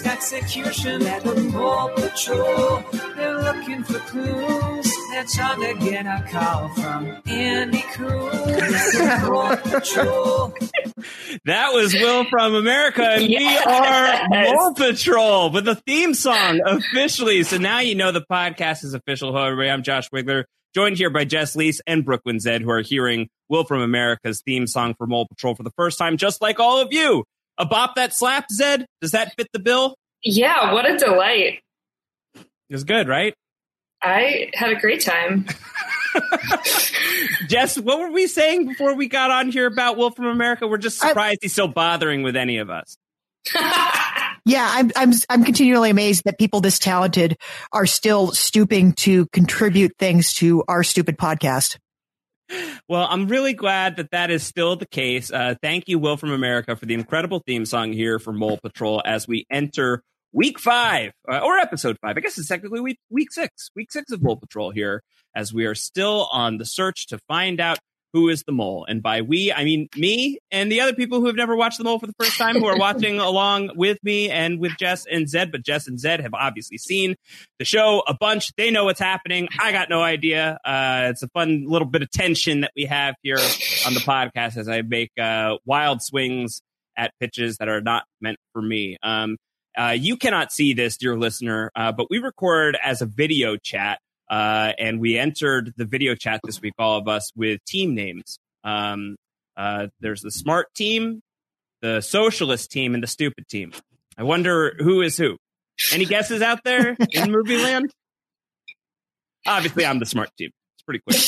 [0.00, 2.82] about execution at the Mole Patrol.
[3.16, 4.92] They're looking for clues.
[5.10, 10.54] That's how they get a call from Andy Coon at the Mole Patrol.
[11.44, 17.42] That was Will from America, and we are Mole Patrol with the theme song officially.
[17.42, 19.32] So now you know the podcast is official.
[19.32, 19.70] Hello, everybody.
[19.70, 23.64] I'm Josh Wigler, joined here by Jess Liese and Brooklyn Zed, who are hearing Will
[23.64, 26.92] from America's theme song for Mole Patrol for the first time, just like all of
[26.92, 27.24] you.
[27.58, 28.86] A bop that slap, Zed?
[29.00, 29.96] Does that fit the bill?
[30.22, 31.60] Yeah, what a delight.
[32.34, 33.34] It was good, right?
[34.02, 35.46] I had a great time.
[37.48, 40.66] Jess, what were we saying before we got on here about Will from America?
[40.66, 42.96] We're just surprised he's still bothering with any of us.
[44.46, 47.38] Yeah, I'm I'm I'm continually amazed that people this talented
[47.72, 51.78] are still stooping to contribute things to our stupid podcast.
[52.88, 55.32] Well, I'm really glad that that is still the case.
[55.32, 59.02] Uh, thank you, Will from America, for the incredible theme song here for Mole Patrol
[59.04, 62.16] as we enter week five uh, or episode five.
[62.16, 65.02] I guess it's technically week week six, week six of Mole Patrol here,
[65.34, 67.78] as we are still on the search to find out
[68.14, 68.86] who is the mole.
[68.88, 71.84] And by we, I mean me and the other people who have never watched the
[71.84, 75.28] mole for the first time, who are watching along with me and with Jess and
[75.28, 75.50] Zed.
[75.50, 77.16] But Jess and Zed have obviously seen
[77.58, 78.54] the show a bunch.
[78.56, 79.48] They know what's happening.
[79.60, 80.58] I got no idea.
[80.64, 83.38] Uh, it's a fun little bit of tension that we have here
[83.84, 86.62] on the podcast as I make uh, wild swings
[86.96, 88.96] at pitches that are not meant for me.
[89.02, 89.36] Um,
[89.76, 93.98] uh, you cannot see this, dear listener, uh, but we record as a video chat.
[94.30, 98.38] Uh, and we entered the video chat this week, all of us, with team names.
[98.62, 99.16] Um,
[99.56, 101.20] uh, there's the smart team,
[101.82, 103.72] the socialist team, and the stupid team.
[104.16, 105.36] I wonder who is who.
[105.92, 107.90] Any guesses out there in movie land?
[109.46, 110.50] Obviously, I'm the smart team.
[110.76, 111.20] It's pretty clear.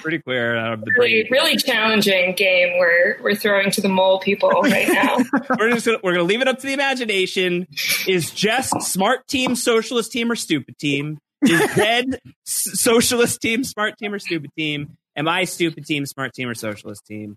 [0.00, 0.56] Pretty clear.
[0.56, 5.16] Uh, the Really, really challenging game we're we're throwing to the mole people right now.
[5.58, 7.66] we're just gonna, we're gonna leave it up to the imagination.
[8.06, 11.18] Is Jess smart team, socialist team, or stupid team?
[11.42, 14.96] Is Ted s- socialist team, smart team, or stupid team?
[15.16, 17.36] Am I stupid team, smart team, or socialist team?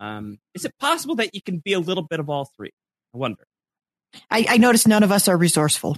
[0.00, 2.70] Um, is it possible that you can be a little bit of all three?
[3.14, 3.44] I wonder.
[4.30, 5.96] I, I noticed none of us are resourceful.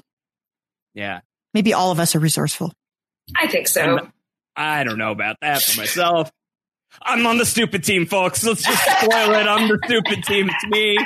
[0.95, 1.21] Yeah,
[1.55, 2.73] Maybe all of us are resourceful.
[3.35, 4.09] I think so.
[4.57, 6.31] I don't know about that for myself.
[7.03, 8.45] I'm on the stupid team, folks.
[8.45, 9.47] Let's just spoil it.
[9.47, 10.49] I'm the stupid team.
[10.49, 10.99] It's me.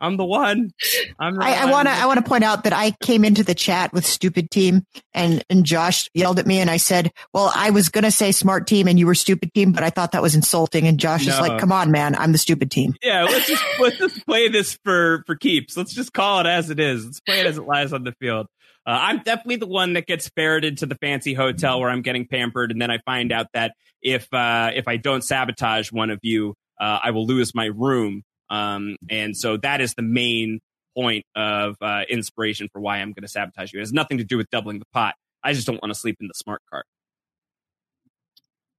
[0.00, 0.70] I'm the one.
[1.18, 3.42] I'm the I, I want to I want to point out that I came into
[3.42, 4.82] the chat with stupid team
[5.12, 8.30] and and Josh yelled at me and I said, "Well, I was going to say
[8.30, 11.26] smart team and you were stupid team, but I thought that was insulting." And Josh
[11.26, 14.48] is like, "Come on, man, I'm the stupid team." Yeah, let's just let's just play
[14.48, 15.76] this for for keeps.
[15.76, 17.04] Let's just call it as it is.
[17.04, 18.46] Let's play it as it lies on the field.
[18.88, 22.26] Uh, I'm definitely the one that gets ferreted to the fancy hotel where I'm getting
[22.26, 26.20] pampered, and then I find out that if uh, if I don't sabotage one of
[26.22, 28.22] you, uh, I will lose my room.
[28.48, 30.60] Um, and so that is the main
[30.96, 33.80] point of uh, inspiration for why I'm going to sabotage you.
[33.80, 35.16] It has nothing to do with doubling the pot.
[35.44, 36.84] I just don't want to sleep in the smart car.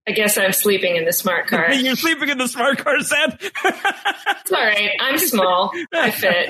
[0.09, 1.71] I guess I'm sleeping in the smart car.
[1.71, 3.37] You're sleeping in the smart car, Seth.
[3.39, 4.89] It's all right.
[4.99, 5.71] I'm small.
[5.93, 6.49] I fit.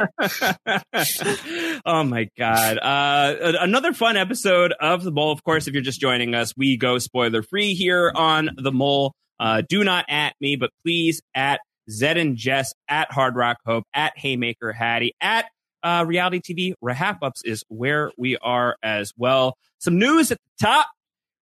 [1.85, 2.77] oh my god!
[2.77, 5.33] Uh, another fun episode of the Mole.
[5.33, 9.13] Of course, if you're just joining us, we go spoiler free here on the Mole.
[9.41, 11.59] Uh, do not at me, but please at
[11.91, 15.47] Zed and Jess at Hard Rock Hope at Haymaker Hattie at
[15.83, 16.73] uh, Reality TV.
[16.81, 19.57] RHAPups is where we are as well.
[19.79, 20.87] Some news at the top.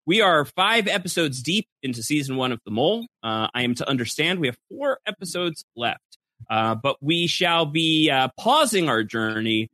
[0.08, 3.06] We are five episodes deep into season one of The Mole.
[3.22, 6.18] Uh, I am to understand we have four episodes left.
[6.50, 9.68] Uh, but we shall be uh, pausing our journey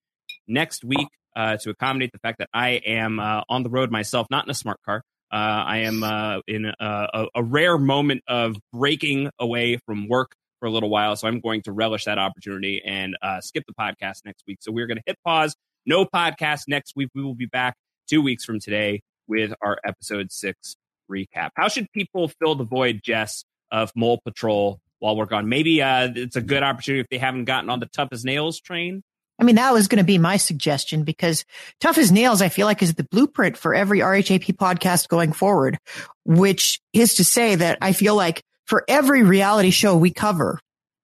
[0.47, 4.25] next week uh, to accommodate the fact that I am uh, on the road myself,
[4.31, 5.03] not in a smart car.
[5.31, 6.03] Uh, I am
[6.47, 11.27] in a, a, rare moment of breaking away from work for a little while, so
[11.27, 14.59] I'm going to relish that opportunity and skip the podcast next week.
[14.61, 15.55] So we're going to hit pause.
[15.85, 17.09] No podcast next week.
[17.13, 17.75] We will be back
[18.07, 20.75] two weeks from today with our episode six
[21.09, 21.49] recap.
[21.55, 25.49] How should people fill the void, Jess, of Mole Patrol while we're gone?
[25.49, 28.59] Maybe uh, it's a good opportunity if they haven't gotten on the tough as nails
[28.59, 29.03] train.
[29.39, 31.43] I mean, that was going to be my suggestion because
[31.79, 35.79] Tough as Nails, I feel like is the blueprint for every RHAP podcast going forward,
[36.23, 40.59] which is to say that I feel like for every reality show we cover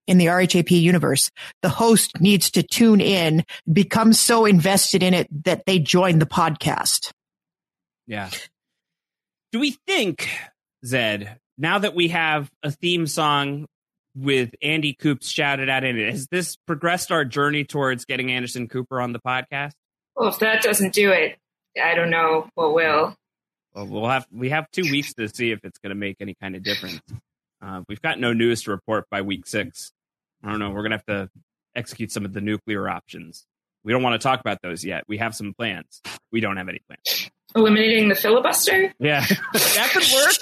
[0.08, 1.30] in the RHAP universe,
[1.62, 6.26] the host needs to tune in, become so invested in it that they join the
[6.26, 7.12] podcast.
[8.10, 8.32] Yeah.
[9.52, 10.28] Do we think,
[10.84, 13.68] Zed, now that we have a theme song
[14.16, 18.68] with Andy Coops shouted out in it, has this progressed our journey towards getting Anderson
[18.68, 19.74] Cooper on the podcast?
[20.16, 21.38] Well, if that doesn't do it,
[21.82, 23.16] I don't know what will.
[23.76, 26.34] Well, we'll have we have two weeks to see if it's going to make any
[26.34, 27.00] kind of difference.
[27.62, 29.92] Uh, we've got no news to report by week six.
[30.44, 30.72] I don't know.
[30.72, 31.30] We're gonna have to
[31.76, 33.46] execute some of the nuclear options.
[33.84, 35.04] We don't want to talk about those yet.
[35.08, 36.02] We have some plans.
[36.32, 37.30] We don't have any plans.
[37.56, 38.94] Eliminating the filibuster?
[39.00, 40.36] Yeah, that could work.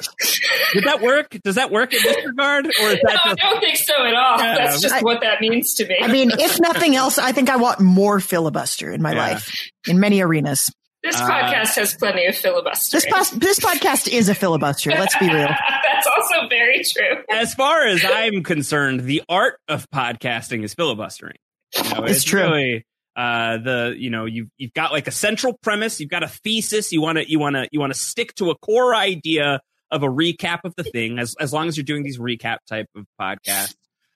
[0.73, 1.37] Did that work?
[1.43, 4.13] Does that work in this regard, or is No, that I don't think so at
[4.13, 4.37] all.
[4.39, 4.55] Yeah.
[4.57, 5.97] That's just I- what that means to me.
[6.01, 9.17] I mean, if nothing else, I think I want more filibuster in my Yeah.
[9.19, 10.69] life in many arenas.
[11.03, 12.97] this uh, podcast has plenty of filibuster.
[12.97, 14.89] This pos- this podcast is a filibuster.
[14.91, 15.47] Let's be real.
[15.93, 17.23] That's also very true.
[17.31, 21.37] as far as I'm concerned, the art of podcasting is filibustering.
[21.77, 22.41] You know, It's true.
[22.41, 22.85] Really,
[23.17, 26.91] uh, the you know you've you've got like a central premise, you've got a thesis,
[26.91, 29.59] you want to you want to you want to stick to a core idea
[29.89, 32.87] of a recap of the thing, as as long as you're doing these recap type
[32.95, 33.75] of podcasts.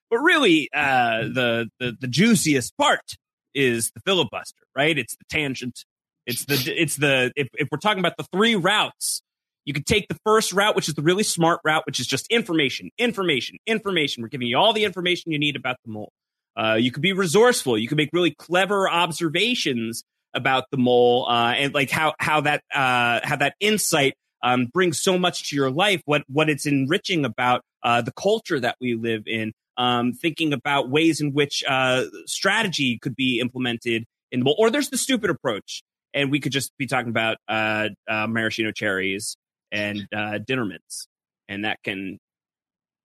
[0.09, 3.17] But really, uh, the the the juiciest part
[3.55, 4.97] is the filibuster, right?
[4.97, 5.83] It's the tangent.
[6.27, 9.23] It's the it's the if if we're talking about the three routes
[9.65, 12.27] you could take the first route, which is the really smart route, which is just
[12.31, 14.23] information, information, information.
[14.23, 16.11] We're giving you all the information you need about the mole.
[16.55, 17.77] Uh, you could be resourceful.
[17.77, 20.03] You could make really clever observations
[20.33, 25.01] about the mole, uh, and like how how that uh, how that insight um, brings
[25.01, 26.01] so much to your life.
[26.05, 29.53] What what it's enriching about uh, the culture that we live in.
[29.77, 34.69] Um, thinking about ways in which uh, strategy could be implemented in the mole, or
[34.69, 35.81] there's the stupid approach,
[36.13, 39.37] and we could just be talking about uh, maraschino cherries
[39.71, 41.07] and uh, dinner mints,
[41.47, 42.19] and that can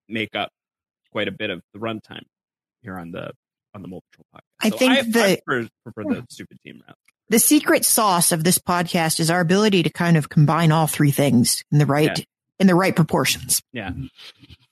[0.09, 0.51] make up
[1.11, 2.25] quite a bit of the runtime
[2.87, 3.31] here on the
[3.73, 4.41] on the Mole Patrol podcast.
[4.61, 6.25] I think the- I prefer, prefer the hmm.
[6.29, 6.97] stupid team route.
[7.29, 11.11] The secret sauce of this podcast is our ability to kind of combine all three
[11.11, 12.23] things in the right Yeah.
[12.59, 13.61] in the right proportions.
[13.73, 13.91] Yeah,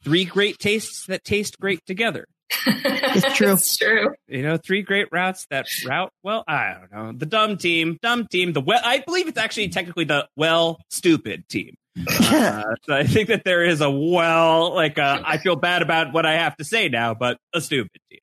[0.04, 2.26] three great tastes that taste great together.
[2.66, 3.52] It's true.
[3.54, 4.16] it's true.
[4.30, 6.14] You know, three great routes that route.
[6.24, 7.12] Well, I don't know.
[7.12, 8.54] The dumb team, dumb team.
[8.54, 11.76] The well, I believe it's actually technically the well stupid team.
[11.98, 16.14] Uh, so I think that there is a well, like uh, I feel bad about
[16.14, 18.20] what I have to say now, but a stupid team.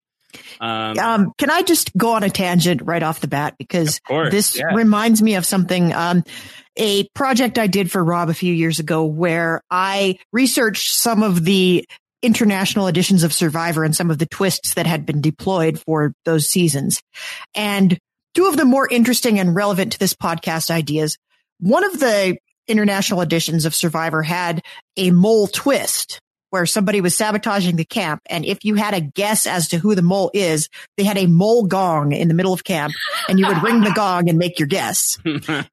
[0.61, 4.31] Um, Um, can I just go on a tangent right off the bat because course,
[4.31, 4.75] this yeah.
[4.75, 5.93] reminds me of something.
[5.93, 6.25] Um,
[6.77, 11.45] a project I did for Rob a few years ago where I researched some of
[11.45, 11.87] the
[12.23, 16.49] international editions of Survivor and some of the twists that had been deployed for those
[16.49, 17.03] seasons.
[17.55, 17.99] And
[18.35, 21.19] two of the more interesting and relevant to this podcast ideas.
[21.59, 24.62] One of the international editions of Survivor had
[24.97, 26.20] a mole twist
[26.50, 28.20] where somebody was sabotaging the camp.
[28.26, 30.69] And if you had a guess as to who the mole is,
[30.99, 32.93] they had a mole gong in the middle of camp
[33.29, 35.19] and you would ring the gong and make your guess.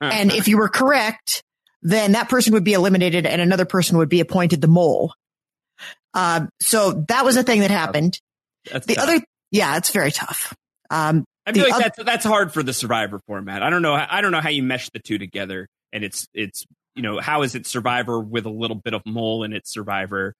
[0.01, 1.43] And if you were correct,
[1.81, 5.13] then that person would be eliminated and another person would be appointed the mole.
[6.13, 8.19] Um, so that was a thing that happened.
[8.71, 9.03] That's The tough.
[9.09, 9.21] other,
[9.51, 10.55] yeah, it's very tough.
[10.89, 13.63] Um, I feel like oth- that's that's hard for the Survivor format.
[13.63, 13.93] I don't know.
[13.93, 16.63] I don't know how you mesh the two together, and it's it's
[16.95, 20.33] you know how is it Survivor with a little bit of mole in its Survivor?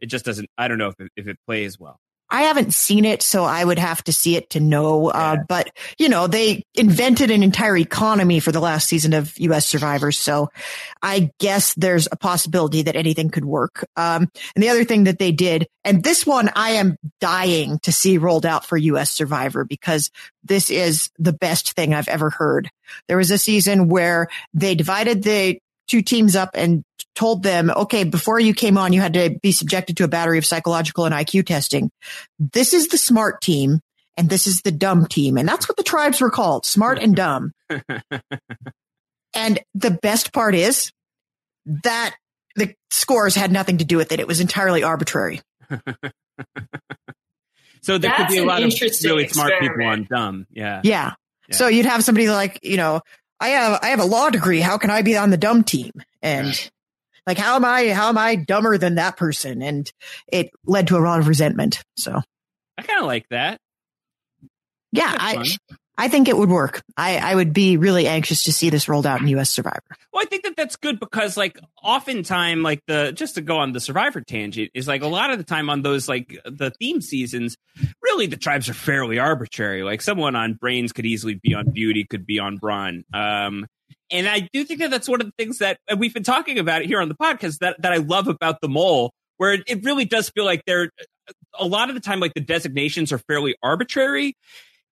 [0.00, 0.48] It just doesn't.
[0.56, 1.98] I don't know if it, if it plays well.
[2.32, 5.08] I haven't seen it, so I would have to see it to know.
[5.10, 5.42] Uh, Yeah.
[5.48, 9.66] but you know, they invented an entire economy for the last season of U.S.
[9.66, 10.48] Survivor, so
[11.02, 13.84] I guess there's a possibility that anything could work.
[13.96, 17.90] Um, and the other thing that they did, and this one I am dying to
[17.90, 19.10] see rolled out for U.S.
[19.10, 20.12] Survivor because
[20.44, 22.70] this is the best thing I've ever heard.
[23.08, 25.58] There was a season where they divided the
[25.90, 29.52] two teams up and told them, okay, before you came on, you had to be
[29.52, 31.90] subjected to a battery of psychological and IQ testing.
[32.38, 33.80] This is the smart team
[34.16, 35.36] and this is the dumb team.
[35.36, 37.52] And that's what the tribes were called, smart and dumb.
[39.34, 40.92] and the best part is
[41.84, 42.14] that
[42.56, 44.20] the scores had nothing to do with it.
[44.20, 45.40] It was entirely arbitrary.
[47.82, 50.46] So there could be a lot of interesting really smart people on dumb.
[50.50, 50.80] Yeah.
[50.84, 51.14] Yeah.
[51.48, 51.56] Yeah.
[51.56, 53.00] So you'd have somebody like, you know,
[53.40, 54.60] I have, I have a law degree.
[54.60, 55.92] How can I be on the dumb team?
[56.22, 56.70] And
[57.26, 59.62] like, how am I, how am I dumber than that person?
[59.62, 59.90] And
[60.30, 61.82] it led to a lot of resentment.
[61.96, 62.20] So
[62.78, 63.58] I kind of like that.
[64.92, 65.44] yeah, I.
[66.00, 66.82] I think it would work.
[66.96, 69.50] I, I would be really anxious to see this rolled out in U.S.
[69.50, 69.82] Survivor.
[70.14, 73.72] Well, I think that that's good because, like, oftentimes, like the just to go on
[73.72, 77.02] the Survivor tangent is like a lot of the time on those like the theme
[77.02, 77.58] seasons,
[78.00, 79.82] really the tribes are fairly arbitrary.
[79.82, 83.04] Like someone on Brains could easily be on Beauty, could be on Brawn.
[83.12, 83.66] Um,
[84.10, 86.80] and I do think that that's one of the things that we've been talking about
[86.80, 89.84] it here on the podcast that that I love about the mole, where it, it
[89.84, 90.88] really does feel like they're
[91.58, 94.34] a lot of the time like the designations are fairly arbitrary.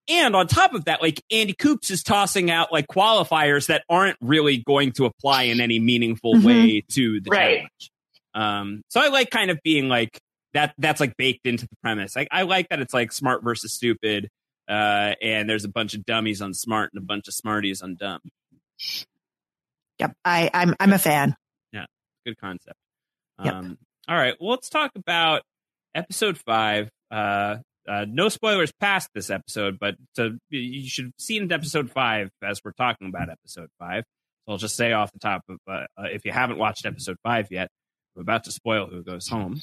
[0.09, 4.17] And on top of that, like Andy Coops is tossing out like qualifiers that aren't
[4.21, 6.45] really going to apply in any meaningful Mhm.
[6.45, 7.57] way to the Right.
[7.59, 7.91] challenge.
[8.35, 10.19] Um, so I like kind of being like
[10.55, 10.75] that.
[10.79, 12.17] That's like baked into the premise.
[12.17, 14.29] Like I like that it's like smart versus stupid,
[14.69, 17.97] uh, and there's a bunch of dummies on smart and a bunch of smarties on
[17.97, 18.21] dumb.
[19.99, 20.13] Yep.
[20.25, 21.35] I, I'm, I'm a fan.
[21.73, 21.87] Yeah,
[22.25, 22.77] good concept.
[23.43, 23.55] Yep.
[23.55, 24.35] Um, all right.
[24.41, 25.43] Well, let's talk about
[25.95, 26.91] episode five.
[27.11, 27.57] Uh,
[27.89, 32.61] Uh, no spoilers past this episode, but to, you should have seen episode five as
[32.65, 34.05] we're talking about episode five.
[34.47, 37.17] So I'll just say off the top, of, uh, uh, if you haven't watched episode
[37.23, 37.69] five yet,
[38.17, 39.61] I'm about to spoil who goes home.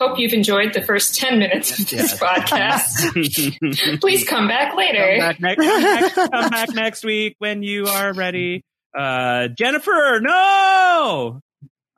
[0.00, 4.00] Hope you've enjoyed the first 10 minutes of this podcast.
[4.00, 5.16] Please come back later.
[5.18, 8.62] Come back, next, come, back, come back next week when you are ready.
[8.96, 11.40] Uh, Jennifer, no!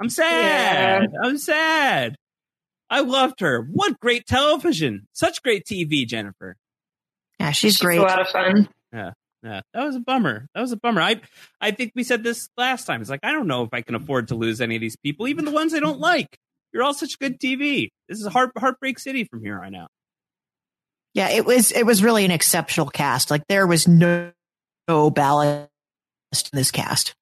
[0.00, 1.08] I'm sad.
[1.22, 2.16] I'm sad.
[2.90, 3.62] I loved her.
[3.62, 5.06] What great television.
[5.12, 6.56] Such great TV, Jennifer.
[7.38, 7.99] Yeah, she's, She's great.
[7.99, 8.68] a lot of fun.
[8.92, 9.12] Yeah.
[9.42, 9.61] Yeah.
[9.73, 10.47] That was a bummer.
[10.54, 11.00] That was a bummer.
[11.00, 11.20] I
[11.61, 13.00] I think we said this last time.
[13.00, 15.28] It's like I don't know if I can afford to lose any of these people,
[15.28, 16.37] even the ones I don't like.
[16.73, 17.88] You're all such good TV.
[18.09, 19.88] This is heart heartbreak city from here on out.
[21.14, 23.30] Yeah, it was it was really an exceptional cast.
[23.30, 24.32] Like there was no
[24.87, 25.70] no ballast
[26.35, 27.14] in this cast.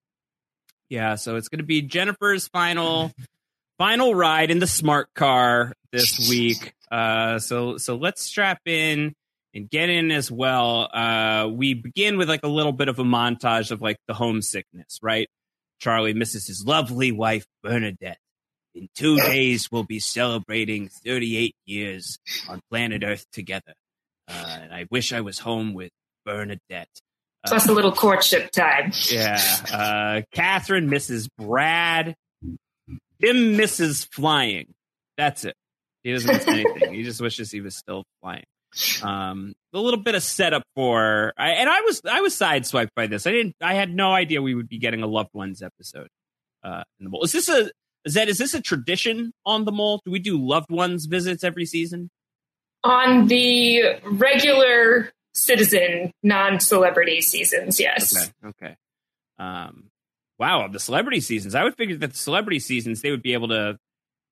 [0.88, 3.12] Yeah, so it's going to be Jennifer's final
[3.78, 6.74] final ride in the smart car this week.
[6.90, 9.14] Uh, so so let's strap in
[9.54, 10.88] and get in as well.
[10.92, 14.98] Uh, we begin with like a little bit of a montage of like the homesickness,
[15.02, 15.28] right?
[15.80, 18.18] Charlie misses his lovely wife Bernadette.
[18.74, 22.18] In two days, we'll be celebrating 38 years
[22.48, 23.74] on planet Earth together.
[24.28, 25.90] Uh, and I wish I was home with
[26.26, 26.88] Bernadette.
[27.44, 28.92] Uh, Plus a little courtship time.
[29.10, 29.40] yeah.
[29.72, 32.14] Uh, Catherine misses Brad.
[33.20, 34.74] Tim misses flying.
[35.16, 35.54] That's it.
[36.02, 36.94] He doesn't miss anything.
[36.94, 38.44] He just wishes he was still flying.
[39.02, 43.06] Um, a little bit of setup for, I, and I was I was sideswiped by
[43.06, 43.26] this.
[43.26, 43.56] I didn't.
[43.60, 46.08] I had no idea we would be getting a loved ones episode.
[46.62, 47.22] Uh, in the mole.
[47.22, 47.70] Is this a
[48.04, 50.00] is that is this a tradition on the mole?
[50.04, 52.10] Do we do loved ones visits every season?
[52.84, 58.30] On the regular citizen, non celebrity seasons, yes.
[58.44, 58.48] Okay.
[58.48, 58.76] Okay.
[59.38, 59.90] Um,
[60.38, 61.54] wow, the celebrity seasons.
[61.54, 63.78] I would figure that the celebrity seasons they would be able to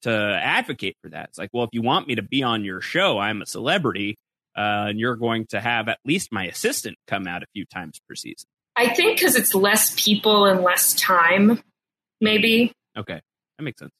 [0.03, 1.31] to advocate for that.
[1.31, 4.17] It's like, well, if you want me to be on your show, I'm a celebrity,
[4.57, 8.01] uh, and you're going to have at least my assistant come out a few times
[8.09, 8.49] per season.
[8.77, 11.61] I think because it's less people and less time,
[12.21, 12.73] maybe.
[12.97, 13.21] Okay,
[13.59, 13.93] that makes sense.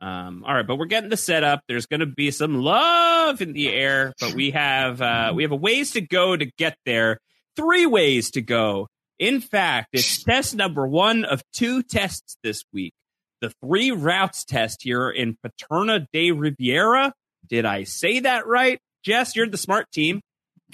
[0.00, 1.62] Um, all right, but we're getting the setup.
[1.66, 5.52] There's going to be some love in the air, but we have uh, we have
[5.52, 7.18] a ways to go to get there.
[7.56, 8.88] Three ways to go.
[9.18, 12.92] In fact, it's test number one of two tests this week.
[13.40, 17.12] The three routes test here in Paterna de Rivera.
[17.46, 18.78] Did I say that right?
[19.04, 20.20] Jess, you're the smart team.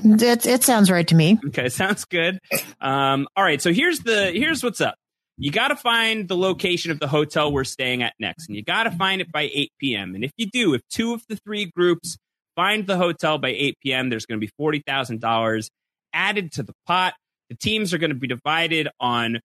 [0.02, 1.38] It, it sounds right to me.
[1.49, 2.38] Okay, sounds good.
[2.80, 4.94] Um, all right, so here's the here's what's up.
[5.37, 8.62] You got to find the location of the hotel we're staying at next, and you
[8.62, 10.14] got to find it by 8 p.m.
[10.14, 12.18] And if you do, if two of the three groups
[12.56, 15.70] find the hotel by 8 p.m., there's going to be forty thousand dollars
[16.12, 17.14] added to the pot.
[17.50, 19.40] The teams are going to be divided on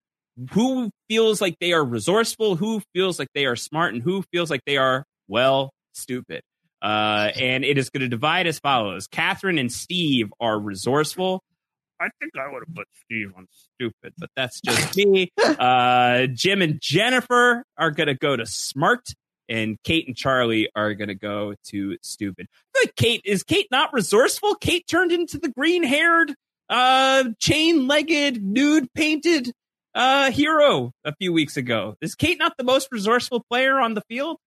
[0.51, 4.49] who feels like they are resourceful, who feels like they are smart, and who feels
[4.49, 6.41] like they are well stupid.
[6.81, 11.41] Uh, and it is going to divide as follows: Catherine and Steve are resourceful.
[11.99, 15.31] I think I would have put Steve on stupid, but that's just me.
[15.45, 19.07] Uh, Jim and Jennifer are going to go to smart,
[19.47, 22.47] and Kate and Charlie are going to go to stupid.
[22.75, 24.55] Like Kate is Kate not resourceful.
[24.55, 26.35] Kate turned into the green haired,
[26.69, 29.51] uh, chain legged, nude painted
[29.93, 31.95] uh, hero a few weeks ago.
[32.01, 34.37] Is Kate not the most resourceful player on the field?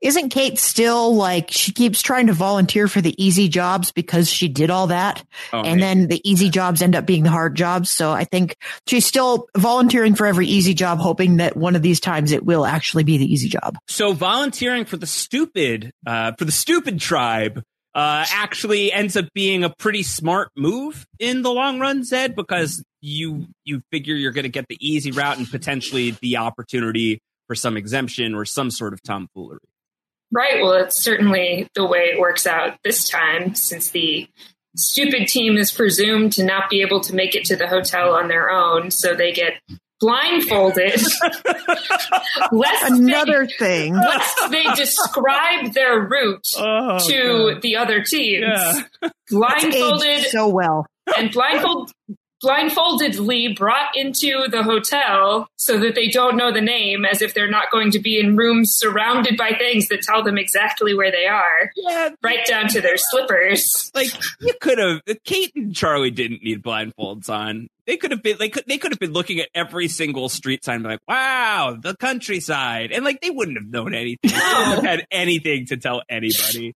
[0.00, 4.48] Isn't Kate still like she keeps trying to volunteer for the easy jobs because she
[4.48, 5.22] did all that?
[5.52, 7.90] Oh, and then the easy jobs end up being the hard jobs.
[7.90, 12.00] So I think she's still volunteering for every easy job, hoping that one of these
[12.00, 13.76] times it will actually be the easy job.
[13.88, 17.62] So volunteering for the stupid, uh, for the stupid tribe,
[17.94, 22.82] uh, actually ends up being a pretty smart move in the long run, Zed, because
[23.00, 27.54] you you figure you're going to get the easy route and potentially the opportunity for
[27.54, 29.58] some exemption or some sort of tomfoolery.
[30.30, 30.62] Right.
[30.62, 34.28] Well, it's certainly the way it works out this time, since the
[34.76, 38.28] stupid team is presumed to not be able to make it to the hotel on
[38.28, 38.92] their own.
[38.92, 39.54] So they get
[40.00, 41.00] blindfolded.
[42.52, 43.92] lest, Another thing.
[43.94, 47.62] they, lest they describe their route Oh, to God.
[47.62, 48.44] the other teams.
[48.46, 48.82] Yeah.
[49.30, 50.86] Blindfolded so well.
[51.16, 51.92] and blindfold
[52.42, 57.50] blindfoldedly brought into the hotel so that they don't know the name as if they're
[57.50, 61.26] not going to be in rooms surrounded by things that tell them exactly where they
[61.26, 64.08] are yeah, right down to their slippers like
[64.40, 65.00] you could have.
[65.24, 67.68] Kate and Charlie didn't need blindfolds on.
[67.90, 68.36] They could have been.
[68.38, 68.62] They could.
[68.68, 71.96] They could have been looking at every single street sign, and be like, "Wow, the
[71.96, 74.30] countryside," and like they wouldn't have known anything.
[74.30, 76.72] They wouldn't have had anything to tell anybody.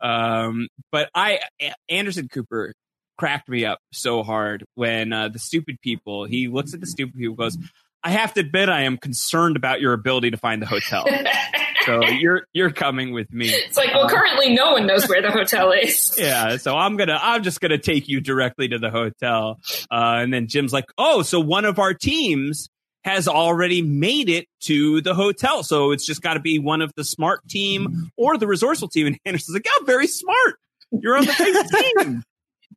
[0.00, 1.40] Um, but I,
[1.88, 2.74] Anderson Cooper
[3.18, 6.26] cracked me up so hard when uh, the stupid people.
[6.26, 7.58] He looks at the stupid people, goes,
[8.04, 11.04] "I have to admit, I am concerned about your ability to find the hotel."
[11.86, 13.48] so you're you're coming with me.
[13.48, 16.16] It's like, well, currently no one knows where the hotel is.
[16.22, 19.58] Yeah, so I'm gonna I'm just gonna take you directly to the hotel,
[19.90, 22.68] uh, and then Jim's like, oh, so one of our teams
[23.04, 26.92] has already made it to the hotel, so it's just got to be one of
[26.94, 29.08] the smart team or the resourceful team.
[29.08, 30.56] And Anderson's like, yeah, very smart.
[30.92, 32.22] You're on the right team.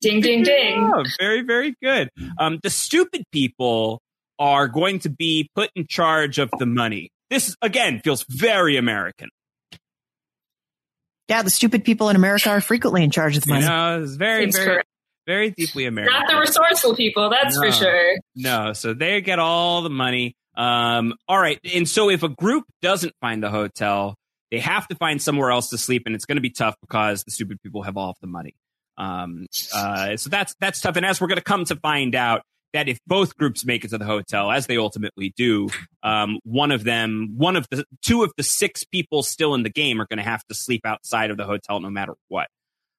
[0.01, 0.77] Ding, ding, ding.
[0.81, 2.09] Yeah, very, very good.
[2.39, 4.01] Um, the stupid people
[4.39, 7.11] are going to be put in charge of the money.
[7.29, 9.29] This again feels very American.
[11.27, 13.65] Yeah, the stupid people in America are frequently in charge of the You money.
[13.65, 14.87] know, it's very, Seems very, correct.
[15.25, 16.13] very deeply American.
[16.19, 17.61] Not the resourceful people, that's No.
[17.63, 18.17] for sure.
[18.35, 20.35] No, so they get all the money.
[20.55, 24.15] Um, all right, and so if a group doesn't find the hotel,
[24.51, 27.23] they have to find somewhere else to sleep, and it's going to be tough because
[27.23, 28.53] the stupid people have all of the money.
[28.97, 30.95] Um, uh, so that's that's tough.
[30.95, 32.43] And as we're going to come to find out
[32.75, 35.69] that if both groups make it to the hotel, as they ultimately do,
[36.03, 39.69] um, one of them, one of the two of the six people still in the
[39.69, 42.47] game are going to have to sleep outside of the hotel no matter what.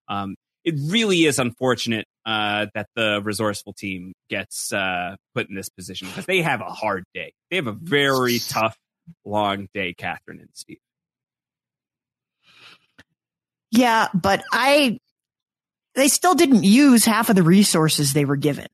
[0.09, 5.68] Um, it really is unfortunate uh, that the resourceful team gets uh, put in this
[5.68, 7.35] position because they have a hard day.
[7.50, 8.78] They have a very tough,
[9.26, 10.78] long day, Catherine and Steve.
[13.71, 15.00] Yeah, but I,
[15.95, 18.68] they still didn't use half of the resources they were given.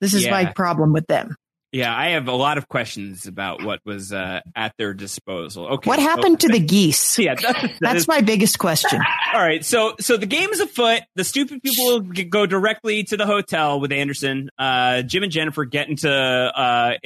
[0.00, 1.36] This is my problem with them.
[1.72, 5.66] Yeah, I have a lot of questions about what was uh, at their disposal.
[5.66, 7.18] Okay, What so- happened to the geese?
[7.24, 9.00] Yeah, that, that That's is- my biggest question.
[9.34, 9.64] all right.
[9.64, 11.00] So, so the game is afoot.
[11.16, 14.50] The stupid people will go directly to the hotel with Anderson.
[14.56, 16.92] Uh, Jim and Jennifer get into uh,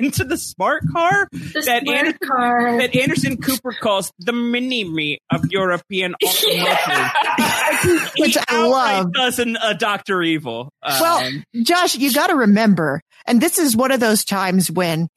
[0.00, 2.78] into the smart car The That smart Anderson- car.
[2.78, 8.12] that Anderson Cooper calls the mini me of European automotive.
[8.18, 9.12] Which He I outright love.
[9.12, 10.70] Doesn't a Doctor Evil?
[10.82, 15.08] Well, Um, Josh, you got to remember, and this is one of those times when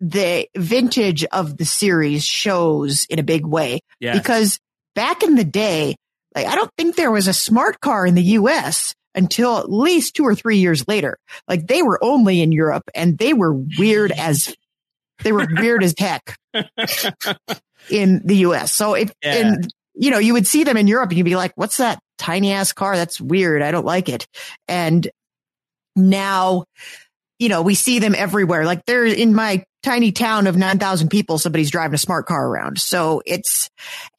[0.00, 4.58] the vintage of the series shows in a big way yeah, because
[4.94, 5.96] back in the day,
[6.34, 10.14] like I don't think there was a smart car in the US until at least
[10.14, 11.16] two or three years later.
[11.48, 14.54] Like they were only in Europe and they were weird as
[15.22, 16.36] they were weird as heck
[17.90, 18.72] in the US.
[18.72, 19.34] So if Yeah.
[19.36, 22.00] and you know, you would see them in Europe and you'd be like, what's that
[22.18, 22.96] tiny ass car?
[22.96, 23.62] That's weird.
[23.62, 24.26] I don't like it.
[24.66, 25.08] And
[25.94, 26.64] now,
[27.38, 28.64] you know, we see them everywhere.
[28.64, 31.38] Like they're in my tiny town of 9,000 people.
[31.38, 32.80] Somebody's driving a smart car around.
[32.80, 33.70] So it's,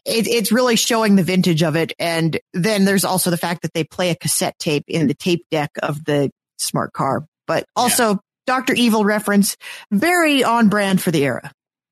[0.06, 1.94] it, it's really showing the vintage of it.
[2.00, 5.46] And then there's also the fact that they play a cassette tape in the tape
[5.52, 8.74] deck of the smart car, but also Dr.
[8.74, 9.58] Evil reference,
[9.92, 11.52] very on brand for the era.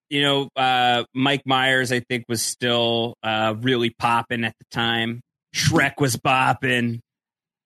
[0.10, 5.22] you know, uh, Mike Myers, I think, was still uh, really popping at the time.
[5.56, 7.02] Shrek was popping.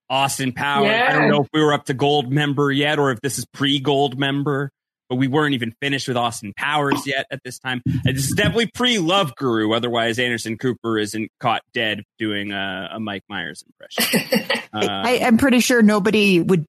[0.10, 0.90] Austin Powers.
[0.90, 3.82] I don't know if we were up to Goldmember yet or if this is pre
[3.82, 4.70] Goldmember,
[5.10, 7.82] but we weren't even finished with Austin Powers yet at this time.
[7.86, 9.74] And This is definitely pre Love Guru.
[9.74, 14.42] Otherwise, Anderson Cooper isn't caught dead doing a, a Mike Myers impression.
[14.74, 16.66] Uh, I, I'm pretty sure nobody would.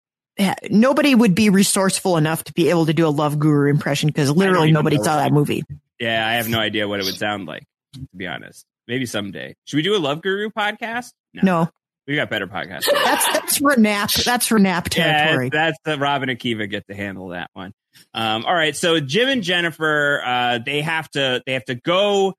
[0.71, 4.31] Nobody would be resourceful enough to be able to do a Love Guru impression because
[4.31, 5.65] literally nobody saw that movie.
[5.99, 8.65] yeah, I have no idea what it would sound like, to be honest.
[8.87, 9.57] Maybe someday.
[9.65, 11.13] Should we do a Love Guru podcast?
[11.35, 11.69] No,
[12.09, 12.87] We got better podcasts.
[13.05, 14.11] that's that's for nap.
[14.13, 15.51] That's for nap territory.
[15.53, 17.73] Yeah, that's the Robin and Kiva get to handle that one.
[18.15, 22.35] Um, all right, so Jim and Jennifer, uh, they have to they have to go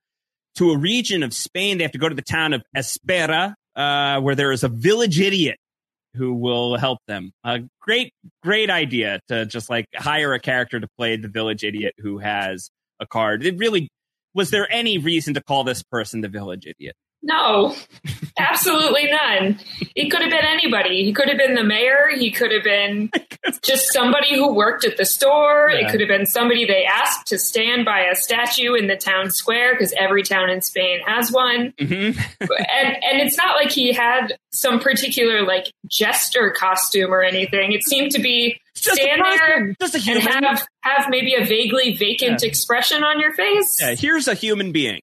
[0.56, 1.78] to a region of Spain.
[1.78, 5.20] They have to go to the town of Espera, uh, where there is a village
[5.20, 5.56] idiot
[6.14, 7.30] who will help them.
[7.44, 11.94] A great, great idea to just like hire a character to play the village idiot
[11.98, 13.46] who has a card.
[13.46, 13.88] It really
[14.34, 16.96] was there any reason to call this person the village idiot?
[17.22, 17.76] No,
[18.38, 19.60] absolutely none.
[19.94, 21.04] He could have been anybody.
[21.04, 22.08] He could have been the mayor.
[22.16, 23.10] He could have been
[23.62, 25.70] just somebody who worked at the store.
[25.70, 25.86] Yeah.
[25.86, 29.30] It could have been somebody they asked to stand by a statue in the town
[29.30, 31.72] square because every town in Spain has one.
[31.78, 32.18] Mm-hmm.
[32.40, 37.72] and and it's not like he had some particular like jester costume or anything.
[37.72, 42.42] It seemed to be Just a stand there and have have maybe a vaguely vacant
[42.42, 43.76] expression on your face.
[43.78, 45.00] Yeah, here's a human being.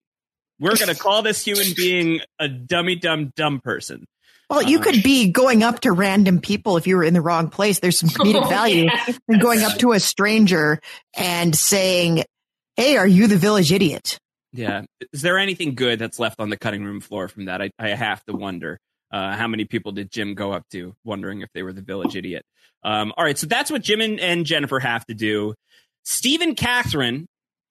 [0.60, 4.06] We're going to call this human being a dummy dumb dumb person.
[4.50, 7.22] well, you uh, could be going up to random people if you were in the
[7.22, 7.80] wrong place.
[7.80, 9.14] There's some comedic Oh, value yeah.
[9.28, 10.80] in going up to a stranger
[11.16, 12.24] and saying,
[12.76, 14.20] "Hey, are you the village idiot?"
[14.54, 14.84] Yeah.
[15.14, 17.62] Is there anything good that's left on the cutting room floor from that?
[17.62, 18.80] I, I have to wonder.
[19.12, 22.16] Uh, how many people did Jim go up to wondering if they were the village
[22.16, 22.44] idiot?
[22.84, 23.38] Um, all right.
[23.38, 25.54] So that's what Jim and, and Jennifer have to do.
[26.04, 27.28] Steve and Catherine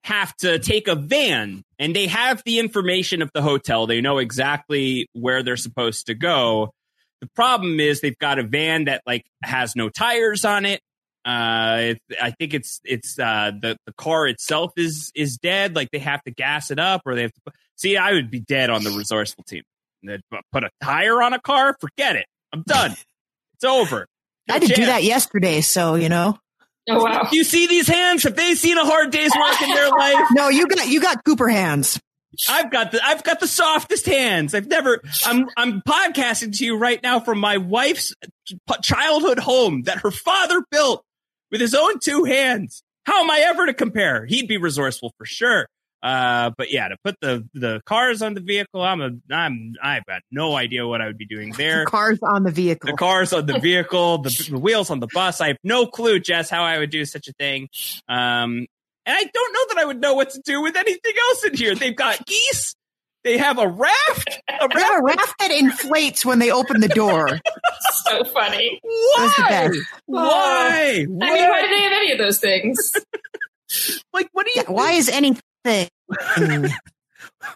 [0.07, 3.89] have to take a van and they have the information of the hotel.
[3.89, 6.71] They know exactly where they're supposed to go.
[7.21, 10.81] The problem is they've got a van that like has no tires on it.
[11.25, 15.75] Uh, it, I think it's it's uh, the the car itself is is dead.
[15.75, 17.53] Like they have to gas it up, or they have to.
[17.75, 19.63] See, I would be dead on the resourceful team.
[20.05, 20.21] They'd
[20.53, 22.27] Put a tire on a car, forget it.
[22.53, 22.93] I'm done.
[23.55, 24.07] It's over.
[24.49, 26.39] I had to do that yesterday, so you know.
[26.89, 27.29] Oh wow!
[27.31, 28.23] Do you see these hands?
[28.25, 30.29] Have they seen a hard day's work in their life?
[30.33, 32.01] No, you got you got Cooper hands.
[32.49, 34.55] I've got the I've got the softest hands.
[34.55, 35.01] I've never.
[35.25, 38.15] I'm I'm podcasting to you right now from my wife's
[38.83, 41.03] childhood home that her father built
[41.51, 42.83] with his own two hands.
[43.05, 44.27] How am I ever to compare?
[44.27, 45.67] He'd be resourceful for sure.
[46.03, 50.05] Uh, but yeah, to put the the cars on the vehicle, I'm a I'm I've
[50.07, 51.85] got no idea what I would be doing there.
[51.85, 52.91] The cars on the vehicle.
[52.91, 55.41] The cars on the vehicle, the, the, wheels on the bus.
[55.41, 57.69] I have no clue, Jess, how I would do such a thing.
[58.09, 58.67] Um,
[59.07, 61.55] and I don't know that I would know what to do with anything else in
[61.55, 61.75] here.
[61.75, 62.75] They've got geese.
[63.23, 64.41] They have a raft.
[64.49, 67.41] A raft, a raft that inflates when they open the door.
[68.05, 68.81] so funny.
[68.83, 69.71] Why?
[70.07, 70.81] Why?
[71.01, 72.93] I mean, why do they have any of those things?
[74.13, 74.63] like, what do you?
[74.65, 75.09] Yeah, why is
[75.67, 75.91] anything?
[76.37, 76.73] Mm.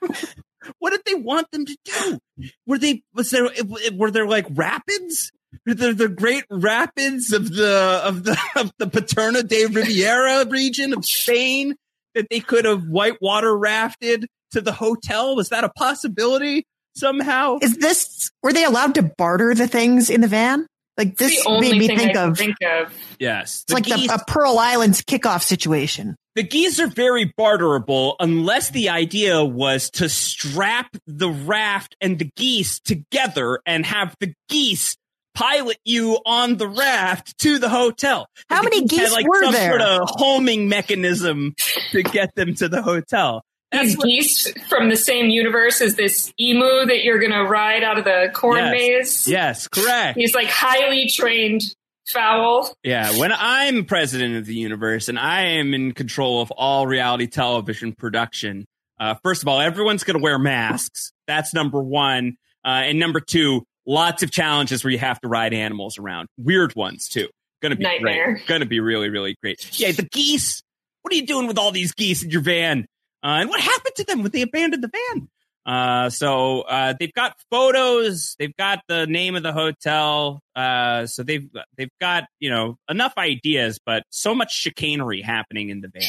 [0.78, 2.18] what did they want them to do?
[2.66, 3.48] Were they was there
[3.94, 5.30] were there like rapids?
[5.66, 11.04] The, the great rapids of the of the of the Paterna de Rivera region of
[11.04, 11.74] Spain
[12.14, 15.36] that they could have whitewater rafted to the hotel?
[15.36, 17.58] Was that a possibility somehow?
[17.62, 20.66] Is this were they allowed to barter the things in the van?
[21.00, 24.58] Like this made me think of, think of, Yes, it's like geese, the, a Pearl
[24.58, 26.14] Islands kickoff situation.
[26.34, 32.30] The geese are very barterable unless the idea was to strap the raft and the
[32.36, 34.98] geese together and have the geese
[35.34, 38.26] pilot you on the raft to the hotel.
[38.50, 39.70] How many geese had, like, were some there?
[39.70, 41.54] Sort of homing mechanism
[41.92, 43.42] to get them to the hotel.
[43.72, 47.98] These geese from the same universe as this emu that you're going to ride out
[47.98, 49.28] of the corn yes, maze.
[49.28, 50.18] Yes, correct.
[50.18, 51.62] He's like highly trained
[52.08, 52.74] fowl.
[52.82, 57.28] Yeah, when I'm president of the universe and I am in control of all reality
[57.28, 58.66] television production,
[58.98, 61.12] uh, first of all, everyone's going to wear masks.
[61.26, 62.36] That's number one.
[62.64, 66.28] Uh, and number two, lots of challenges where you have to ride animals around.
[66.36, 67.28] Weird ones, too.
[67.62, 68.34] Going to be Nightmare.
[68.34, 68.46] great.
[68.46, 69.78] Going to be really, really great.
[69.78, 70.62] Yeah, the geese.
[71.02, 72.86] What are you doing with all these geese in your van?
[73.22, 75.28] Uh, and what happened to them when they abandoned the van?
[75.66, 81.22] Uh, so uh, they've got photos, they've got the name of the hotel, uh, so
[81.22, 86.02] they've they've got you know enough ideas, but so much chicanery happening in the van.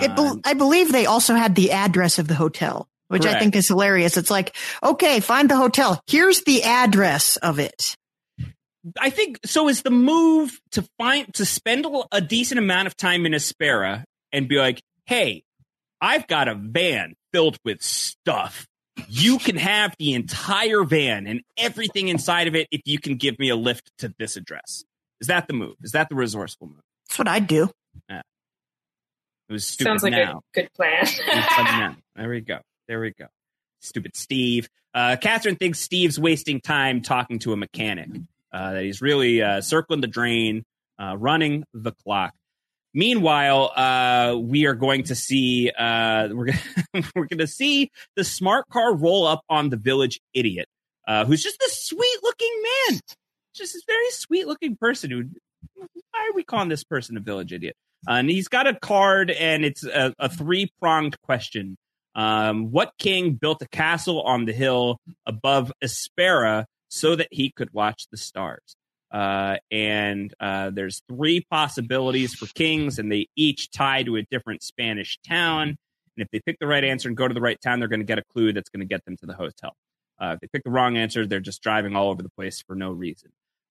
[0.00, 3.36] Be- I believe they also had the address of the hotel, which correct.
[3.36, 4.16] I think is hilarious.
[4.16, 6.02] It's like, okay, find the hotel.
[6.06, 7.96] Here's the address of it.
[8.98, 9.68] I think so.
[9.68, 14.48] Is the move to find to spend a decent amount of time in Espera and
[14.48, 15.44] be like, hey,
[16.02, 18.66] I've got a van filled with stuff.
[19.08, 23.38] You can have the entire van and everything inside of it if you can give
[23.38, 24.84] me a lift to this address.
[25.20, 25.76] Is that the move?
[25.82, 26.82] Is that the resourceful move?
[27.08, 27.70] That's what I'd do.
[28.10, 28.22] Yeah.
[29.48, 29.90] It was stupid.
[29.90, 30.38] Sounds like now.
[30.38, 31.96] a good plan.
[32.16, 32.58] there we go.
[32.88, 33.26] There we go.
[33.80, 34.68] Stupid Steve.
[34.92, 38.08] Uh, Catherine thinks Steve's wasting time talking to a mechanic.
[38.52, 40.64] Uh, that he's really uh, circling the drain,
[40.98, 42.34] uh, running the clock.
[42.94, 46.58] Meanwhile, uh, we are going to see uh, we're gonna,
[47.14, 50.68] we're going to see the smart car roll up on the village idiot,
[51.08, 53.00] uh, who's just a sweet looking man,
[53.54, 55.10] just this very sweet looking person.
[55.10, 55.24] Who
[55.74, 57.76] why are we calling this person a village idiot?
[58.06, 61.76] Uh, and he's got a card, and it's a, a three pronged question.
[62.14, 67.72] Um, what king built a castle on the hill above Espera so that he could
[67.72, 68.76] watch the stars?
[69.12, 74.62] Uh, and uh, there's three possibilities for kings, and they each tie to a different
[74.62, 75.76] Spanish town.
[76.16, 78.00] And if they pick the right answer and go to the right town, they're going
[78.00, 79.74] to get a clue that's going to get them to the hotel.
[80.18, 82.74] Uh, if they pick the wrong answer, they're just driving all over the place for
[82.74, 83.30] no reason.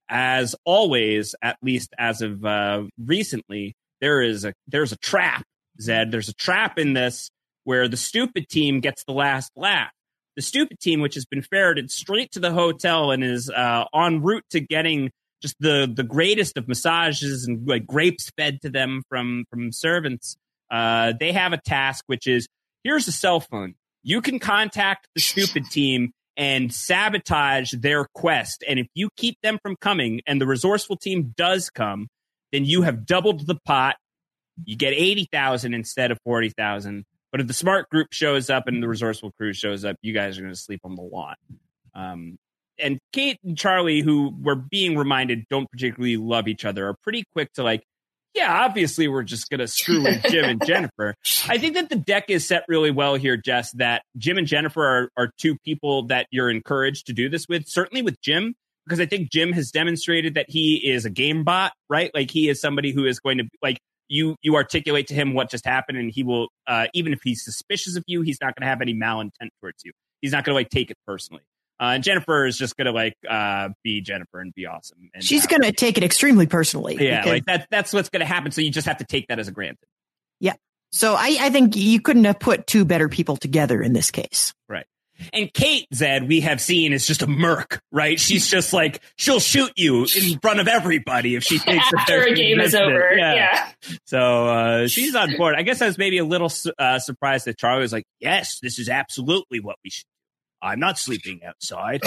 [0.10, 5.44] As always, at least as of uh, recently, there is a there's a trap.
[5.80, 7.32] Zed, there's a trap in this
[7.64, 9.92] where the stupid team gets the last laugh.
[10.36, 14.22] The stupid team, which has been ferreted straight to the hotel and is uh, en
[14.22, 19.04] route to getting just the the greatest of massages and like grapes fed to them
[19.10, 20.38] from from servants.
[20.70, 22.48] Uh, they have a task which is
[22.84, 23.76] here's a cell phone.
[24.04, 28.64] You can contact the stupid team and sabotage their quest.
[28.68, 32.08] And if you keep them from coming, and the resourceful team does come,
[32.52, 33.98] then you have doubled the pot.
[34.66, 37.06] You get eighty thousand instead of forty thousand.
[37.32, 40.38] But if the smart group shows up and the resourceful crew shows up, you guys
[40.38, 41.36] are going to sleep on the lawn.
[41.96, 42.38] Um,
[42.82, 47.24] and Kate and Charlie, who were being reminded don't particularly love each other, are pretty
[47.34, 47.84] quick to like,
[48.34, 51.16] yeah, obviously we're just gonna screw with Jim and Jennifer.
[51.48, 53.72] I think that the deck is set really well here, Jess.
[53.74, 57.68] That Jim and Jennifer are, are two people that you're encouraged to do this with.
[57.68, 61.74] Certainly with Jim, because I think Jim has demonstrated that he is a game bot,
[61.90, 62.12] right?
[62.14, 65.50] Like he is somebody who is going to like you you articulate to him what
[65.50, 68.66] just happened, and he will uh, even if he's suspicious of you, he's not going
[68.66, 69.92] to have any malintent towards you.
[70.22, 71.44] He's not going to like take it personally.
[71.82, 75.10] Uh, and Jennifer is just going to like uh, be Jennifer and be awesome.
[75.16, 76.96] And She's uh, going to take it extremely personally.
[77.00, 77.68] yeah, because- like that.
[77.72, 78.52] That's what's going to happen.
[78.52, 79.80] So you just have to take that as a granted.
[80.40, 80.54] Yeah.
[80.92, 84.54] So I, I think you couldn't have put two better people together in this case.
[84.70, 84.86] Right.
[85.34, 88.20] And Kate Zed, we have seen is just a merc, right?
[88.20, 92.14] She's just like she'll shoot you in front of everybody if she thinks that After
[92.14, 93.14] there's a game is over.
[93.16, 93.36] Yeah.
[93.36, 93.72] Yeah.
[94.06, 95.56] So uh, she's on board.
[95.58, 98.80] I guess I was maybe a little uh, surprised that Charlie was like, "Yes, this
[98.80, 100.06] is absolutely what we should.
[100.62, 100.68] Do.
[100.68, 102.02] I'm not sleeping outside.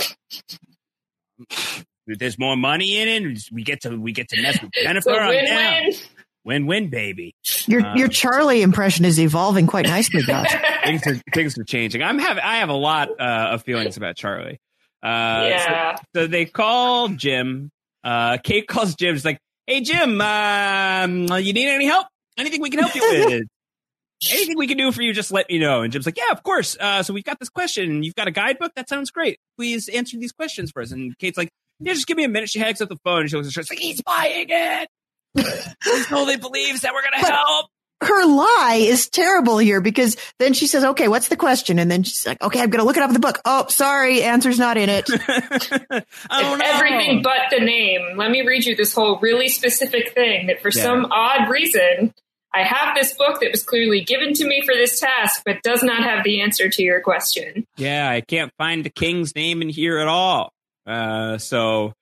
[2.06, 3.38] There's more money in it.
[3.50, 5.10] We get to we get to mess with Jennifer.
[5.10, 5.82] So I'm win down.
[5.84, 5.92] win.
[6.44, 7.34] Win win, baby.
[7.66, 10.54] Your Um, your Charlie impression is evolving quite nicely, Josh.
[10.84, 12.02] Things are things are changing.
[12.02, 14.58] I'm have I have a lot uh, of feelings about Charlie.
[15.02, 15.96] Uh, yeah.
[16.14, 17.70] So they call Jim.
[18.02, 19.14] Uh, Kate calls Jim.
[19.14, 22.06] She's like, "Hey Jim, um, you need any help?
[22.36, 23.44] Anything we can help you with?
[24.32, 25.12] Anything we can do for you?
[25.12, 27.48] Just let me know." And Jim's like, "Yeah, of course." Uh, so we've got this
[27.48, 28.02] question.
[28.02, 28.72] You've got a guidebook.
[28.76, 29.38] That sounds great.
[29.58, 30.90] Please answer these questions for us.
[30.92, 33.30] And Kate's like, "Yeah, just give me a minute." She hangs up the phone and
[33.30, 33.62] she looks at her.
[33.62, 34.88] She's like, "He's buying it.
[35.36, 37.66] he totally believes that we're gonna help."
[38.02, 42.02] Her lie is terrible here because then she says, "Okay, what's the question?" And then
[42.02, 44.58] she's like, "Okay, I'm going to look it up in the book." Oh, sorry, answer's
[44.58, 45.08] not in it.
[46.30, 46.60] I don't.
[46.60, 48.16] Everything but the name.
[48.18, 50.82] Let me read you this whole really specific thing that for Yeah.
[50.82, 52.12] some odd reason,
[52.54, 55.82] I have this book that was clearly given to me for this task, but does
[55.82, 57.66] not have the answer to your question.
[57.76, 60.52] Yeah, I can't find the king's name in here at all.
[60.86, 61.92] Uh, so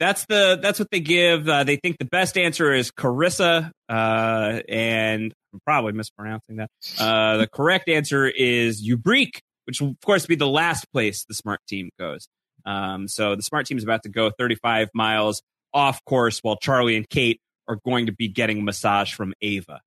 [0.00, 1.46] that's the that's what they give.
[1.48, 6.70] Uh, they think the best answer is Carissa, uh, and I'm probably mispronouncing that.
[6.98, 11.34] Uh, the correct answer is Ubrique, which will of course be the last place the
[11.34, 12.28] smart team goes.
[12.64, 15.42] Um, so the smart team is about to go 35 miles
[15.74, 19.80] off course, while Charlie and Kate are going to be getting a massage from Ava.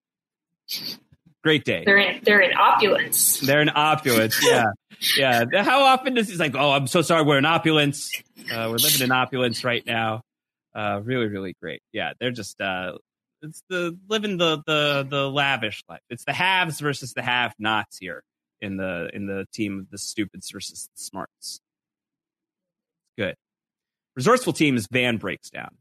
[1.43, 1.83] Great day.
[1.85, 3.39] They're in they're in opulence.
[3.39, 4.37] They're in opulence.
[4.41, 4.65] Yeah.
[5.17, 5.45] Yeah.
[5.63, 7.23] How often does he's like, oh, I'm so sorry.
[7.23, 8.09] We're in opulence.
[8.51, 10.21] Uh, we're living in opulence right now.
[10.73, 11.81] Uh, really, really great.
[11.91, 12.13] Yeah.
[12.19, 12.93] They're just, uh,
[13.41, 16.01] it's the living the, the, the lavish life.
[16.09, 18.23] It's the haves versus the have nots here
[18.59, 21.61] in the, in the team of the stupids versus the smarts.
[23.17, 23.35] Good.
[24.15, 25.77] Resourceful team team's van breaks down,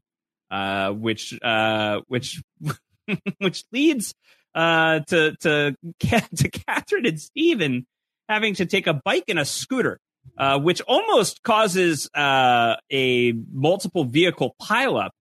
[0.51, 2.41] uh, which, uh, which,
[3.39, 4.13] which leads
[4.55, 7.85] uh, to to to Catherine and Stephen
[8.27, 9.99] having to take a bike and a scooter,
[10.37, 15.11] uh, which almost causes uh, a multiple vehicle pileup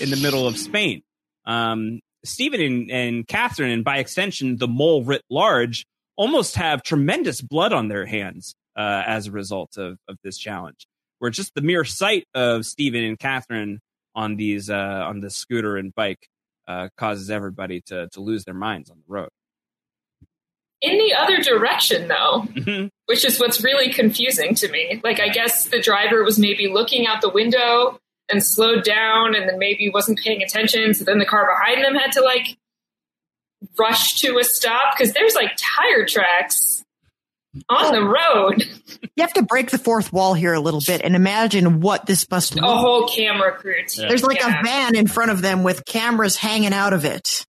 [0.00, 1.02] in the middle of Spain.
[1.46, 5.86] Um, Stephen and, and Catherine, and by extension, the mole writ large,
[6.16, 10.88] almost have tremendous blood on their hands uh, as a result of, of this challenge.
[11.20, 13.80] Where just the mere sight of Stephen and Catherine
[14.18, 16.28] on these uh, on the scooter and bike
[16.66, 19.30] uh, causes everybody to to lose their minds on the road.
[20.80, 22.90] In the other direction though, Mhm.
[23.06, 25.00] which is what's really confusing to me.
[25.04, 27.98] Like I guess the driver was maybe looking out the window
[28.30, 31.94] and slowed down and then maybe wasn't paying attention, so then the car behind them
[31.94, 32.56] had to like
[33.78, 36.84] rush to a stop because there's like tire tracks
[37.68, 38.64] on the road.
[39.16, 42.28] You have to break the fourth wall here a little bit and imagine what this
[42.30, 42.64] must look.
[42.64, 44.08] A whole camera crew team.
[44.08, 44.60] There's like Yeah.
[44.60, 47.44] a van in front of them with cameras hanging out of it.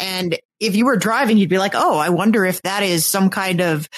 [0.00, 3.30] And if you were driving, you'd be like, "Oh, I wonder if that is some
[3.30, 3.88] kind of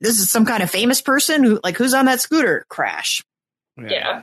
[0.00, 3.22] this is some kind of famous person who like who's on that scooter crash."
[3.78, 4.22] Yeah.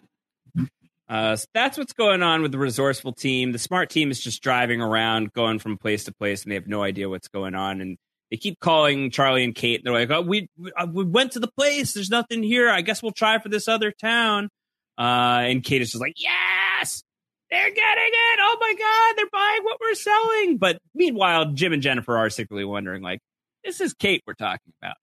[1.09, 3.51] Uh, so that's what's going on with the resourceful team.
[3.53, 6.67] The smart team is just driving around, going from place to place, and they have
[6.67, 7.79] no idea what's going on.
[7.79, 7.97] And
[8.29, 9.79] they keep calling Charlie and Kate.
[9.79, 11.93] And they're like, "Oh, we we, uh, went to the place.
[11.93, 12.69] There's nothing here.
[12.69, 14.49] I guess we'll try for this other town."
[14.97, 17.03] Uh, and Kate is just like, "Yes,
[17.49, 18.39] they're getting it.
[18.41, 22.65] Oh my god, they're buying what we're selling." But meanwhile, Jim and Jennifer are secretly
[22.65, 23.19] wondering, like,
[23.63, 24.97] "This is Kate we're talking about.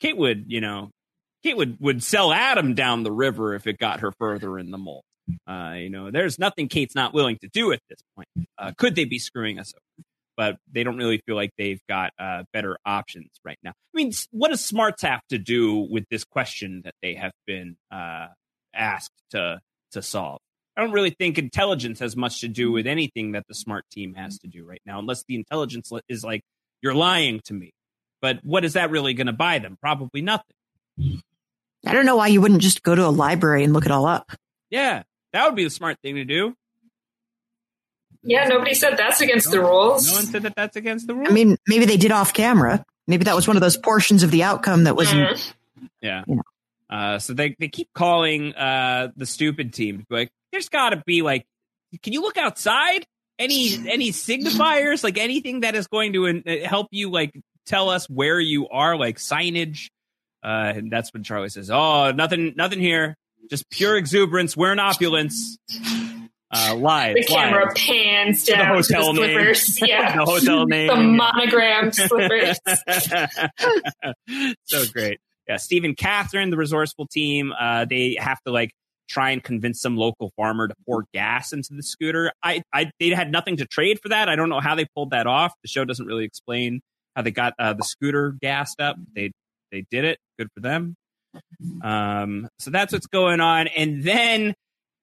[0.00, 0.90] Kate would, you know,
[1.42, 4.78] Kate would would sell Adam down the river if it got her further in the
[4.78, 5.02] mole."
[5.46, 8.28] Uh, you know, there's nothing Kate's not willing to do at this point.
[8.58, 10.04] Uh, could they be screwing us over?
[10.40, 13.72] But they don't really feel like they've got uh, better options right now.
[13.72, 17.76] I mean, what does smarts have to do with this question that they have been
[17.92, 18.28] uh,
[18.74, 19.60] asked to
[19.92, 20.40] to solve?
[20.78, 24.14] I don't really think intelligence has much to do with anything that the smart team
[24.14, 26.40] has to do right now, unless the intelligence is like,
[26.80, 27.72] "You're lying to me."
[28.22, 29.76] But what is that really going to buy them?
[29.78, 30.56] Probably nothing.
[30.98, 34.06] I don't know why you wouldn't just go to a library and look it all
[34.06, 34.32] up.
[34.70, 35.02] Yeah,
[35.34, 36.54] that would be the smart thing to do.
[38.22, 40.06] Yeah, nobody said that's against the rules.
[40.08, 41.30] No one said that that's against the rules.
[41.30, 42.84] I mean, maybe they did off camera.
[43.06, 45.30] Maybe that was one of those portions of the outcome that wasn't.
[45.30, 45.52] Mm.
[46.00, 46.24] Yeah.
[46.26, 46.42] You know.
[46.90, 50.04] Uh, so they, they keep calling uh, the stupid team.
[50.10, 51.46] Like, there's got to be like,
[52.02, 53.06] can you look outside?
[53.40, 57.32] any any signifiers, like anything that is going to uh, help you, like
[57.66, 59.90] tell us where you are, like signage.
[60.44, 63.16] Uh, and that's when Charlie says, "Oh, nothing, nothing here.
[63.48, 64.56] Just pure exuberance.
[64.56, 65.58] We're in opulence."
[66.52, 67.14] Uh, live.
[67.14, 69.34] The camera pans the down to the, hotel name.
[69.34, 69.80] slippers.
[69.88, 70.16] Yeah.
[70.16, 70.88] the hotel name.
[70.88, 72.58] the monogrammed slippers.
[74.64, 75.18] so great.
[75.48, 78.70] Yeah, Steve and Catherine, the resourceful team, uh, they have to like
[79.08, 82.32] try and convince some local farmer to pour gas into the scooter.
[82.42, 84.28] I, I, they had nothing to trade for that.
[84.28, 85.52] I don't know how they pulled that off.
[85.62, 86.80] The show doesn't really explain
[87.16, 88.96] how they got uh, the scooter gassed up.
[89.14, 89.32] They,
[89.72, 90.18] they did it.
[90.38, 90.94] Good for them.
[91.82, 93.66] Um, so that's what's going on.
[93.68, 94.54] And then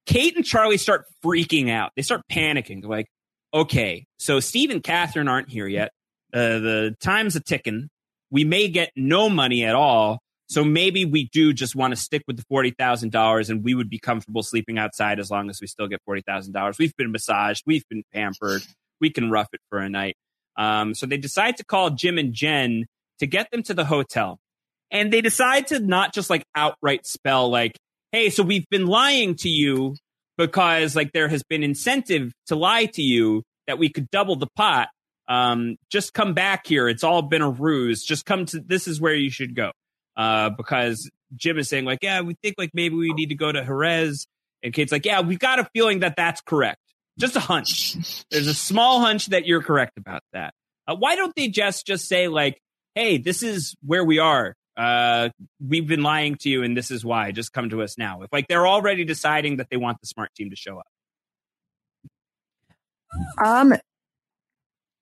[0.07, 1.91] Kate and Charlie start freaking out.
[1.95, 2.81] They start panicking.
[2.81, 3.07] They're like,
[3.53, 5.91] okay, so Steve and Catherine aren't here yet.
[6.33, 7.89] Uh, the time's a ticking.
[8.31, 10.19] We may get no money at all.
[10.49, 13.75] So maybe we do just want to stick with the forty thousand dollars, and we
[13.75, 16.77] would be comfortable sleeping outside as long as we still get forty thousand dollars.
[16.77, 18.61] We've been massaged, we've been pampered,
[19.01, 20.15] we can rough it for a night.
[20.55, 22.85] Um, so they decide to call Jim and Jen
[23.19, 24.39] to get them to the hotel,
[24.89, 27.77] and they decide to not just like outright spell like,
[28.11, 29.95] "Hey, so we've been lying to you
[30.37, 34.47] because like there has been incentive to lie to you that we could double the
[34.55, 34.89] pot.
[35.27, 36.87] Um, just come back here.
[36.87, 38.03] It's all been a ruse.
[38.03, 39.71] Just come to this is where you should go."
[40.17, 43.51] uh, because Jim is saying like, yeah, we think like maybe we need to go
[43.51, 44.25] to Jerez,
[44.63, 46.79] and Kate's like, yeah, we've got a feeling that that's correct.
[47.19, 48.25] Just a hunch.
[48.31, 50.53] There's a small hunch that you're correct about that.
[50.87, 52.59] Uh, why don't they just just say like,
[52.95, 54.55] hey, this is where we are.
[54.77, 57.31] Uh, we've been lying to you, and this is why.
[57.31, 58.21] Just come to us now.
[58.21, 60.87] If like they're already deciding that they want the smart team to show up.
[63.43, 63.73] Um,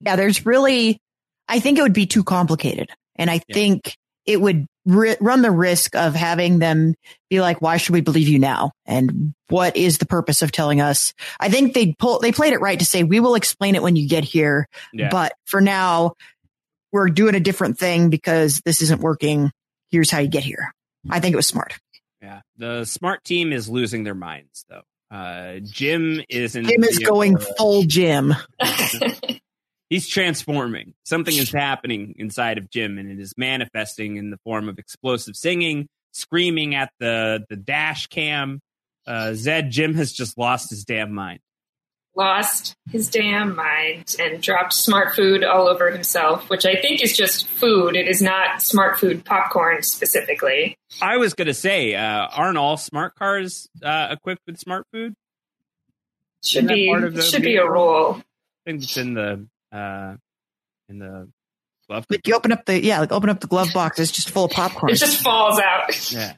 [0.02, 1.00] yeah, there's really,
[1.48, 2.90] I think it would be too complicated.
[3.16, 3.54] And I Yeah.
[3.54, 6.96] think it would ri- run the risk of having them
[7.30, 8.72] be like, why should we believe you now?
[8.86, 11.14] And what is the purpose of telling us?
[11.40, 13.96] I think they pull, they played it right to say, we will explain it when
[13.96, 14.68] you get here.
[14.94, 15.10] Yeah.
[15.12, 16.14] But for now,
[16.92, 19.52] we're doing a different thing because this isn't working.
[19.90, 20.74] Here's how you get here.
[21.10, 21.78] I think it was smart.
[22.22, 24.82] Yeah, the smart team is losing their minds though.
[25.16, 26.66] Uh, Jim is in.
[26.66, 27.14] Jim is vehicle.
[27.14, 28.34] going full Jim.
[29.90, 30.94] He's transforming.
[31.04, 35.36] Something is happening inside of Jim, and it is manifesting in the form of explosive
[35.36, 38.60] singing, screaming at the the dash cam.
[39.06, 41.40] Uh, Zed, Jim has just lost his damn mind.
[42.16, 47.16] Lost his damn mind and dropped smart food all over himself, which I think is
[47.16, 47.98] just food.
[47.98, 50.78] It is not smart food popcorn specifically.
[51.02, 55.14] I was gonna say, uh, aren't all smart cars uh, equipped with smart food?
[56.42, 58.22] Should be part of should be a rule.
[58.22, 60.16] I think it's in the uh,
[60.88, 61.28] in the
[61.88, 62.06] glove.
[62.10, 64.00] Like you open up the, yeah, like open up the glove box.
[64.00, 64.92] It's just full of popcorn.
[64.92, 66.12] It just falls out.
[66.12, 66.34] Yeah.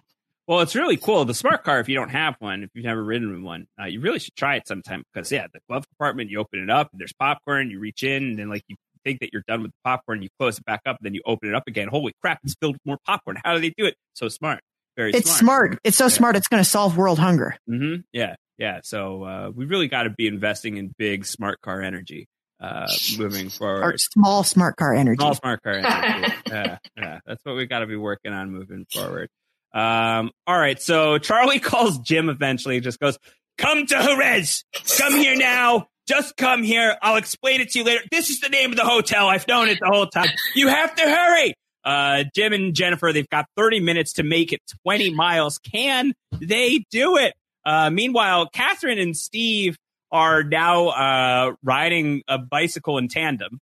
[0.47, 1.25] Well, it's really cool.
[1.25, 3.85] The smart car, if you don't have one, if you've never ridden in one, uh,
[3.85, 6.87] you really should try it sometime because, yeah, the glove compartment, you open it up,
[6.93, 9.71] and there's popcorn, you reach in, and then, like, you think that you're done with
[9.71, 11.89] the popcorn, you close it back up, and then you open it up again.
[11.89, 13.37] Holy crap, it's filled with more popcorn.
[13.43, 13.95] How do they do it?
[14.13, 14.61] So smart.
[14.95, 15.79] Very it's smart.
[15.83, 16.09] It's so Yeah.
[16.09, 16.35] smart.
[16.37, 17.55] It's going to solve world hunger.
[17.67, 18.35] hmm Yeah.
[18.57, 18.79] Yeah.
[18.83, 22.25] So uh, we really got to be investing in big smart car energy
[22.59, 23.83] uh, moving forward.
[23.83, 25.19] Or small smart car energy.
[25.19, 26.33] Small smart car energy.
[26.49, 29.29] yeah, yeah, that's what we got to be working on moving forward.
[29.77, 32.79] Um, all right, so Charlie calls Jim eventually.
[32.79, 33.17] Just goes,
[33.57, 34.63] "Come to Jerez.
[34.97, 35.87] Come here now.
[36.07, 36.97] Just come here.
[37.01, 38.01] I'll explain it to you later.
[38.09, 39.27] This is the name of the hotel.
[39.27, 40.29] I've known it the whole time.
[40.55, 44.59] You have to hurry." Uh, Jim and Jennifer, they've got 30 minutes to make it
[44.83, 45.57] 20 miles.
[45.57, 47.33] Can they do it?
[47.65, 49.77] Uh, meanwhile, Catherine and Steve
[50.11, 53.59] are now uh, riding a bicycle in tandem,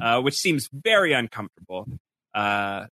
[0.00, 1.86] uh, which seems very uncomfortable.
[2.34, 2.86] Uh,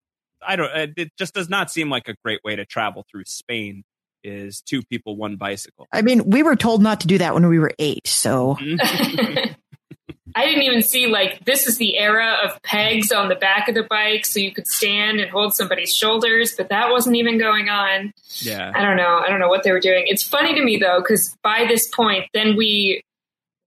[0.47, 0.71] I don't.
[0.71, 3.85] uh, It just does not seem like a great way to travel through Spain.
[4.25, 5.89] Is two people, one bicycle.
[5.93, 8.07] I mean, we were told not to do that when we were eight.
[8.07, 8.57] So
[10.35, 13.75] I didn't even see like this is the era of pegs on the back of
[13.75, 17.69] the bike so you could stand and hold somebody's shoulders, but that wasn't even going
[17.69, 18.13] on.
[18.37, 19.23] yeah, I don't know.
[19.25, 20.05] I don't know what they were doing.
[20.07, 23.03] It's funny to me though because by this point, then we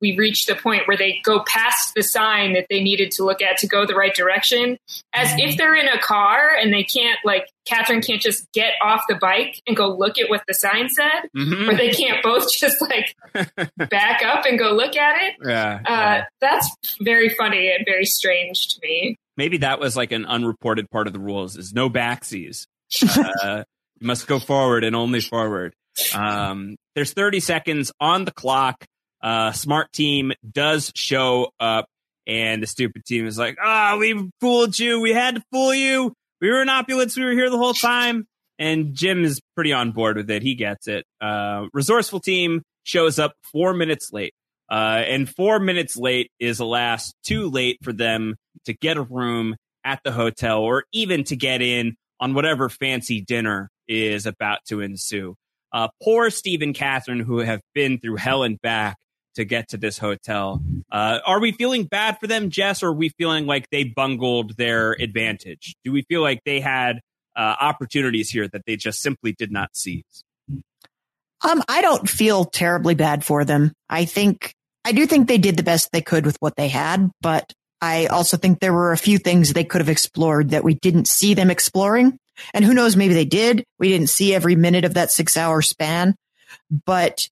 [0.02, 3.42] we reached the point where they go past the sign that they needed to look
[3.42, 4.78] at to go the right direction,
[5.14, 9.02] as if they're in a car and they can't like Catherine can't just get off
[9.10, 11.70] the bike and go look at what the sign said, Mhm.
[11.72, 13.16] or they can't both just like
[13.90, 15.36] back up and go look at it.
[15.44, 15.80] yeah.
[15.86, 16.24] Uh, yeah.
[16.42, 16.70] that's
[17.02, 19.16] very funny and very strange to me.
[19.38, 22.66] Maybe that was like an unreported part of the rules: is no backsies.
[23.44, 23.64] Uh,
[24.00, 25.74] you must go forward and only forward.
[26.14, 28.86] Um, there's 30 seconds on the clock.
[29.26, 31.88] Uh, smart team does show up,
[32.28, 35.02] and the stupid team is like, "Ah, we fooled you.
[35.02, 36.14] We had to fool you.
[36.40, 37.18] We were in opulence.
[37.18, 38.28] We were here the whole time."
[38.60, 40.44] And Jim is pretty on board with it.
[40.44, 41.06] He gets it.
[41.20, 44.34] Uh, resourceful team shows up four minutes late.
[44.70, 49.56] Uh, and four minutes late is alas too late for them to get a room
[49.84, 54.82] at the hotel or even to get in on whatever fancy dinner is about to
[54.82, 55.36] ensue.
[55.72, 58.98] Uh, poor Steve and Catherine, who have been through hell and back
[59.36, 60.62] to get to this hotel.
[60.92, 64.58] Uh, are we feeling bad for them, Jess, or are we feeling like they bungled
[64.58, 65.76] their advantage?
[65.84, 67.02] Do we feel like they had
[67.36, 70.24] uh, opportunities here that they just simply did not seize?
[71.48, 73.74] Um, I don't feel terribly bad for them.
[73.90, 77.10] I think I do think they did the best they could with what they had,
[77.22, 80.76] but I also think there were a few things they could have explored that we
[80.76, 82.18] didn't see them exploring.
[82.54, 83.64] And who knows, maybe they did.
[83.80, 86.16] We didn't see every minute of that six hour span,
[86.86, 87.28] but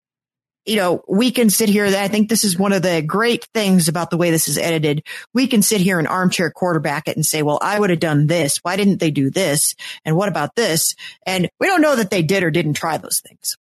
[0.65, 1.85] you know, we can sit here.
[1.85, 5.05] I think this is one of the great things about the way this is edited.
[5.33, 8.27] We can sit here and armchair quarterback it and say, well, I would have done
[8.27, 8.59] this.
[8.63, 9.75] Why didn't they do this?
[10.05, 10.95] And what about this?
[11.25, 13.57] And we don't know that they did or didn't try those things.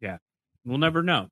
[0.00, 0.18] Yeah.
[0.64, 1.28] We'll never know.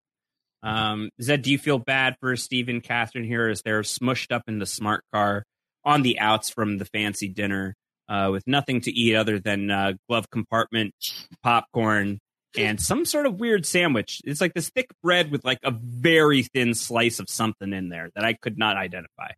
[0.63, 4.43] Um, Zed, do you feel bad for Steve and Catherine here as they're smushed up
[4.49, 5.45] in the smart car
[5.85, 7.75] on the outs from the fancy dinner
[8.09, 10.95] uh, with nothing to eat other than uh, glove compartment
[11.43, 12.19] popcorn
[12.57, 14.21] and some sort of weird sandwich.
[14.25, 18.11] It's like this thick bread with like a very thin slice of something in there
[18.15, 19.29] that I could not identify.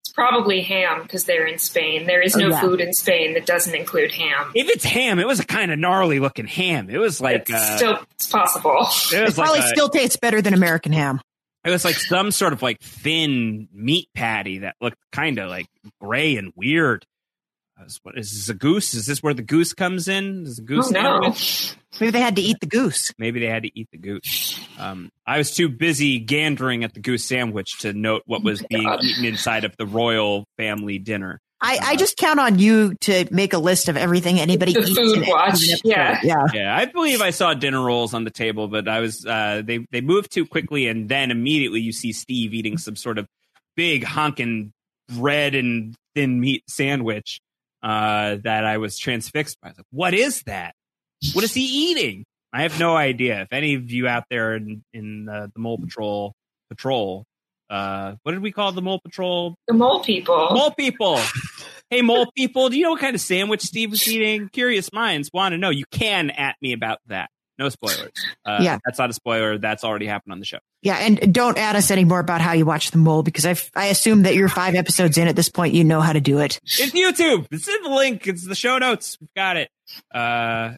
[0.00, 2.06] It's probably ham because they're in Spain.
[2.06, 2.60] There is Oh, no yeah.
[2.60, 4.52] food in Spain that doesn't include ham.
[4.54, 6.90] If it's ham, it was a kind of gnarly looking ham.
[6.90, 8.86] It was like it's uh, still it's possible.
[9.12, 11.20] it It was probably a- still tastes better than American ham.
[11.64, 15.66] it was like some sort of like thin meat patty that looked kind of like
[16.00, 17.06] gray and weird.
[17.78, 18.94] I was, what is this a goose?
[18.94, 20.44] Is this where the goose comes in?
[20.46, 21.34] Is the goose Oh, no.
[22.00, 23.10] Maybe they had to eat the goose.
[23.18, 24.60] Maybe they had to eat the goose.
[24.78, 28.84] Um, I was too busy gandering at the goose sandwich to note what was being
[28.84, 29.02] God.
[29.02, 31.40] eaten inside of the royal family dinner.
[31.60, 34.80] I, I Uh, just count on you to make a list of everything anybody The
[34.80, 34.96] eats.
[34.98, 36.20] food watch, yeah.
[36.22, 36.46] yeah.
[36.52, 39.86] Yeah, I believe I saw dinner rolls on the table, but I was uh, they
[39.90, 43.26] they moved too quickly, and then immediately you see Steve eating some sort of
[43.76, 44.72] big honking
[45.08, 47.40] bread and thin meat sandwich
[47.84, 49.68] uh, that I was transfixed by.
[49.68, 50.74] I was like, what is that?
[51.34, 52.24] What is he eating?
[52.52, 53.42] I have no idea.
[53.42, 56.34] If any of you out there in in uh, the Mole Patrol
[56.70, 57.24] patrol,
[57.68, 59.54] uh, what did we call the Mole Patrol?
[59.68, 60.48] The mole people.
[60.50, 61.20] Mole people.
[61.90, 64.48] Hey, mole people, do you know what kind of sandwich Steve was eating?
[64.48, 65.68] Curious minds want to know.
[65.68, 67.28] You can at me about that.
[67.58, 68.10] No spoilers.
[68.44, 68.78] Uh, Yeah.
[68.84, 69.58] That's not a spoiler.
[69.58, 70.58] That's already happened on the show.
[70.82, 73.56] Yeah, and don't add us any more about how you watch the mole because I
[73.74, 75.72] I assume that you're five episodes in at this point.
[75.72, 76.60] You know how to do it.
[76.64, 77.46] It's YouTube.
[77.50, 78.26] It's in the link.
[78.26, 79.16] It's the show notes.
[79.20, 79.70] We've got it.
[80.12, 80.72] Uh,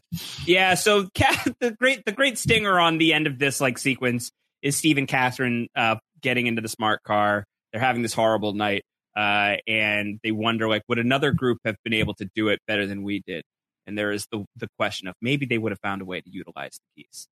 [0.45, 0.75] yeah.
[0.75, 4.75] So Ca- the great, the great stinger on the end of this like sequence is
[4.77, 7.43] Steve and Catherine uh, getting into the smart car.
[7.71, 8.83] They're having this horrible night,
[9.15, 12.85] uh, and they wonder like, would another group have been able to do it better
[12.85, 13.43] than we did?
[13.87, 16.29] And there is the the question of maybe they would have found a way to
[16.29, 17.27] utilize the keys.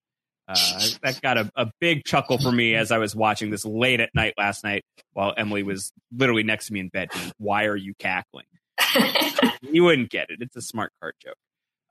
[0.48, 0.56] Uh,
[1.04, 4.10] that got a, a big chuckle for me as I was watching this late at
[4.16, 4.84] night last night
[5.14, 7.10] while Emily was literally next to me in bed.
[7.10, 8.46] going, Why are you cackling?
[9.62, 10.40] you wouldn't get it.
[10.42, 11.36] It's a smart card joke.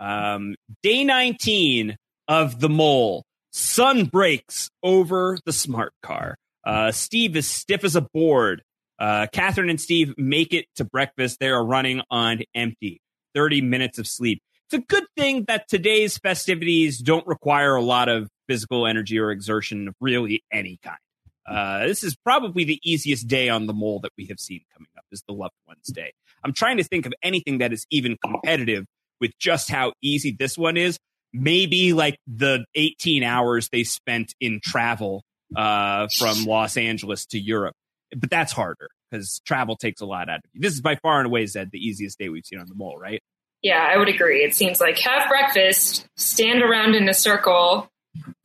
[0.00, 1.96] Um, day 19
[2.28, 3.24] of the mole.
[3.52, 6.36] Sun breaks over the smart car.
[6.64, 8.62] Uh, Steve is stiff as a board.
[8.98, 11.38] Uh, Catherine and Steve make it to breakfast.
[11.38, 13.00] They are running on empty.
[13.34, 14.40] 30 minutes of sleep.
[14.66, 19.30] It's a good thing that today's festivities don't require a lot of physical energy or
[19.30, 20.98] exertion of really any kind.
[21.46, 24.88] Uh, this is probably the easiest day on the mole that we have seen coming
[24.96, 26.12] up is the loved ones day.
[26.42, 28.86] I'm trying to think of anything that is even competitive
[29.20, 30.98] with just how easy this one is.
[31.32, 35.22] Maybe like the 18 hours they spent in travel
[35.54, 37.74] uh, from Los Angeles to Europe,
[38.16, 40.60] but that's harder because travel takes a lot out of you.
[40.60, 42.96] This is by far and away, said the easiest day we've seen on the mole,
[42.96, 43.20] right?
[43.64, 44.44] Yeah, I would agree.
[44.44, 47.88] It seems like have breakfast, stand around in a circle,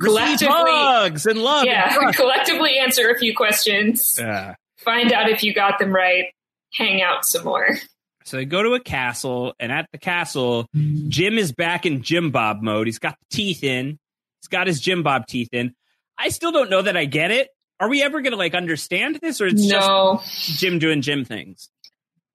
[0.01, 1.65] collectively, hugs and love.
[1.65, 2.17] yeah, trust.
[2.17, 6.25] collectively answer a few questions, Uh, find out if you got them right,
[6.73, 7.77] hang out some more.
[8.25, 10.67] So they go to a castle, and at the castle,
[11.07, 12.87] Jim is back in Jim Bob mode.
[12.87, 13.99] He's got the teeth in.
[14.41, 15.73] He's got his Jim Bob teeth in.
[16.17, 17.49] I still don't know that I get it.
[17.79, 21.25] Are we ever going to like understand this, or it's no, just Jim doing Jim
[21.25, 21.69] things?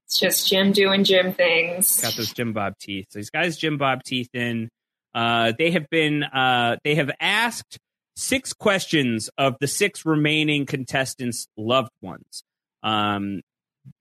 [0.07, 2.01] It's just Jim doing Jim things.
[2.01, 3.07] Got those Jim Bob teeth.
[3.11, 4.69] So he's got his Jim Bob teeth in.
[5.15, 6.23] Uh, they have been.
[6.23, 7.79] Uh, they have asked
[8.17, 12.43] six questions of the six remaining contestants' loved ones.
[12.83, 13.41] Um,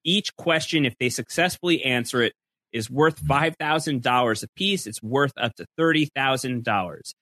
[0.04, 2.34] each question, if they successfully answer it,
[2.72, 4.88] is worth five thousand dollars apiece.
[4.88, 7.14] It's worth up to thirty thousand dollars.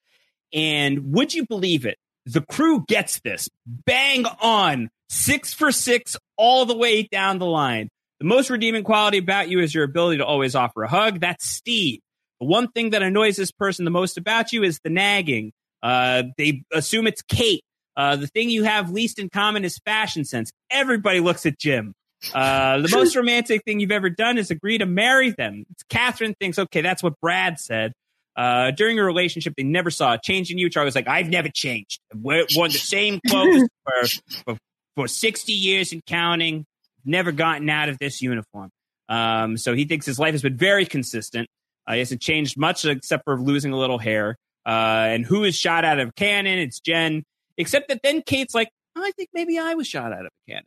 [0.52, 1.96] And would you believe it?
[2.26, 7.88] The crew gets this bang on six for six all the way down the line.
[8.22, 11.18] The most redeeming quality about you is your ability to always offer a hug.
[11.18, 11.98] That's Steve.
[12.38, 15.50] The one thing that annoys this person the most about you is the nagging.
[15.82, 17.64] Uh, they assume it's Kate.
[17.96, 20.52] Uh, the thing you have least in common is fashion sense.
[20.70, 21.94] Everybody looks at Jim.
[22.32, 25.64] Uh, the most romantic thing you've ever done is agree to marry them.
[25.88, 27.92] Catherine thinks, okay, that's what Brad said.
[28.36, 30.70] Uh, during a relationship, they never saw a change in you.
[30.70, 31.98] Charlie was like, I've never changed.
[32.14, 34.06] I've worn the same clothes for,
[34.44, 34.58] for,
[34.94, 36.66] for 60 years and counting.
[37.04, 38.70] Never gotten out of this uniform.
[39.08, 41.48] Um, so he thinks his life has been very consistent.
[41.86, 44.36] Uh, he hasn't changed much except for losing a little hair.
[44.64, 44.70] Uh,
[45.10, 46.58] and who is shot out of a cannon?
[46.58, 47.24] It's Jen.
[47.58, 50.50] Except that then Kate's like, oh, I think maybe I was shot out of a
[50.50, 50.64] cannon.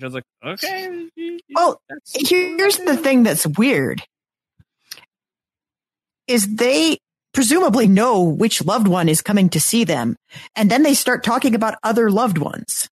[0.00, 1.08] I was like, okay.
[1.54, 1.80] Well,
[2.14, 4.02] here's the thing that's weird
[6.28, 6.98] is they
[7.32, 10.16] presumably know which loved one is coming to see them.
[10.54, 12.88] And then they start talking about other loved ones.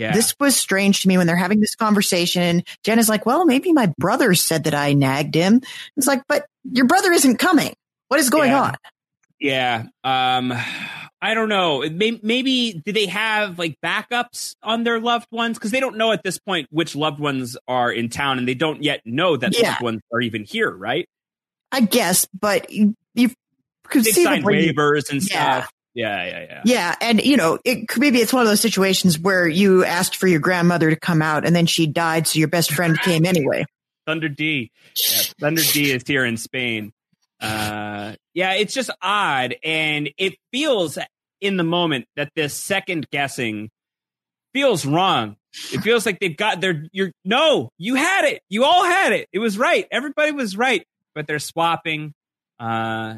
[0.00, 0.12] Yeah.
[0.12, 2.62] This was strange to me when they're having this conversation.
[2.84, 5.60] Jen is like, well, maybe my brother said that I nagged him.
[5.98, 7.74] It's like, but your brother isn't coming.
[8.08, 8.62] What is going Yeah.
[8.62, 8.74] on?
[9.38, 9.82] Yeah.
[10.02, 10.54] Um,
[11.20, 11.80] I don't know.
[11.80, 15.58] Maybe, maybe do they have like backups on their loved ones?
[15.58, 18.54] Because they don't know at this point which loved ones are in town, and they
[18.54, 19.68] don't yet know that Yeah.
[19.72, 21.06] loved ones are even here, right?
[21.72, 23.34] I guess, but you, you They
[23.90, 25.60] conceivably, waivers and Yeah.
[25.60, 25.72] stuff.
[25.94, 26.62] Yeah, yeah, yeah.
[26.64, 30.16] yeah, and you know, it could- maybe it's one of those situations where you asked
[30.16, 33.26] for your grandmother to come out and then she died, so your best friend came
[33.26, 33.64] anyway.
[34.06, 34.70] Thunder D.
[34.96, 36.92] Yeah, Thunder D is here in Spain.
[37.40, 40.98] Uh, yeah, it's just odd, and it feels
[41.40, 43.70] in the moment that this second guessing
[44.52, 45.36] feels wrong.
[45.72, 48.42] It feels like they've got their you're no, you had it.
[48.48, 49.28] You all had it.
[49.32, 49.86] It was right.
[49.90, 50.84] Everybody was right,
[51.14, 52.12] but they're swapping.
[52.58, 53.16] Uh,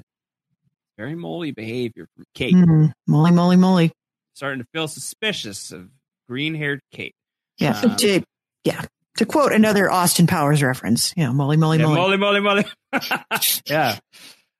[0.98, 2.54] very moly behavior from Kate.
[2.54, 3.92] Hmm, moly, moly, moly.
[4.34, 5.88] Starting to feel suspicious of
[6.28, 7.14] green-haired Kate.
[7.58, 8.22] Yeah, Um, to
[8.64, 8.82] yeah,
[9.18, 12.16] to quote another Austin Powers reference, yeah, moly, moly, Yeah, moly.
[12.16, 12.64] moly, moly, moly.
[13.66, 13.98] yeah.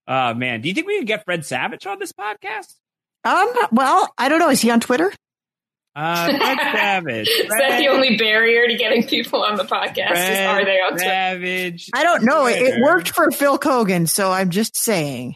[0.07, 2.75] Oh man, do you think we could get Fred Savage on this podcast?
[3.25, 4.51] Um, well, I don't know.
[4.51, 5.13] Is he on Twitter?
[5.95, 7.29] Uh, Fred Savage.
[7.29, 10.13] Is that the only barrier to getting people on the podcast?
[10.13, 11.05] Is are they on Twitter?
[11.05, 11.91] Savage?
[11.95, 12.47] I don't know.
[12.47, 15.35] It, it worked for Phil Kogan, so I'm just saying.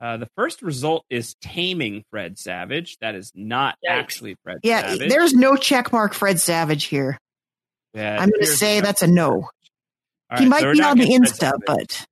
[0.00, 2.96] Uh, the first result is taming Fred Savage.
[3.00, 3.90] That is not Yikes.
[3.90, 5.10] actually Fred Yeah, Savage.
[5.10, 7.18] there's no check mark Fred Savage here.
[7.94, 9.48] Yeah, I'm going to here's- say that's a no.
[10.30, 12.06] All he might so be on the Insta, but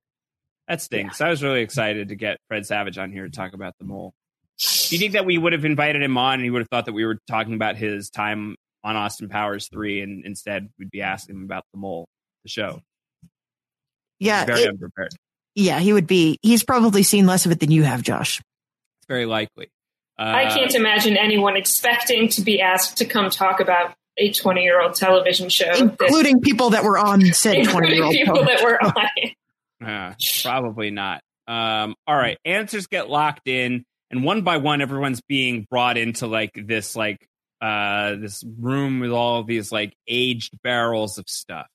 [0.67, 1.21] that stinks.
[1.21, 4.11] I was really excited to get Fred Savage on here to talk about the mole.
[4.59, 6.85] Do you think that we would have invited him on and he would have thought
[6.87, 11.01] that we were talking about his time on Austin Powers 3 and instead we'd be
[11.03, 12.07] asking him about the mole,
[12.43, 12.81] the show?
[14.19, 15.11] yeah, Very it- unprepared.
[15.57, 16.37] Yeah, he would be.
[16.43, 18.39] He's probably seen less of it than you have, Josh.
[18.99, 19.69] It's very likely.
[20.19, 24.61] Uh, I can't imagine anyone expecting to be asked to come talk about a 20
[24.63, 25.65] year old television show.
[25.73, 29.35] that- Including people that were on said 20 year old people that were on it.
[29.83, 31.21] Uh, probably not.
[31.47, 36.27] Um, all right, answers get locked in, and one by one, everyone's being brought into
[36.27, 37.25] like this like
[37.61, 41.67] uh this room with all of these like aged barrels of stuff.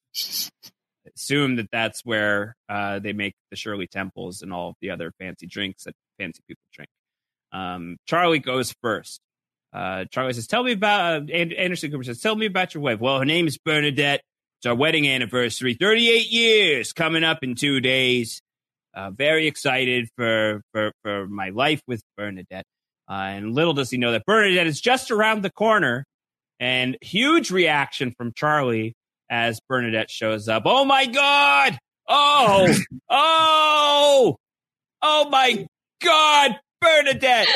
[1.16, 5.46] Assume that that's where uh, they make the Shirley Temples and all the other fancy
[5.46, 6.88] drinks that fancy people drink.
[7.52, 9.20] Um, Charlie goes first.
[9.74, 12.82] Uh, Charlie says, "Tell me about uh, And- Anderson Cooper says, tell me about your
[12.82, 14.22] wife." Well, her name is Bernadette.
[14.58, 18.40] It's our wedding anniversary, 38 years coming up in two days.
[18.94, 22.64] Uh, very excited for, for, for my life with Bernadette.
[23.10, 26.04] Uh, and little does he know that Bernadette is just around the corner.
[26.60, 28.94] And huge reaction from Charlie
[29.33, 30.64] as Bernadette shows up.
[30.66, 31.78] Oh my God!
[32.07, 32.68] Oh!
[33.11, 34.37] oh!
[35.01, 35.66] Oh my
[36.05, 36.61] God!
[36.83, 37.49] Bernadette!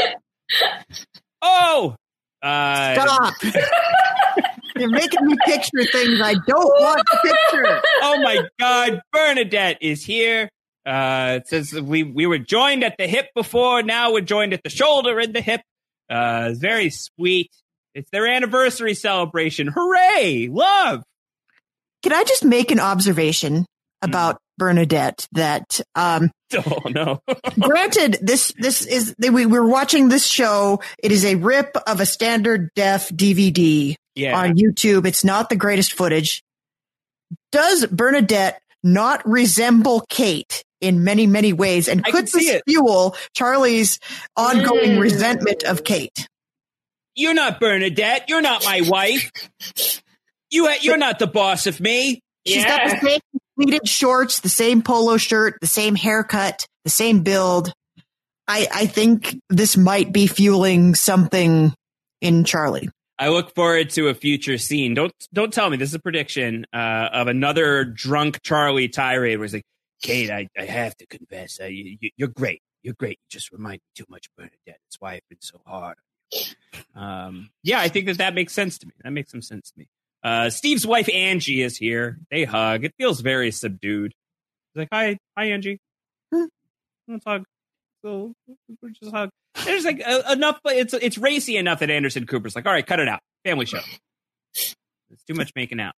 [1.43, 1.95] Oh!
[2.43, 3.35] Uh, Stop.
[4.77, 7.83] You're making me picture things I don't want to picture.
[8.03, 10.49] oh my God, Bernadette is here.
[10.87, 13.83] Uh, it says we we were joined at the hip before.
[13.83, 15.61] Now we're joined at the shoulder and the hip.
[16.09, 17.51] Uh, very sweet.
[17.95, 19.67] It's their anniversary celebration.
[19.69, 20.49] Hooray!
[20.51, 21.03] Love.
[22.03, 23.67] Can I just make an observation
[24.03, 27.21] about Bernadette that, um, Oh no.
[27.61, 30.81] granted, this, this is, we're watching this show.
[31.03, 34.39] It is a rip of a standard def DVD yeah.
[34.39, 35.07] on YouTube.
[35.07, 36.43] It's not the greatest footage.
[37.53, 41.89] Does Bernadette not resemble Kate in many, many ways?
[41.89, 43.99] And could this fuel Charlie's
[44.37, 45.01] ongoing Mm.
[45.01, 46.29] resentment of Kate?
[47.17, 48.27] You're not Bernadette.
[48.29, 49.31] You're not my wife.
[50.57, 52.23] You ha- you're not the boss of me.
[52.47, 53.21] She's got the same
[53.61, 57.75] pleated shorts, the same polo shirt, the same haircut, the same build.
[58.49, 61.75] I, I think this might be fueling something
[62.23, 62.89] in Charlie.
[63.19, 64.95] I look forward to a future scene.
[64.95, 69.45] Don't don't tell me this is a prediction uh, of another drunk Charlie tirade where
[69.45, 69.67] he's like,
[70.01, 72.63] "Kate, I, I have to confess, uh, you, you, you're great.
[72.83, 73.19] You're great.
[73.21, 74.57] You just remind me too much of Bernadette.
[74.67, 75.97] That's why I've been so hard.
[76.95, 78.95] Um, yeah, I think that that makes sense to me.
[79.05, 79.89] That makes some sense to me.
[80.27, 82.19] Uh, Steve's wife Angie is here.
[82.33, 82.85] They hug.
[82.85, 84.13] It feels very subdued.
[84.75, 85.79] He's like, "Hi, hi, Angie.
[86.33, 87.45] Let's hug."
[88.05, 88.33] So
[88.83, 89.31] we just hug.
[89.65, 90.59] There's like uh, enough.
[90.65, 93.21] But it's it's racy enough that Anderson Cooper's like, "All right, cut it out.
[93.45, 93.79] Family show.
[94.55, 95.95] It's too much making out."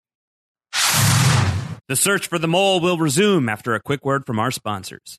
[1.89, 5.19] The search for the mole will resume after a quick word from our sponsors.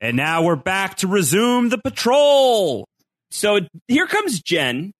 [0.00, 2.86] And now we're back to resume the patrol.
[3.30, 4.92] So here comes Jen,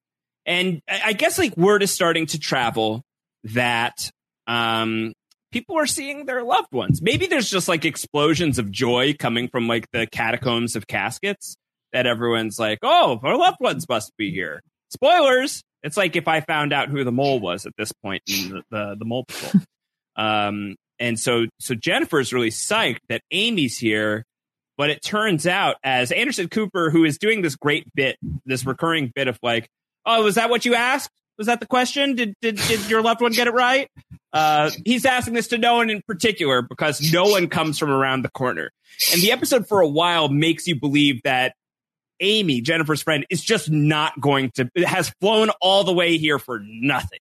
[0.47, 3.03] and I guess like word is starting to travel
[3.45, 4.11] that
[4.47, 5.13] um,
[5.53, 7.01] people are seeing their loved ones.
[7.01, 11.57] Maybe there's just like explosions of joy coming from like the catacombs of caskets
[11.93, 15.63] that everyone's like, "Oh, our loved ones must be here." Spoilers.
[15.83, 18.63] It's like if I found out who the mole was at this point in the
[18.71, 19.63] the, the mole patrol.
[20.17, 24.25] um, and so so Jennifer's really psyched that Amy's here
[24.77, 29.13] but it turns out, as Anderson Cooper, who is doing this great bit, this recurring
[29.15, 29.69] bit of like,
[30.07, 31.11] oh, was that what you asked?
[31.39, 32.15] Was that the question?
[32.15, 33.89] Did did, did your loved one get it right?
[34.33, 38.23] Uh, he's asking this to no one in particular because no one comes from around
[38.23, 38.71] the corner.
[39.13, 41.55] And the episode for a while makes you believe that
[42.21, 46.61] Amy, Jennifer's friend, is just not going to, has flown all the way here for
[46.65, 47.19] nothing.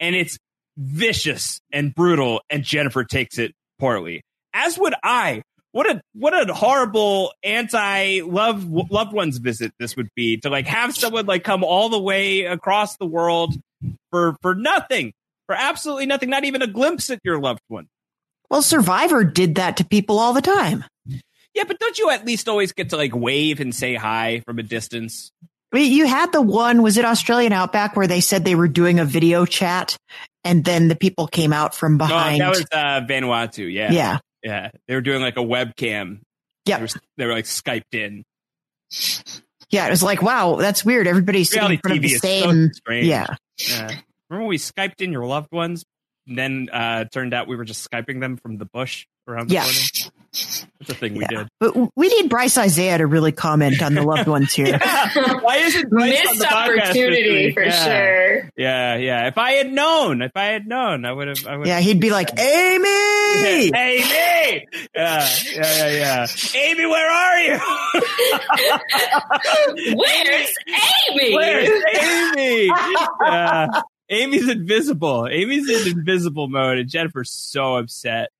[0.00, 0.38] And it's
[0.76, 4.22] vicious and brutal, and Jennifer takes it poorly.
[4.52, 5.42] As would I.
[5.72, 10.66] What a what a horrible anti love loved ones visit this would be to like
[10.66, 13.54] have someone like come all the way across the world
[14.10, 15.12] for for nothing
[15.46, 17.86] for absolutely nothing not even a glimpse at your loved one
[18.50, 20.84] Well, Survivor did that to people all the time.
[21.54, 24.58] yeah but don't you at least always get to like wave and say hi from
[24.58, 25.30] a distance
[25.70, 28.68] I mean, you had the one, was it Australian Outback, where they said they were
[28.68, 29.98] doing a video chat
[30.42, 32.40] and then the people came out from oh, behind.
[32.40, 34.18] that was uh vanuatu yeah yeah.
[34.42, 36.20] Yeah they were doing like a webcam
[36.64, 38.24] Yeah, they were, they were like skyped in
[39.70, 39.86] Yeah.
[39.86, 41.06] It was like, wow, that's weird.
[41.06, 42.70] Everybody's sitting reality in front of the same.
[42.72, 43.26] so yeah.
[43.58, 44.00] Yeah.
[44.30, 45.84] Remember when we Skyped in your loved ones?
[46.28, 49.54] And then uh turned out we were just Skyping them from the bush around the
[49.54, 49.62] Yeah.
[49.64, 50.12] corner.
[50.78, 51.48] That's a thing we did.
[51.58, 54.78] But we need Bryce Isaiah to really comment on the loved ones here.
[54.78, 57.54] Why isn't Bryce on Missed the opportunity week?
[57.54, 57.84] for yeah.
[57.84, 58.50] sure.
[58.56, 59.26] Yeah, yeah.
[59.28, 61.46] If I had known, if I had known, I would have.
[61.46, 61.64] I.
[61.64, 62.88] Yeah, he'd be like, Amy!
[63.74, 64.66] Amy.
[64.94, 66.26] Yeah, yeah, yeah, yeah.
[66.54, 67.58] Amy, where are you?
[69.96, 70.54] Where's
[71.10, 71.34] Amy?
[71.34, 72.70] Where's Amy?
[73.24, 73.66] Yeah.
[74.10, 75.28] Amy's invisible.
[75.30, 78.30] Amy's in invisible mode, and Jennifer's so upset.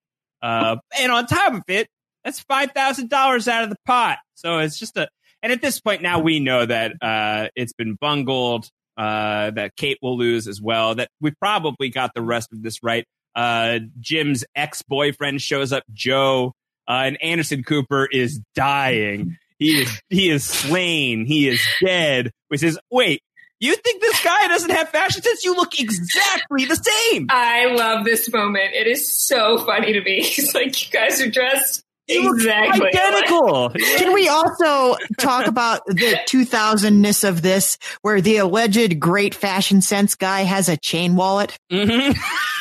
[0.42, 1.88] Uh, and on top of it,
[2.24, 4.18] that's five thousand dollars out of the pot.
[4.34, 5.08] So it's just a.
[5.42, 8.68] And at this point now, we know that uh, it's been bungled.
[8.96, 10.96] Uh, that Kate will lose as well.
[10.96, 13.04] That we probably got the rest of this right.
[13.36, 16.54] Uh, Jim's ex boyfriend shows up, Joe,
[16.88, 19.36] uh, and Anderson Cooper is dying.
[19.58, 21.26] He is he is slain.
[21.26, 22.32] He is dead.
[22.48, 23.22] Which is wait.
[23.60, 25.44] You think this guy doesn't have fashion sense?
[25.44, 27.26] You look exactly the same.
[27.30, 28.72] I love this moment.
[28.74, 30.18] It is so funny to me.
[30.38, 32.94] It's like you guys are dressed You exactly alike.
[32.94, 33.70] identical.
[33.70, 40.14] Can we also talk about the 2000ness of this, where the alleged great fashion sense
[40.14, 41.56] guy has a chain wallet?
[41.72, 42.16] Mhm.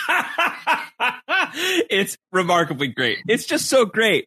[1.90, 3.20] it's remarkably great.
[3.28, 4.26] It's just so great.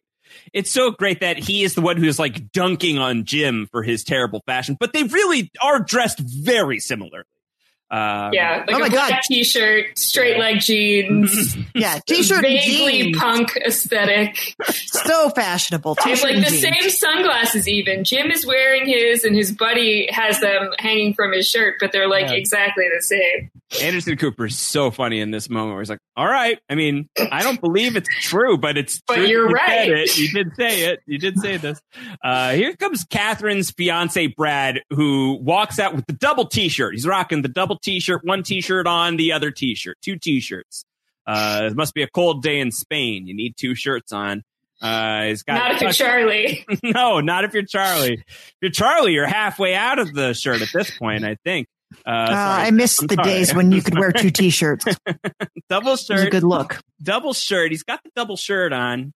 [0.53, 4.03] It's so great that he is the one who's like dunking on Jim for his
[4.03, 7.23] terrible fashion, but they really are dressed very similarly.
[7.89, 9.21] Um, Yeah, like Oh my a black God.
[9.23, 13.17] t-shirt, straight leg jeans, Yeah, t-shirt and vaguely jeans.
[13.17, 14.55] punk aesthetic.
[14.87, 15.97] So fashionable.
[16.05, 16.61] And T-shirt like and the jeans.
[16.61, 18.03] same sunglasses even.
[18.05, 22.07] Jim is wearing his and his buddy has them hanging from his shirt, but they're
[22.09, 22.35] like Yeah.
[22.35, 23.51] exactly the same.
[23.81, 26.59] Anderson Cooper is so funny in this moment where he's like, all right.
[26.69, 29.25] I mean, I don't believe it's true, but it's But true.
[29.25, 29.89] you're You right.
[29.91, 30.17] it.
[30.17, 30.99] You did say it.
[31.05, 31.79] You did say this.
[32.23, 36.93] Uh, here comes Catherine's fiance, Brad, who walks out with the double t-shirt.
[36.95, 40.83] He's rocking the double t-shirt, one t-shirt on, the other t-shirt, two t-shirts.
[41.25, 43.27] Uh, it must be a cold day in Spain.
[43.27, 44.43] You need two shirts on.
[44.81, 46.65] Uh, he's got Not if you're Charlie.
[46.83, 48.15] no, not if you're Charlie.
[48.27, 51.67] If you're Charlie, you're halfway out of the shirt at this point, I think.
[52.05, 52.33] Uh, Uh.
[52.67, 53.27] I miss I'm the sorry.
[53.27, 54.85] days when you could wear two t-shirts.
[55.69, 56.79] Double shirt, good look.
[57.01, 57.71] double shirt.
[57.71, 59.13] He's got the double shirt on.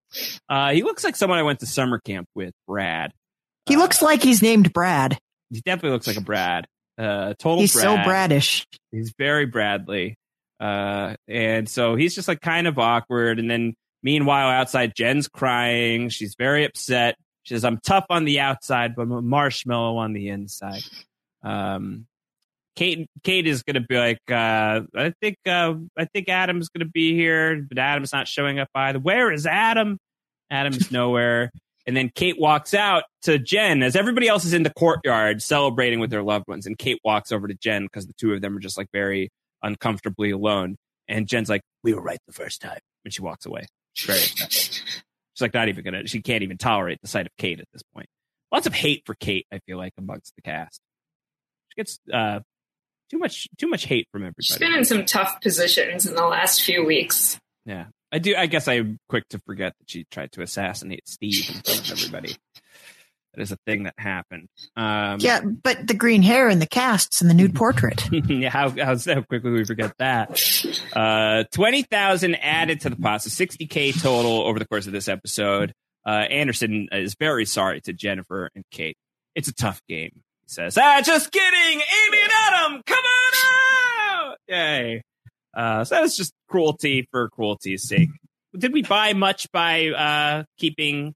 [0.50, 3.12] Uh, he looks like someone I went to summer camp with, Brad.
[3.68, 5.18] He Uh, looks like he's named Brad.
[5.50, 6.66] He definitely looks like a Brad.
[6.98, 7.60] Uh, total.
[7.60, 8.66] He's so bradish.
[8.92, 10.16] He's very Bradley.
[10.62, 13.38] Uh, and so he's just like kind of awkward.
[13.40, 16.08] And then meanwhile, outside, Jen's crying.
[16.08, 17.16] She's very upset.
[17.44, 20.84] She says, I'm tough on the outside, but I'm a marshmallow on the inside.
[21.44, 22.08] Um,
[22.76, 26.86] Kate, Kate is going to be like, uh, I think, uh, I think Adam's going
[26.86, 29.00] to be here, but Adam's not showing up either.
[29.00, 29.98] Where is Adam?
[30.50, 31.52] Adam's nowhere.
[31.88, 36.00] And then Kate walks out to Jen as everybody else is in the courtyard celebrating
[36.00, 36.66] with their loved ones.
[36.66, 39.30] And Kate walks over to Jen because the two of them are just like very
[39.62, 40.78] uncomfortably alone.
[41.08, 43.68] And Jen's like, "We were right the first time," and she walks away.
[44.00, 44.20] Very.
[44.20, 46.08] She's like, not even gonna.
[46.08, 48.08] She can't even tolerate the sight of Kate at this point.
[48.52, 49.46] Lots of hate for Kate.
[49.52, 50.82] I feel like amongst the cast.
[51.70, 52.40] She gets uh,
[53.10, 54.44] too much too much hate from everybody.
[54.44, 57.40] She's been in some tough positions in the last few weeks.
[57.66, 58.36] Yeah, I do.
[58.36, 61.92] I guess I'm quick to forget that she tried to assassinate Steve in front of
[61.92, 62.36] everybody.
[63.34, 64.48] That is a thing that happened.
[64.78, 68.08] Um, Yeah, but the green hair and the casts and the nude portrait.
[68.30, 70.40] yeah, how, how how quickly we forget that.
[70.96, 74.94] Uh, twenty thousand added to the pot, so sixty k total over the course of
[74.94, 75.74] this episode.
[76.06, 78.96] Uh, Anderson is very sorry to Jennifer and Kate.
[79.34, 80.22] It's a tough game.
[80.48, 85.02] Says, "Ah, just kidding, Amy and Adam, come on out!" Yay!
[85.56, 88.10] Uh, so that's just cruelty for cruelty's sake.
[88.58, 91.14] Did we buy much by uh, keeping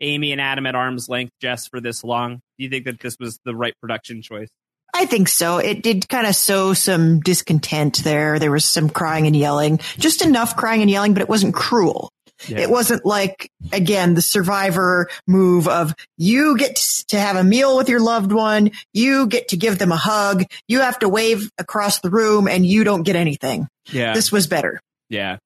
[0.00, 2.36] Amy and Adam at arm's length, Jess, for this long?
[2.58, 4.48] Do you think that this was the right production choice?
[4.94, 5.58] I think so.
[5.58, 8.38] It did kind of sow some discontent there.
[8.38, 12.10] There was some crying and yelling, just enough crying and yelling, but it wasn't cruel.
[12.48, 12.60] Yeah.
[12.60, 16.76] It wasn't like, again, the survivor move of you get
[17.08, 18.70] to have a meal with your loved one.
[18.92, 20.44] You get to give them a hug.
[20.68, 23.68] You have to wave across the room and you don't get anything.
[23.90, 24.14] Yeah.
[24.14, 24.80] This was better.
[25.08, 25.38] Yeah.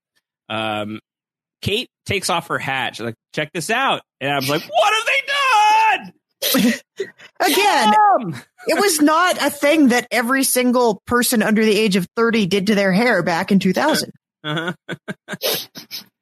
[0.48, 1.00] Um,
[1.62, 2.96] Kate takes off her hat.
[2.96, 4.02] She's like, check this out.
[4.20, 6.12] And I was like, what have they done?
[7.40, 12.46] Again, it was not a thing that every single person under the age of 30
[12.46, 14.12] did to their hair back in 2000.
[14.44, 14.72] Uh-huh.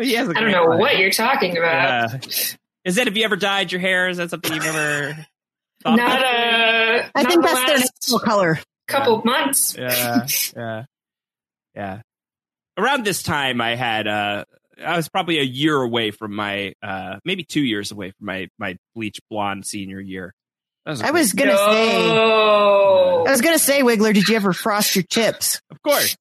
[0.00, 0.78] He has a I don't know line.
[0.78, 2.12] what you're talking about.
[2.12, 2.18] Yeah.
[2.84, 4.08] Is that have you ever dyed your hair?
[4.08, 5.14] Is that something you've ever
[5.82, 6.34] thought Not about?
[6.34, 7.10] a.
[7.14, 8.58] I not think the that's their last natural color.
[8.88, 9.76] couple of months.
[9.78, 10.26] yeah,
[10.56, 10.84] yeah,
[11.74, 12.00] yeah.
[12.76, 14.44] Around this time, I had uh,
[14.84, 18.48] I was probably a year away from my uh, maybe two years away from my
[18.58, 20.32] my bleach blonde senior year.
[20.86, 24.52] That a I great- was gonna say, I was gonna say, Wiggler, did you ever
[24.52, 25.60] frost your tips?
[25.70, 26.16] of course.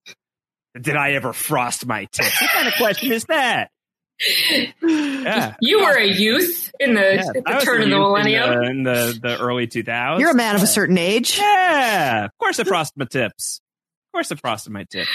[0.79, 2.41] Did I ever frost my tips?
[2.41, 3.69] What kind of question is that?
[4.81, 5.55] Yeah.
[5.61, 8.51] You were a youth in the, Yeah, at the turn of the millennium.
[8.51, 10.19] in the, in the, the early 2000s.
[10.19, 11.37] You're a man of a certain age.
[11.37, 13.61] Yeah, of course I frosted my tips.
[14.09, 15.09] Of course I frosted my tips.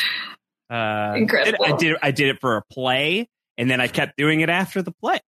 [0.71, 1.65] Uh, Incredible.
[1.65, 1.97] I did.
[2.03, 3.29] I did it for a play,
[3.59, 5.19] and then I kept doing it after the play.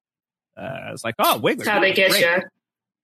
[0.57, 2.23] Uh, I was like, "Oh, Wiggler, That's how they get great.
[2.23, 2.43] you.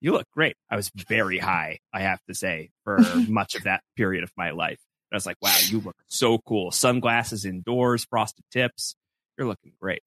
[0.01, 2.99] You look great." I was very high, I have to say, for
[3.29, 4.81] much of that period of my life.
[5.15, 6.71] I was like, "Wow, you look so cool!
[6.71, 8.95] Sunglasses indoors, frosted tips.
[9.39, 10.03] You're looking great."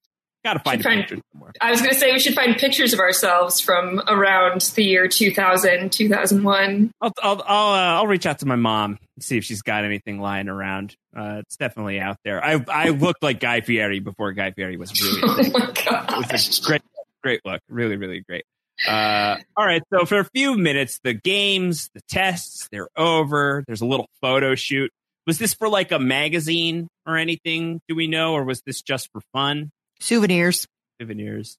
[0.47, 1.51] Got to find find- somewhere.
[1.59, 5.07] I was going to say we should find pictures of ourselves from around the year
[5.07, 6.91] 2000, 2001.
[7.01, 9.83] I'll I'll I'll, uh, I'll reach out to my mom and see if she's got
[9.83, 10.95] anything lying around.
[11.13, 12.41] Uh, it's definitely out there.
[12.43, 15.21] I I looked like Guy Fieri before Guy Fieri was really.
[15.23, 16.81] Oh my It was a great
[17.23, 18.45] great look, really really great.
[18.87, 23.63] Uh, all right, so for a few minutes, the games, the tests, they're over.
[23.65, 24.91] There's a little photo shoot.
[25.27, 27.81] Was this for like a magazine or anything?
[27.87, 29.69] Do we know, or was this just for fun?
[29.99, 30.65] Souvenirs.
[30.99, 31.57] Souvenirs.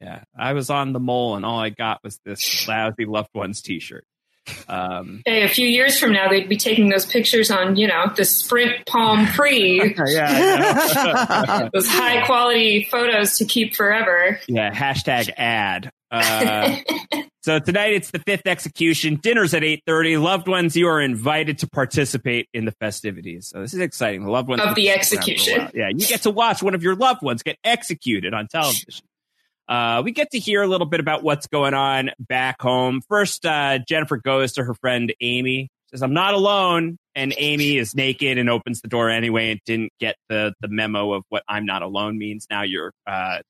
[0.00, 3.62] Yeah, I was on the mole, and all I got was this lousy loved ones
[3.62, 4.04] T-shirt.
[4.68, 8.10] Um, Hey, a few years from now, they'd be taking those pictures on, you know,
[8.16, 14.38] the Sprint Palm Pre, yeah, those high quality photos to keep forever.
[14.48, 14.72] yeah.
[14.72, 15.90] Hashtag ad.
[16.10, 16.76] Uh,
[17.42, 19.16] so tonight it's the fifth execution.
[19.16, 20.16] Dinner's at eight thirty.
[20.16, 23.48] Loved ones, you are invited to participate in the festivities.
[23.48, 24.24] So this is exciting.
[24.24, 25.70] The loved ones Of the have to stick around for a execution.
[25.74, 29.04] Yeah, you get to watch one of your loved ones get executed on television.
[29.68, 33.02] Uh, we get to hear a little bit about what's going on back home.
[33.08, 35.68] First, uh, Jennifer goes to her friend Amy.
[35.90, 39.92] Says, "I'm not alone." And Amy is naked and opens the door anyway, and didn't
[40.00, 42.46] get the the memo of what "I'm not alone" means.
[42.50, 43.40] Now you're uh,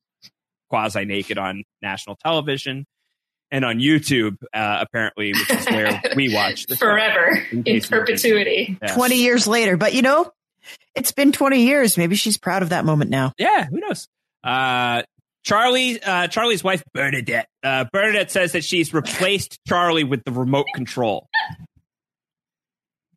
[0.69, 2.85] quasi naked on national television
[3.51, 6.81] and on YouTube, uh, apparently, which is where we watch the show.
[6.87, 8.79] Forever, In in case you didn't- perpetuity.
[8.83, 8.95] Yeah.
[8.95, 9.77] 20 years later.
[9.77, 10.31] But you know,
[10.95, 11.97] it's been 20 years.
[11.97, 13.33] Maybe she's proud of that moment now.
[13.39, 14.07] Yeah, who knows?
[14.45, 15.03] Uh,
[15.45, 17.47] Charlie, uh, Charlie's wife Bernadette.
[17.63, 21.27] Uh, Bernadette says that she's replaced Charlie with the remote control.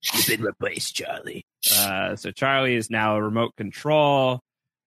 [0.01, 1.45] You've been replaced, Charlie.
[1.77, 4.39] Uh, so Charlie is now a remote control.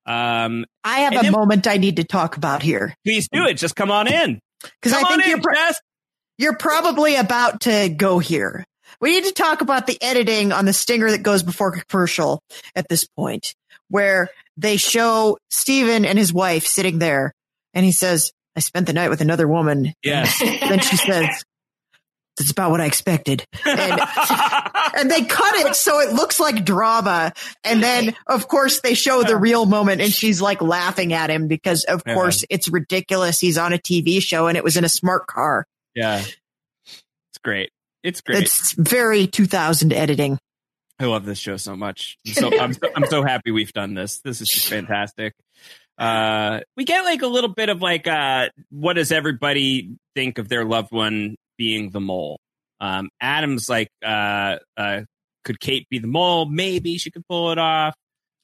[0.07, 3.55] Um, I have a then- moment I need to talk about here please do it.
[3.55, 4.41] Just come on in.
[4.63, 5.55] because I think in, you're, pro-
[6.39, 8.65] you're probably about to go here.
[9.01, 12.43] we need to talk about the editing on the stinger that goes before commercial
[12.75, 13.55] at this point,
[13.89, 17.33] where they show Steven and his wife sitting there,
[17.73, 20.39] and he says, "I spent the night with another woman." Yes.
[20.39, 21.29] then she says,
[22.37, 24.01] "That's about what I expected." And
[24.97, 27.33] and they cut it so it looks like drama.
[27.65, 31.49] And then, of course, they show the real moment and she's like laughing at him
[31.49, 32.15] because, of Yeah.
[32.15, 33.41] course, it's ridiculous.
[33.41, 35.67] He's on a TV show and it was in a smart car.
[35.95, 36.23] yeah.
[36.87, 37.71] It's great.
[38.03, 38.43] It's great.
[38.45, 40.39] It's very 2000 editing.
[41.01, 42.17] I love this show so much.
[42.27, 44.21] I'm so, I'm so, I'm so happy we've done this.
[44.21, 45.35] This is just fantastic.
[45.99, 50.49] Uh, we get like a little bit of like, uh, what does everybody think of
[50.49, 52.39] their loved one being the mole?
[52.81, 55.03] Um, Adam's like, uh, uh,
[55.45, 56.47] could Kate be the mole?
[56.47, 57.95] Maybe she could pull it off.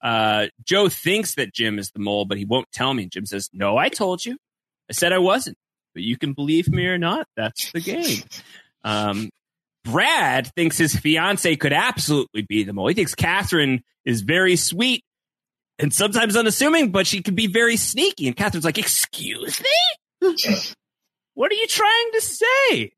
[0.02, 3.06] Uh, Joe thinks that Jim is the mole, but he won't tell me.
[3.06, 4.36] Jim says, no, I told you.
[4.88, 5.56] I said I wasn't,
[5.94, 7.26] but you can believe me or not.
[7.36, 8.22] That's the game.
[8.82, 9.28] Um,
[9.84, 12.88] Brad thinks his fiance could absolutely be the mole.
[12.88, 15.04] He thinks Catherine is very sweet
[15.78, 18.26] and sometimes unassuming, but she could be very sneaky.
[18.26, 20.34] And Catherine's like, Excuse me?
[21.34, 22.92] what are you trying to say?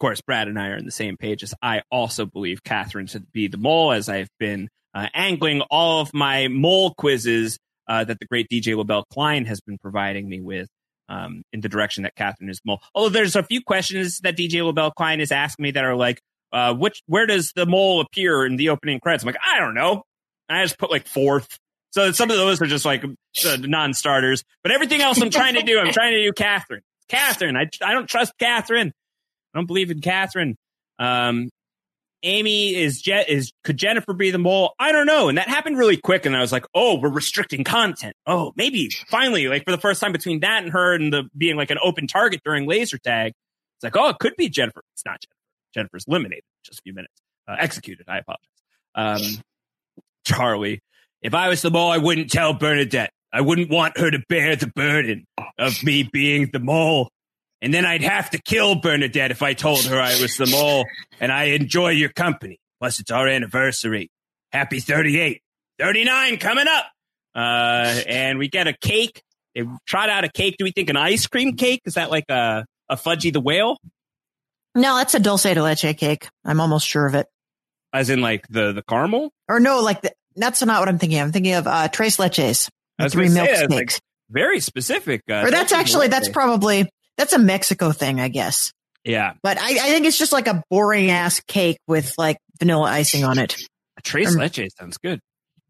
[0.00, 3.06] Of course, Brad and I are on the same page as I also believe Catherine
[3.08, 8.04] to be the mole, as I've been uh, angling all of my mole quizzes uh,
[8.04, 10.68] that the great DJ LaBelle Klein has been providing me with
[11.10, 12.80] um, in the direction that Catherine is mole.
[12.94, 16.18] Although there's a few questions that DJ LaBelle Klein has asked me that are like,
[16.50, 19.22] uh, which where does the mole appear in the opening credits?
[19.22, 20.04] I'm like, I don't know.
[20.48, 21.58] I just put like fourth.
[21.90, 25.62] So some of those are just like uh, non-starters, but everything else I'm trying to
[25.62, 26.80] do, I'm trying to do Catherine.
[27.10, 28.92] Catherine, I I don't trust Catherine.
[29.54, 30.56] I don't believe in Catherine.
[30.98, 31.50] Um,
[32.22, 34.74] Amy is is could Jennifer be the mole?
[34.78, 35.28] I don't know.
[35.28, 38.14] And that happened really quick, and I was like, oh, we're restricting content.
[38.26, 41.56] Oh, maybe finally, like for the first time between that and her and the being
[41.56, 43.32] like an open target during laser tag,
[43.76, 44.82] it's like, oh, it could be Jennifer.
[44.92, 45.36] It's not Jennifer.
[45.72, 47.14] Jennifer's eliminated in just a few minutes.
[47.48, 48.04] Uh, executed.
[48.06, 48.46] I apologize.
[48.94, 49.42] Um,
[50.26, 50.82] Charlie,
[51.22, 53.12] if I was the mole, I wouldn't tell Bernadette.
[53.32, 55.24] I wouldn't want her to bear the burden
[55.58, 57.10] of me being the mole.
[57.62, 60.84] And then I'd have to kill Bernadette if I told her I was the mole.
[61.20, 62.58] And I enjoy your company.
[62.80, 64.10] Plus, it's our anniversary.
[64.52, 65.42] Happy 38.
[65.78, 66.86] 39 coming up.
[67.34, 69.22] Uh, and we get a cake.
[69.54, 70.56] They trot out a cake.
[70.58, 71.82] Do we think an ice cream cake?
[71.84, 73.76] Is that like a, a Fudgy the Whale?
[74.74, 76.28] No, that's a dulce de leche cake.
[76.44, 77.26] I'm almost sure of it.
[77.92, 79.32] As in like the, the caramel?
[79.48, 81.18] Or no, like the, that's not what I'm thinking.
[81.18, 81.26] of.
[81.26, 82.70] I'm thinking of uh, tres leches,
[83.10, 84.00] three say, milk that's, like, cakes.
[84.30, 85.22] Very specific.
[85.28, 86.88] Uh, or that's actually that's probably
[87.20, 88.72] that's a Mexico thing, I guess.
[89.04, 89.34] yeah.
[89.42, 93.24] But I, I think it's just like a boring ass cake with like vanilla icing
[93.24, 93.56] on it.
[94.02, 95.20] Tres Um, leche sounds good.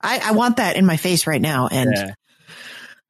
[0.01, 2.14] I, I want that in my face right now, and Yeah.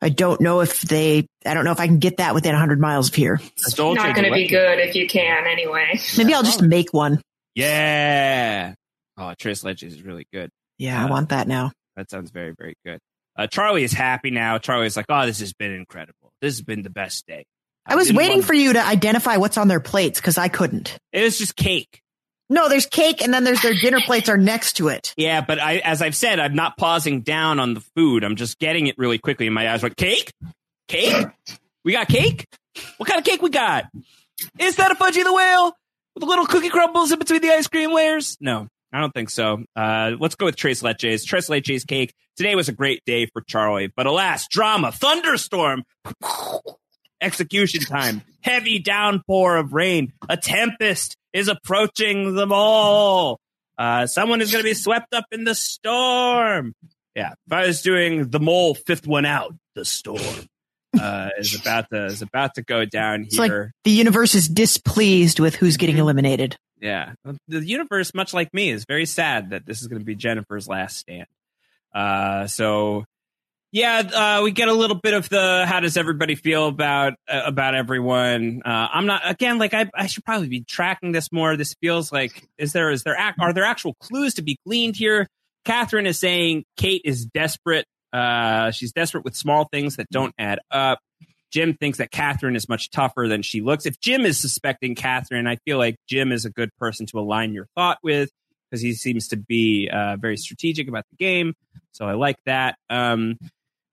[0.03, 1.26] I don't know if they.
[1.45, 3.38] I don't know if I can get that within 100 miles of here.
[3.66, 6.01] A Dolce Not going to be good if you can anyway.
[6.16, 7.20] Maybe I'll just make one.
[7.55, 8.74] Yeah.
[9.18, 10.49] Oh, Tres Leches is really good.
[10.78, 11.72] Yeah, I Uh, want that now.
[11.97, 12.99] That sounds very, very good.
[13.36, 14.57] Uh, Charlie is happy now.
[14.59, 16.32] Charlie's like, oh, this has been incredible.
[16.41, 17.45] This has been the best day.
[17.87, 20.99] I was waiting want- for you to identify what's on their plates because I couldn't.
[21.12, 22.03] It was just cake.
[22.53, 25.14] No, there's cake, and then there's their dinner plates are next to it.
[25.16, 28.24] Yeah, but I, as I've said, I'm not pausing down on the food.
[28.24, 29.47] I'm just getting it really quickly.
[29.47, 30.33] And my eyes went, cake?
[30.89, 31.26] Cake?
[31.85, 32.47] We got cake?
[32.97, 33.85] What kind of cake we got?
[34.59, 35.72] Is that a Fudgy the Whale
[36.16, 38.37] with little cookie crumbles in between the ice cream layers?
[38.41, 39.62] No, I don't think so.
[39.76, 41.24] Uh, let's go with Tres Leches.
[41.24, 42.12] Tres Leches cake.
[42.37, 45.85] Today was a great day for Charlie, but alas, drama, thunderstorm,
[47.20, 53.38] execution time, heavy downpour of rain, a tempest is approaching them all.
[53.78, 56.74] Uh, someone is going to be swept up in the storm.
[57.14, 60.46] Yeah, if I was doing the mole fifth one out, the storm
[61.00, 63.72] uh, is about to is about to go down It's like here.
[63.84, 66.56] the universe is displeased with who's getting eliminated.
[66.80, 67.12] Yeah.
[67.48, 70.66] The universe, much like me, is very sad that this is going to be Jennifer's
[70.66, 71.26] last stand.
[71.94, 73.04] Uh, so,
[73.72, 77.42] yeah, uh, we get a little bit of the how does everybody feel about uh,
[77.44, 78.62] about everyone.
[78.64, 81.56] Uh, I'm not again like I, I should probably be tracking this more.
[81.56, 85.28] This feels like is there is there are there actual clues to be gleaned here?
[85.64, 87.86] Catherine is saying Kate is desperate.
[88.12, 90.98] Uh, she's desperate with small things that don't add up.
[91.52, 93.86] Jim thinks that Catherine is much tougher than she looks.
[93.86, 97.52] If Jim is suspecting Catherine, I feel like Jim is a good person to align
[97.52, 98.30] your thought with
[98.70, 101.54] because he seems to be uh, very strategic about the game.
[101.92, 102.76] So I like that.
[102.88, 103.36] Um,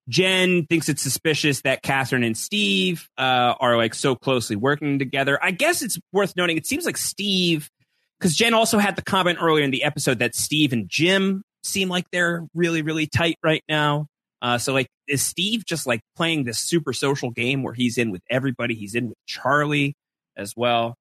[0.08, 5.38] Jen thinks it's suspicious that Catherine and Steve uh, are like so closely working together.
[5.44, 6.58] I guess it's worth noting.
[6.58, 7.70] It seems like Steve,
[8.20, 11.90] because Jen also had the comment earlier in the episode that Steve and Jim seem
[11.90, 14.08] like they're really, really tight right now.
[14.42, 18.12] Uh, so like, is Steve just like playing this super social game where he's in
[18.12, 18.76] with everybody?
[18.76, 19.96] He's in with Charlie
[20.38, 20.96] as well.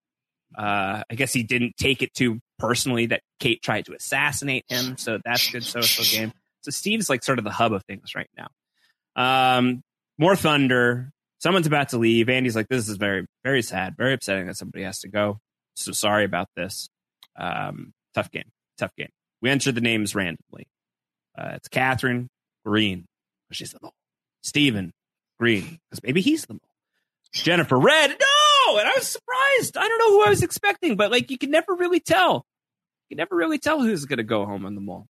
[0.56, 4.96] Uh, I guess he didn't take it too personally that Kate tried to assassinate him,
[4.96, 6.32] so that's good social game.
[6.62, 8.48] So Steve's like sort of the hub of things right now.
[9.16, 9.82] Um,
[10.18, 11.10] more thunder.
[11.38, 12.28] Someone's about to leave.
[12.28, 15.40] Andy's like, "This is very, very sad, very upsetting that somebody has to go."
[15.74, 16.88] So sorry about this.
[17.38, 19.10] Um, tough game, tough game.
[19.42, 20.68] We entered the names randomly.
[21.36, 22.28] Uh, it's Catherine
[22.64, 23.06] Green.
[23.52, 23.94] She's the mole.
[24.42, 24.92] Steven
[25.38, 26.60] Green, because maybe he's the mole.
[27.32, 28.10] Jennifer Red.
[28.10, 29.76] No, and I was surprised.
[29.76, 32.46] I don't know who I was expecting, but like you can never really tell.
[33.08, 35.06] You can never really tell who's going to go home on the mole.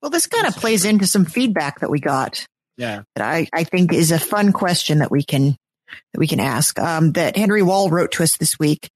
[0.00, 2.46] Well, this kind of plays into some feedback that we got
[2.76, 3.02] Yeah.
[3.16, 5.56] that I, I think is a fun question that we can
[6.12, 6.78] that we can ask.
[6.78, 8.88] Um, that Henry Wall wrote to us this week,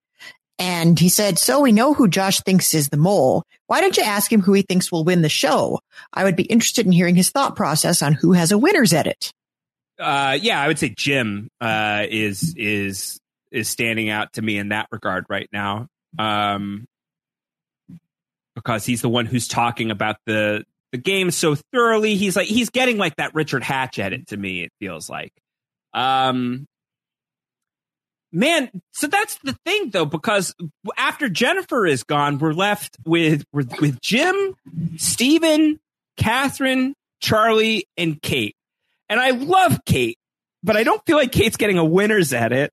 [0.58, 3.44] and he said, "So we know who Josh thinks is the mole.
[3.66, 5.80] Why don't you ask him who he thinks will win the show?
[6.12, 9.32] I would be interested in hearing his thought process on who has a winner's edit."
[9.98, 13.18] Uh, yeah, I would say Jim uh, is is
[13.50, 16.86] is standing out to me in that regard right now, um,
[18.54, 22.16] because he's the one who's talking about the the game so thoroughly.
[22.16, 24.62] He's like he's getting like that Richard Hatch edit to me.
[24.62, 25.32] It feels like,
[25.94, 26.66] um,
[28.32, 28.70] man.
[28.92, 30.54] So that's the thing though, because
[30.96, 34.54] after Jennifer is gone, we're left with with, with Jim,
[34.96, 35.78] Stephen,
[36.16, 38.54] Catherine, Charlie, and Kate.
[39.08, 40.18] And I love Kate,
[40.62, 42.72] but I don't feel like Kate's getting a winner's edit.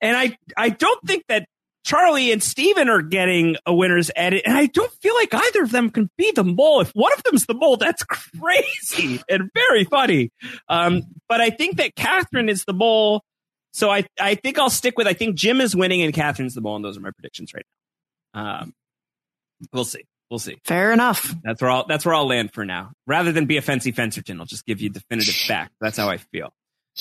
[0.00, 1.46] And I, I don't think that
[1.84, 4.42] Charlie and Steven are getting a winner's edit.
[4.46, 6.80] And I don't feel like either of them can be the mole.
[6.80, 8.04] If one of them's the mole, that's
[8.40, 10.30] crazy and very funny.
[10.68, 13.22] Um, but I think that Catherine is the mole.
[13.72, 16.60] So I, I think I'll stick with, I think Jim is winning and Catherine's the
[16.60, 16.76] mole.
[16.76, 17.64] And those are my predictions right
[18.34, 18.60] now.
[18.60, 18.74] Um,
[19.72, 20.04] we'll see.
[20.30, 20.58] We'll see.
[20.64, 21.34] Fair enough.
[21.42, 22.92] That's where I'll that's where I'll land for now.
[23.06, 25.74] Rather than be a fancy fencerton, I'll just give you definitive fact.
[25.78, 26.54] That's how I feel.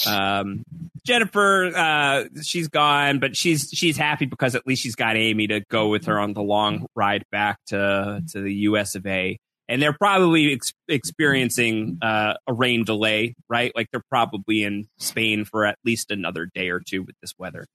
[0.08, 0.64] Um,
[1.06, 5.62] Jennifer, uh, she's gone, but she's she's happy because at least she's got Amy to
[5.70, 8.96] go with her on the long ride back to to the U.S.
[8.96, 9.38] of A.
[9.68, 13.72] And they're probably ex- experiencing uh, a rain delay, right?
[13.74, 17.66] Like they're probably in Spain for at least another day or two with this weather.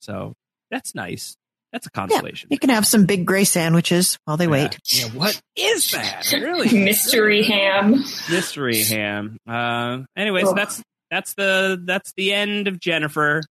[0.00, 0.34] So
[0.70, 1.36] that's nice.
[1.72, 2.48] That's a consolation.
[2.50, 4.78] You can have some big gray sandwiches while they wait.
[4.86, 6.30] Yeah, what is that?
[6.32, 6.72] Really?
[6.84, 8.04] Mystery ham.
[8.30, 9.36] mystery ham.
[9.46, 13.42] Uh, anyway, so that's that's the that's the end of Jennifer.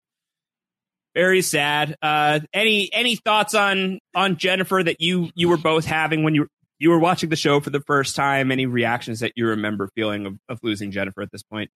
[1.16, 1.96] Very sad.
[2.02, 6.48] Uh, any any thoughts on on Jennifer that you you were both having when you
[6.80, 8.52] you were watching the show for the first time?
[8.52, 11.72] Any reactions that you remember feeling of, of losing Jennifer at this point?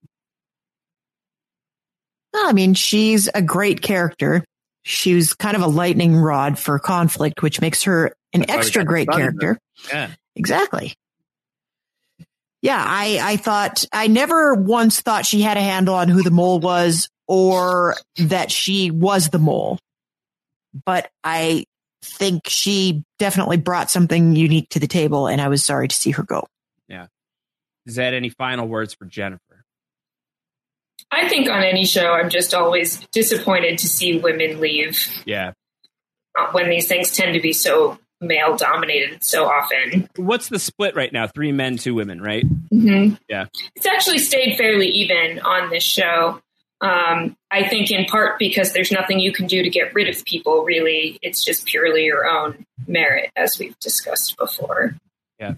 [2.34, 4.44] I mean, she's a great character.
[4.84, 8.84] She was kind of a lightning rod for conflict, which makes her an That's extra
[8.84, 9.58] great character.
[9.90, 10.94] Yeah, Exactly.
[12.62, 16.30] Yeah, I, I thought, I never once thought she had a handle on who the
[16.32, 19.80] mole was or that she was the mole.
[20.86, 21.66] But I
[22.04, 26.12] think she definitely brought something unique to the table and I was sorry to see
[26.12, 26.48] her go.
[26.88, 27.08] Yeah.
[27.86, 29.66] Is that any final words for Jennifer?
[31.10, 35.54] I think on any show, I'm just always disappointed to see women leave Yeah.
[36.40, 40.08] uh, when these things tend to be so male dominated so often.
[40.16, 41.28] What's the split right now?
[41.28, 42.44] Three men, two women, right?
[42.70, 43.46] hmm Yeah.
[43.76, 46.42] It's actually stayed fairly even on this show.
[46.82, 50.24] Um, I think in part because there's nothing you can do to get rid of
[50.26, 51.20] people, really.
[51.22, 54.96] It's just purely your own merit, as we've discussed before.
[55.40, 55.54] Yeah.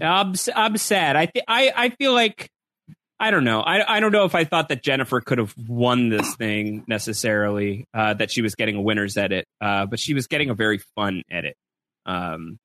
[0.00, 1.16] I'm I'm sad.
[1.16, 2.50] I th- I I feel like
[3.20, 3.60] I don't know.
[3.60, 7.86] I I don't know if I thought that Jennifer could have won this thing necessarily.
[7.94, 10.78] Uh, that she was getting a winner's edit, uh, but she was getting a very
[10.96, 11.56] fun edit.
[12.06, 12.58] Um,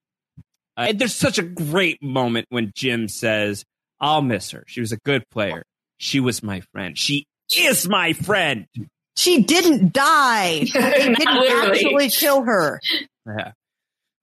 [0.78, 3.64] uh, and there's such a great moment when Jim says,
[4.00, 4.64] "I'll miss her.
[4.68, 5.64] She was a good player.
[5.98, 6.98] She was my friend.
[6.98, 7.26] She
[7.56, 8.68] is my friend."
[9.16, 10.60] She didn't die.
[10.74, 11.86] They didn't literally.
[11.86, 12.80] actually kill her.
[13.26, 13.54] Yeah.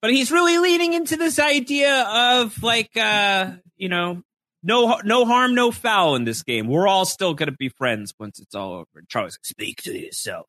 [0.01, 4.23] But he's really leaning into this idea of like uh, you know,
[4.63, 6.69] no no harm, no foul in this game.
[6.69, 8.87] We're all still gonna be friends once it's all over.
[8.95, 10.47] And Charles, speak to yourself.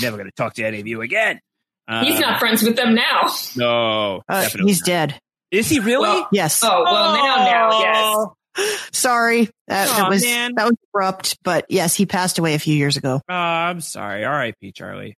[0.00, 1.40] Never gonna talk to any of you again.
[1.88, 3.30] Uh, He's not friends with them now.
[3.56, 4.86] No, Uh, he's not.
[4.86, 5.18] dead.
[5.50, 6.02] Is he really?
[6.08, 6.62] Well, Yes.
[6.62, 8.88] Oh, well, now, now, yes.
[8.92, 9.50] Sorry.
[9.68, 10.52] That, Aw, that was man.
[10.56, 13.20] that was abrupt, but yes, he passed away a few years ago.
[13.28, 14.24] Oh, I'm sorry.
[14.24, 14.72] R.I.P.
[14.72, 15.14] Charlie.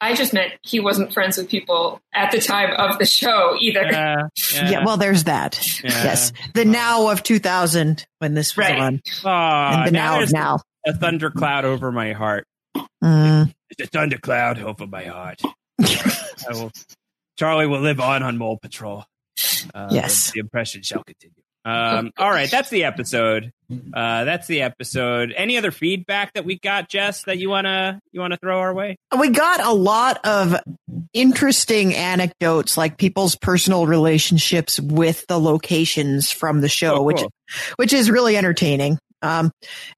[0.00, 3.84] I just meant he wasn't friends with people at the time of the show either.
[3.84, 4.16] Yeah,
[4.52, 5.64] Yeah, well, there's that.
[5.84, 5.90] Yeah.
[5.90, 8.78] Yes, the now of 2000 when this was Right.
[8.80, 10.58] on, Aw, and the now now of now.
[10.86, 12.46] a thundercloud over my heart.
[13.02, 13.52] Mm.
[13.70, 15.40] It's a thundercloud over my heart.
[16.48, 16.70] I will,
[17.38, 19.04] Charlie will live on on Mole Patrol.
[19.74, 20.30] Uh, Yes.
[20.32, 21.34] The impression shall continue.
[21.64, 23.52] Um, all right, that's the episode.
[23.70, 25.32] uh, that's the episode.
[25.36, 28.96] Any other feedback that we got, Jess, that you wanna you wanna throw our way?
[29.16, 30.56] We got a lot of
[31.12, 37.22] interesting anecdotes, like people's personal relationships with the locations from the show, Oh, which
[37.76, 38.98] which is really entertaining.
[39.22, 39.50] Um,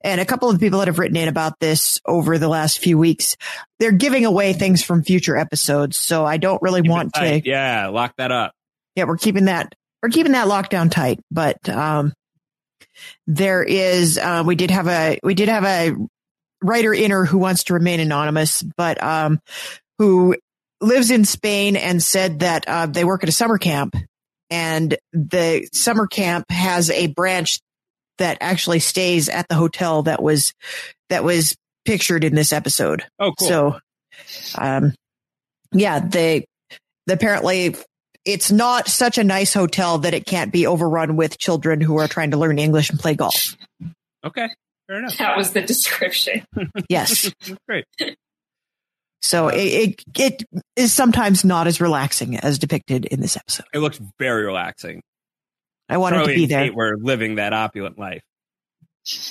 [0.02, 2.98] and a couple of people that have written in about this over the last few
[2.98, 3.36] weeks,
[3.78, 5.98] they're giving away things from future episodes.
[5.98, 7.42] So I don't really Keep want to.
[7.44, 8.52] Yeah, lock that up.
[8.94, 12.12] yeah, we're keeping that, we're keeping that lockdown tight, but, um,
[13.26, 15.94] there is, uh, we did have a, we did have a
[16.62, 19.40] writer inner who wants to remain anonymous, but, um,
[19.98, 20.36] who
[20.80, 23.96] lives in Spain and said that, uh, they work at a summer camp
[24.50, 27.58] and the summer camp has a branch
[28.18, 30.52] that actually stays at the hotel that was,
[31.08, 33.04] that was pictured in this episode.
[33.18, 33.48] Oh, cool.
[33.48, 33.78] So,
[34.56, 34.94] um,
[35.72, 36.46] yeah, they
[37.08, 37.76] apparently
[38.24, 42.08] it's not such a nice hotel that it can't be overrun with children who are
[42.08, 43.56] trying to learn English and play golf.
[44.24, 44.48] okay,
[44.86, 45.18] fair enough.
[45.18, 46.44] That was the description.
[46.88, 47.32] Yes.
[47.68, 47.84] Great.
[49.20, 50.42] So it, it, it
[50.76, 53.66] is sometimes not as relaxing as depicted in this episode.
[53.72, 55.02] It looks very relaxing.
[55.88, 56.64] I wanted Charlie to be there.
[56.64, 58.22] Kate were living that opulent life.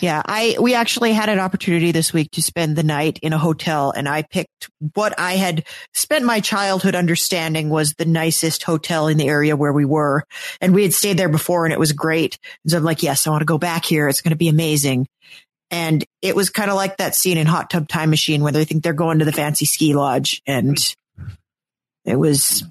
[0.02, 3.40] Yeah, I we actually had an opportunity this week to spend the night in a
[3.40, 9.08] hotel and I picked what I had spent my childhood understanding was the nicest hotel
[9.08, 10.26] in the area where we were.
[10.62, 12.38] And we had stayed there before and it was great.
[12.64, 14.08] And so I'm like, yes, I want to go back here.
[14.08, 15.08] It's going to be amazing.
[15.72, 18.66] And it was kind of like that scene in Hot Tub Time Machine where they
[18.66, 20.78] think they're going to the fancy ski lodge and
[22.06, 22.64] it was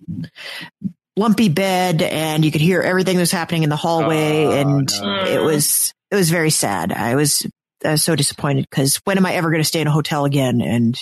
[1.17, 4.91] lumpy bed and you could hear everything that was happening in the hallway Oh, and
[5.01, 5.25] no.
[5.25, 6.93] it was it was very sad.
[6.93, 7.47] I was
[7.85, 10.25] I was so disappointed because when am I ever going to stay in a hotel
[10.25, 10.61] again?
[10.61, 10.99] And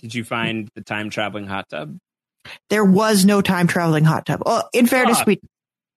[0.00, 1.96] Did you find the time traveling hot tub?
[2.70, 4.42] there was no time traveling hot tub.
[4.46, 5.26] Well, in fairness, Fuck.
[5.26, 5.40] we,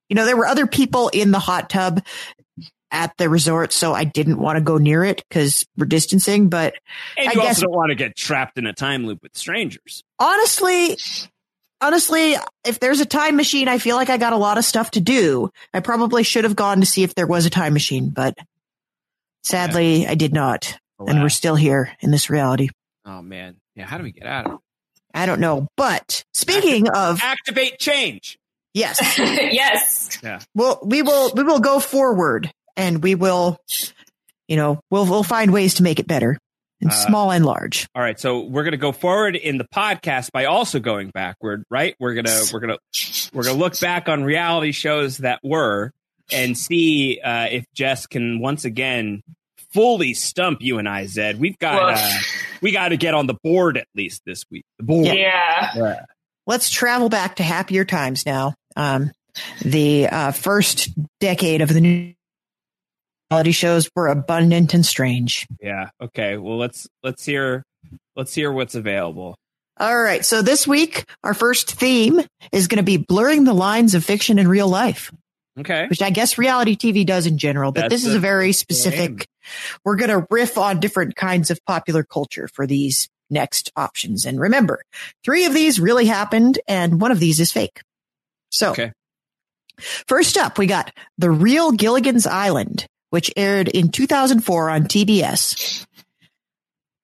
[0.10, 2.04] you know, there were other people in the hot tub
[2.92, 6.50] at the resort, so I didn't want to go near it because we're distancing.
[6.50, 6.76] But
[7.18, 9.38] And I you guess- also don't want to get trapped in a time loop with
[9.38, 10.04] strangers.
[10.20, 10.98] honestly,
[11.84, 14.92] honestly, if there's a time machine, I feel like I got a lot of stuff
[14.92, 15.52] to do.
[15.74, 18.36] I probably should have gone to see if there was a time machine, but
[19.44, 20.78] sadly, I did not.
[21.00, 22.70] Oh, and we're still here in this reality.
[23.06, 23.86] Oh man, yeah.
[23.86, 24.60] How do we get out of it?
[25.14, 25.68] I don't know.
[25.78, 28.38] But speaking of, Activate change.
[28.74, 30.20] yes, yes.
[30.24, 30.40] Yeah.
[30.56, 33.58] well, we will, we will go forward and we will,
[34.48, 36.40] you know, we'll, we'll find ways to make it better
[36.84, 37.88] in Uh, small and large.
[37.96, 41.96] All right, so we're gonna go forward in the podcast by also going backward, right?
[42.00, 42.78] We're gonna we're gonna
[43.34, 45.92] we're gonna look back on reality shows that were
[46.32, 49.24] and see uh, if Jess can once again
[49.74, 51.40] fully stump you and I, Zed.
[51.40, 51.98] We've got Woof.
[51.98, 52.12] uh,
[52.62, 54.66] we got to get on the board at least this week.
[54.78, 55.08] The board.
[55.08, 55.72] Yeah.
[55.76, 56.06] Yeah.
[56.46, 58.54] Let's travel back to happier times now.
[58.76, 59.12] Um,
[59.64, 62.14] the uh, first decade of the new
[63.34, 65.48] reality shows were abundant and strange.
[65.62, 65.90] Yeah.
[66.02, 66.38] Okay.
[66.38, 67.64] Well, let's let's hear
[68.16, 69.36] let's hear what's available.
[69.80, 70.24] All right.
[70.24, 72.22] So this week, our first theme
[72.52, 75.12] is going to be blurring the lines of fiction and real life,
[75.60, 75.88] Okay.
[75.88, 79.26] which I guess reality TV does in general, but That's this is a very specific.
[79.84, 84.26] We're going to riff on different kinds of popular culture for these next options.
[84.26, 84.84] And remember,
[85.24, 87.82] three of these really happened and one of these is fake.
[88.52, 88.92] So Okay.
[90.08, 95.86] first up, we got The Real Gilligan's Island, which aired in 2004 on TBS.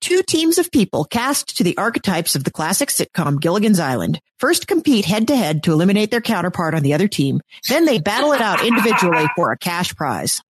[0.02, 4.66] Two teams of people cast to the archetypes of the classic sitcom Gilligan's Island first
[4.66, 7.42] compete head to head to eliminate their counterpart on the other team.
[7.68, 10.42] Then they battle it out individually for a cash prize.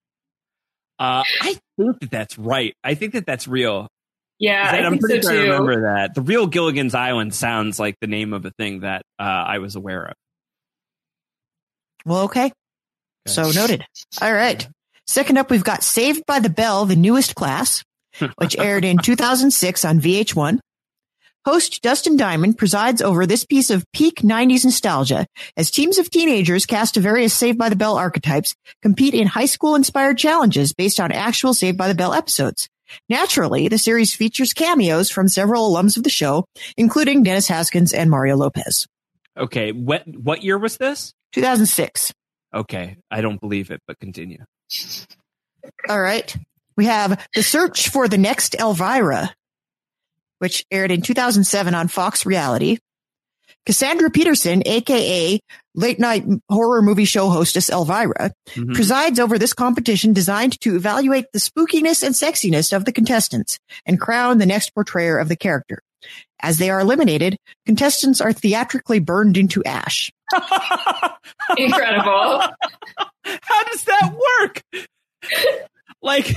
[0.97, 2.73] Uh, I think that that's right.
[2.81, 3.89] I think that that's real.
[4.37, 6.15] Yeah, Zed, I I'm think so pretty sure I remember that.
[6.15, 9.75] The real Gilligan's Island sounds like the name of a thing that uh, I was
[9.75, 10.13] aware of.
[12.05, 12.53] Well, okay.
[13.27, 13.85] So noted.
[14.21, 14.65] All right.
[15.09, 17.83] Second up, we've got Saved by the Bell, the newest class,
[18.37, 20.59] which aired in 2006 on VH1.
[21.45, 25.25] Host Dustin Diamond presides over this piece of peak 90s nostalgia
[25.57, 28.53] as teams of teenagers cast to various Saved by the Bell archetypes
[28.83, 32.69] compete in high school inspired challenges based on actual Saved by the Bell episodes.
[33.09, 36.45] Naturally, the series features cameos from several alums of the show,
[36.77, 38.85] including Dennis Haskins and Mario Lopez.
[39.35, 41.15] Okay, what what year was this?
[41.31, 42.13] 2006.
[42.53, 44.43] Okay, I don't believe it, but continue.
[45.87, 46.35] All right.
[46.75, 49.33] We have The Search for the Next Elvira,
[50.39, 52.77] which aired in 2007 on Fox Reality.
[53.65, 55.39] Cassandra Peterson, aka
[55.75, 58.73] late night horror movie show hostess Elvira, Mhm.
[58.73, 63.99] presides over this competition designed to evaluate the spookiness and sexiness of the contestants and
[63.99, 65.81] crown the next portrayer of the character.
[66.41, 70.09] As they are eliminated, contestants are theatrically burned into ash.
[71.57, 72.41] Incredible.
[73.23, 74.61] How does that work?
[76.01, 76.33] Like,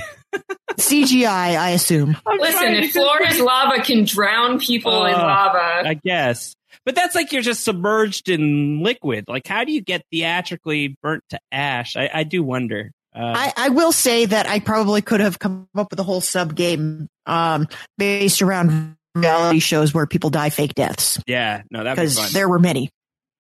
[0.79, 2.17] CGI, I assume.
[2.27, 6.55] I'm Listen, trying if to- Florida's lava can drown people in Uh, lava, I guess.
[6.85, 9.27] But that's like you're just submerged in liquid.
[9.29, 11.97] Like, how do you get theatrically burnt to ash?
[11.97, 12.91] I, I do wonder.
[13.15, 16.23] Uh, I, I will say that I probably could have come up with a whole
[16.23, 21.97] sub game um, based around reality shows where people die fake deaths yeah, no, that'd
[21.99, 22.89] be because there were many.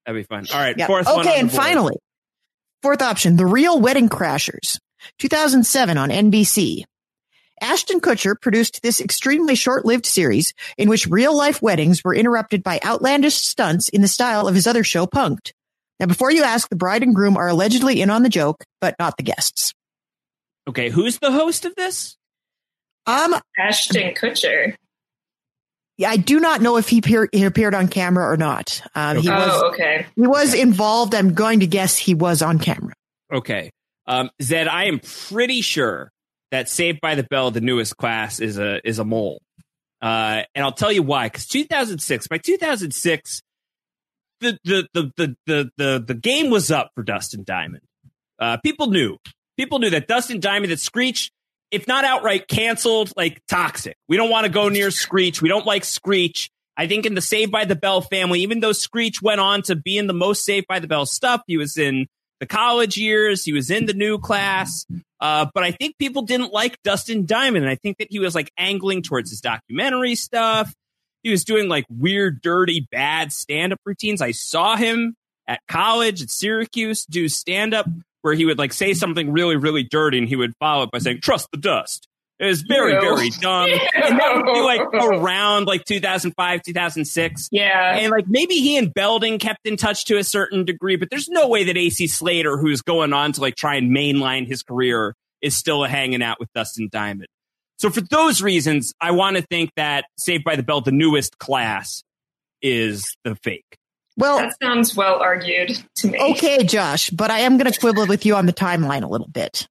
[0.06, 0.46] That'd be fun.
[0.52, 0.86] All right, Yeah.
[0.86, 1.96] fourth Okay, the and finally,
[2.82, 4.78] fourth option: The Real Wedding Crashers,
[5.18, 6.84] 2007 on NBC.
[7.60, 13.36] Ashton Kutcher produced this extremely short-lived series in which real-life weddings were interrupted by outlandish
[13.36, 15.52] stunts in the style of his other show, Punk'd.
[16.00, 18.96] Now, before you ask, the bride and groom are allegedly in on the joke, but
[18.98, 19.72] not the guests.
[20.66, 22.16] Okay, who's the host of this?
[23.06, 24.74] Um, Ashton Kutcher.
[25.98, 28.82] Yeah, I do not know if he, appear, he appeared on camera or not.
[28.94, 30.06] Um, he was Oh, okay.
[30.16, 31.14] he was involved.
[31.14, 32.94] I'm going to guess he was on camera.
[33.32, 33.70] Okay,
[34.06, 36.10] um, Zed, I am pretty sure
[36.50, 39.40] that Saved by the Bell, the newest class, is a is a mole.
[40.02, 41.26] Uh, and I'll tell you why.
[41.26, 43.40] Because 2006, by 2006,
[44.40, 47.82] the the the the the the, the game was up for Dustin Diamond.
[48.38, 49.16] Uh, people knew.
[49.56, 51.30] People knew that Dustin Diamond, that Screech,
[51.72, 53.96] if not outright canceled, like toxic.
[54.06, 55.42] We don't want to go near Screech.
[55.42, 56.50] We don't like Screech.
[56.76, 59.74] I think in the Saved by the Bell family, even though Screech went on to
[59.74, 62.06] be in the most Saved by the Bell stuff, he was in
[62.40, 64.84] the college years, he was in the new class.
[65.20, 67.64] Uh, but I think people didn't like Dustin Diamond.
[67.64, 70.74] And I think that he was like angling towards his documentary stuff.
[71.22, 74.20] He was doing like weird, dirty, bad stand up routines.
[74.20, 75.14] I saw him
[75.46, 77.86] at college at Syracuse do stand up
[78.22, 80.98] where he would like say something really, really dirty and he would follow it by
[80.98, 82.08] saying, trust the dust.
[82.38, 83.70] It was very, very dumb.
[83.94, 87.48] And that would be like around like 2005, 2006.
[87.52, 87.96] Yeah.
[87.96, 91.28] And like maybe he and Belding kept in touch to a certain degree, but there's
[91.28, 95.14] no way that AC Slater, who's going on to like try and mainline his career,
[95.40, 97.28] is still hanging out with Dustin Diamond.
[97.78, 101.38] So for those reasons, I want to think that Saved by the Bell, the newest
[101.38, 102.02] class,
[102.60, 103.76] is the fake.
[104.22, 106.18] Well, that sounds well argued to me.
[106.18, 109.28] okay, Josh, but I am going to quibble with you on the timeline a little
[109.28, 109.66] bit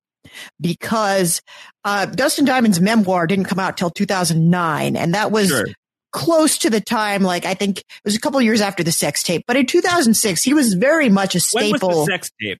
[0.60, 1.42] because
[1.84, 5.68] uh, Dustin Diamond's memoir didn't come out till 2009, and that was Sure.
[6.12, 7.24] close to the time.
[7.24, 10.44] Like I think it was a couple years after the sex tape, but in 2006,
[10.44, 12.06] he was very much a When was staple.
[12.06, 12.60] the sex tape?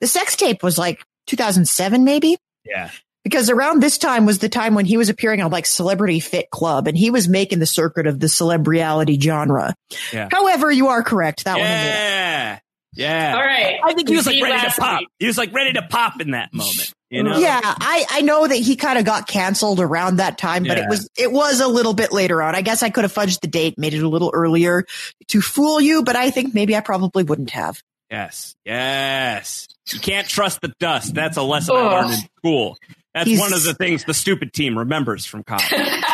[0.00, 2.36] the sex tape was like 2007, maybe.
[2.64, 2.90] Yeah.
[3.24, 6.50] Because around this time was the time when he was appearing on like Celebrity Fit
[6.50, 9.74] Club and he was making the circuit of the celebrity genre.
[10.12, 10.28] Yeah.
[10.30, 11.44] However, you are correct.
[11.44, 11.62] That one.
[11.66, 12.58] Yeah.
[12.94, 13.34] Yeah.
[13.34, 13.78] All right.
[13.82, 15.00] I think he was like ready to pop.
[15.00, 15.08] week.
[15.18, 16.92] He was like ready to pop in that moment.
[17.08, 17.36] You know?
[17.38, 20.84] Yeah, I, I know that he kind of got canceled around that time, but Yeah.
[20.84, 22.54] it was it was a little bit later on.
[22.54, 24.84] I guess I could have fudged the date, made it a little earlier
[25.28, 27.82] to fool you, but I think maybe I probably wouldn't have.
[28.10, 28.54] Yes.
[28.64, 29.68] Yes.
[29.92, 31.14] You can't trust the dust.
[31.14, 32.76] That's a lesson I learned in school.
[33.14, 35.64] That's He's- one of the things the stupid team remembers from college.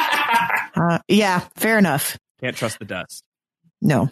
[0.76, 2.16] Uh, yeah, fair enough.
[2.40, 3.24] Can't trust the dust.
[3.82, 4.10] No,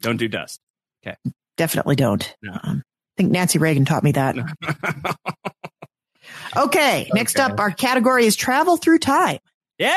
[0.00, 0.58] Don't do dust.
[1.04, 1.16] Okay.
[1.58, 2.34] Definitely don't.
[2.40, 2.52] No.
[2.62, 4.36] Um, I think Nancy Reagan taught me that.
[6.56, 7.42] Okay, next Okay.
[7.52, 9.38] up, our category is travel through time.
[9.78, 9.90] yeah,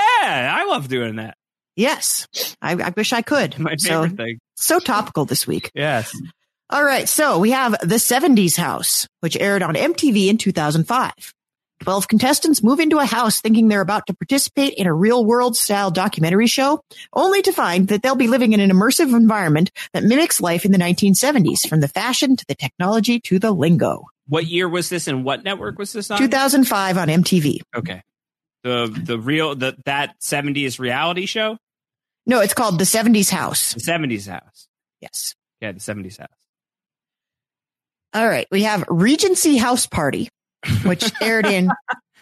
[0.57, 1.37] I love doing that.
[1.75, 2.27] Yes,
[2.61, 3.59] I, I wish I could.
[3.59, 4.39] My so, favorite thing.
[4.55, 5.69] so topical this week.
[5.75, 6.13] Yes.
[6.69, 11.11] All right, so we have The 70s House, which aired on MTV in 2005.
[11.85, 15.55] 12 contestants move into a house thinking they're about to participate in a real world
[15.55, 16.81] style documentary show,
[17.13, 20.71] only to find that they'll be living in an immersive environment that mimics life in
[20.71, 24.03] the 1970s, from the fashion to the technology to the lingo.
[24.27, 26.17] What year was this and what network was this on?
[26.17, 27.59] 2005 on MTV.
[27.75, 28.01] Okay.
[28.63, 31.59] The the real the that 70s reality show?
[32.25, 33.75] No, it's called The 70s House.
[33.75, 34.67] The 70s house.
[35.01, 35.35] Yes.
[35.61, 36.29] Yeah, the 70s house.
[38.15, 38.47] All right.
[38.49, 40.29] We have Regency House Party,
[40.83, 41.69] which aired in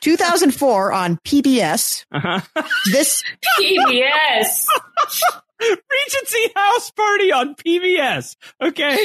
[0.01, 2.05] 2004 on PBS.
[2.11, 2.41] Uh-huh.
[2.91, 3.23] This
[3.59, 4.65] PBS.
[5.61, 8.35] Regency House Party on PBS.
[8.61, 8.97] Okay.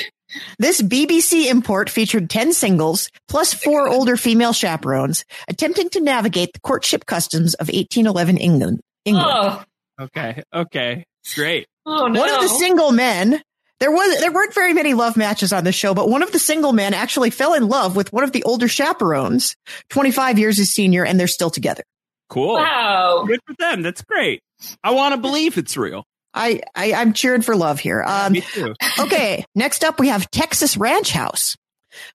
[0.59, 6.61] This BBC import featured 10 singles plus four older female chaperones attempting to navigate the
[6.61, 8.81] courtship customs of 1811 England.
[9.05, 9.29] England.
[9.31, 9.65] Oh.
[10.01, 10.43] Okay.
[10.55, 11.05] Okay.
[11.35, 11.67] Great.
[11.87, 12.21] Oh no.
[12.21, 13.41] One of the single men,
[13.81, 16.39] there was, there weren't very many love matches on the show, but one of the
[16.39, 19.57] single men actually fell in love with one of the older chaperones,
[19.91, 21.83] 25 years his senior, and they're still together.
[22.29, 22.55] Cool.
[22.55, 23.25] Wow.
[23.27, 23.83] Good for them.
[23.83, 24.41] That's great.
[24.83, 26.05] I want to believe it's real.
[26.35, 28.03] I, I, I'm cheering for love here.
[28.07, 28.75] Um, Me too.
[28.99, 29.45] okay.
[29.55, 31.57] Next up, we have Texas Ranch House,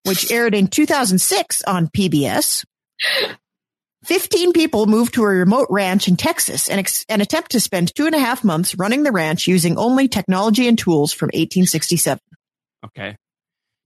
[0.05, 2.63] which aired in 2006 on PBS.
[4.05, 7.93] 15 people moved to a remote ranch in Texas and, ex- and attempt to spend
[7.95, 12.19] two and a half months running the ranch using only technology and tools from 1867.
[12.85, 13.15] Okay.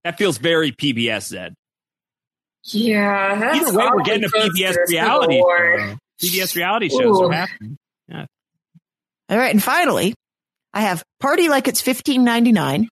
[0.04, 1.54] That feels very PBS, Zed.
[2.64, 4.78] Yeah, that's Either way, we're getting a PBS to this.
[4.78, 5.38] Good reality.
[5.38, 5.98] Show.
[6.22, 7.24] PBS reality shows Ooh.
[7.26, 7.78] are happening.
[9.30, 10.14] All right, and finally,
[10.74, 12.88] I have Party Like It's 1599,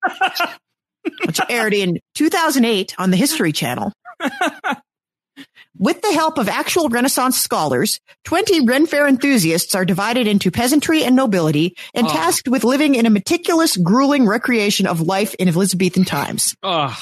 [1.25, 3.93] which aired in 2008 on the History Channel.
[5.77, 11.03] With the help of actual Renaissance scholars, 20 Ren Fair enthusiasts are divided into peasantry
[11.03, 12.09] and nobility and Oh.
[12.09, 16.55] tasked with living in a meticulous, grueling recreation of life in Elizabethan times.
[16.63, 16.97] Oh,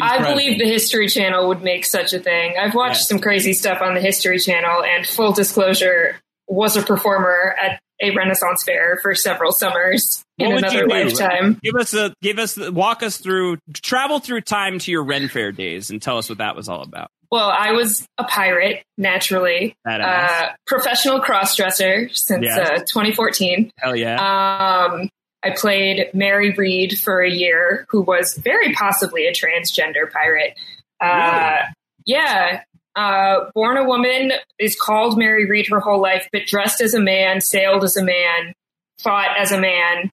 [0.00, 2.54] I believe the History Channel would make such a thing.
[2.58, 3.06] I've watched Yeah.
[3.06, 8.10] some crazy stuff on the History Channel, and full disclosure, was a performer at a
[8.14, 11.58] Renaissance fair for several summers in What would another lifetime.
[11.62, 15.52] Give us a give us walk us through travel through time to your Ren Fair
[15.52, 17.10] days and tell us what that was all about.
[17.30, 22.58] Well, I was a pirate, naturally, uh, professional crossdresser since Yes.
[22.58, 23.70] uh, 2014.
[23.78, 24.16] Hell yeah.
[24.16, 25.08] Um,
[25.44, 30.54] I played Mary Read for a year, who was very possibly a transgender pirate.
[31.00, 31.58] Uh,
[32.04, 32.62] Yeah.
[32.96, 37.00] Uh, born a woman, is called Mary Read her whole life, but dressed as a
[37.00, 38.52] man, sailed as a man,
[39.00, 40.10] fought as a man.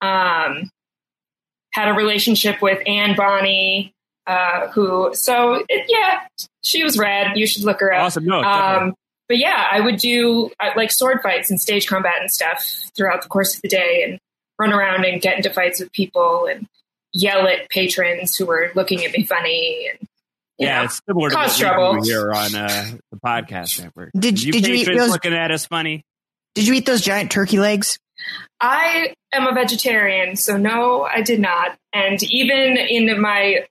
[0.00, 0.70] Um,
[1.72, 3.92] had a relationship with Anne Bonny,
[4.26, 6.20] uh, who, so it, yeah,
[6.62, 7.36] she was rad.
[7.36, 8.06] You should look her up.
[8.06, 8.26] awesome.
[8.26, 8.42] No.
[8.42, 8.94] Um,
[9.28, 13.22] but yeah, I would do uh, like sword fights and stage combat and stuff throughout
[13.22, 14.18] the course of the day and
[14.58, 16.66] run around and get into fights with people and
[17.12, 20.07] yell at patrons who were looking at me funny and
[20.58, 20.84] yeah, know.
[20.84, 22.00] it's similar to cause what we trouble.
[22.02, 24.10] do here on uh, the podcast network.
[24.18, 26.04] Did- you did you eat those- looking at us funny?
[26.54, 27.98] Did you eat those giant turkey legs?
[28.60, 31.76] I am a vegetarian, so no, I did not.
[31.92, 33.66] And even in my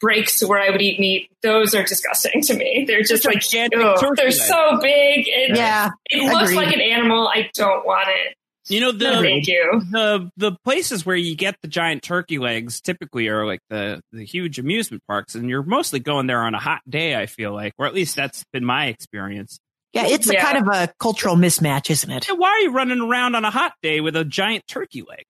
[0.00, 2.84] breaks where I would eat meat, those are disgusting to me.
[2.86, 4.32] They're just like, gigantic they're leg.
[4.32, 5.26] so big.
[5.28, 5.90] It, Yeah.
[6.10, 6.56] it looks agreed.
[6.56, 7.28] like an animal.
[7.28, 8.34] I don't want it.
[8.68, 9.82] You know the you.
[9.90, 14.24] the the places where you get the giant turkey legs typically are like the the
[14.24, 17.16] huge amusement parks, and you're mostly going there on a hot day.
[17.16, 19.58] I feel like, or at least that's been my experience.
[19.92, 22.28] Yeah, it's a kind of a cultural mismatch, isn't it?
[22.28, 25.24] Yeah, why are you running around on a hot day with a giant turkey leg?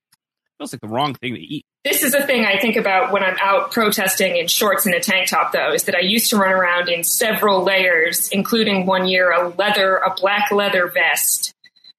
[0.59, 1.65] Feels like the wrong thing to eat.
[1.85, 5.01] This is a thing I think about when I'm out protesting in shorts and a
[5.01, 9.09] tank top, though, is that I used to run around in several layers, including one
[9.09, 11.53] year a leather, a black leather vest.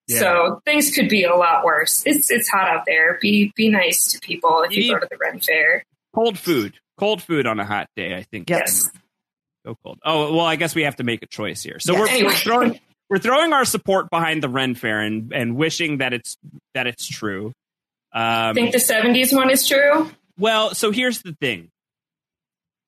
[0.08, 0.20] Yeah.
[0.20, 2.04] So things could be a lot worse.
[2.06, 3.18] It's it's hot out there.
[3.22, 5.84] Be be nice to people if you You go to the Ren Fair.
[6.14, 8.16] Cold food, cold food on a hot day.
[8.16, 8.50] I think.
[8.50, 8.92] Yes.
[9.66, 10.00] So cold.
[10.04, 11.80] Oh well, I guess we have to make a choice here.
[11.80, 12.00] So Yes.
[12.02, 12.28] we're, Anyway.
[12.30, 16.38] we're throwing we're throwing our support behind the Ren Fair and and wishing that it's
[16.74, 17.54] that it's true.
[18.14, 20.12] Um, think the '70s one is true.
[20.38, 21.70] Well, so here's the thing.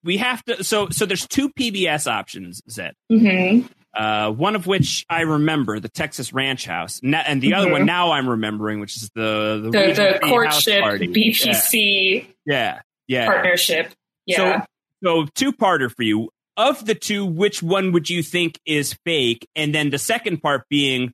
[0.04, 0.64] We have to.
[0.64, 2.94] So so there's two PBS options, Zed.
[3.10, 3.62] hmm
[3.96, 7.72] Uh, one of which I remember, the Texas Ranch House, Na- and the other Mhm.
[7.72, 10.84] one now I'm remembering, which is the the, The the courtship.
[10.84, 13.26] BBC Yeah, yeah.
[13.26, 13.94] partnership.
[14.26, 14.66] Yeah.
[15.04, 16.30] So, so two parter for you.
[16.58, 19.48] Of the two, which one would you think is fake?
[19.56, 21.14] And then the second part being,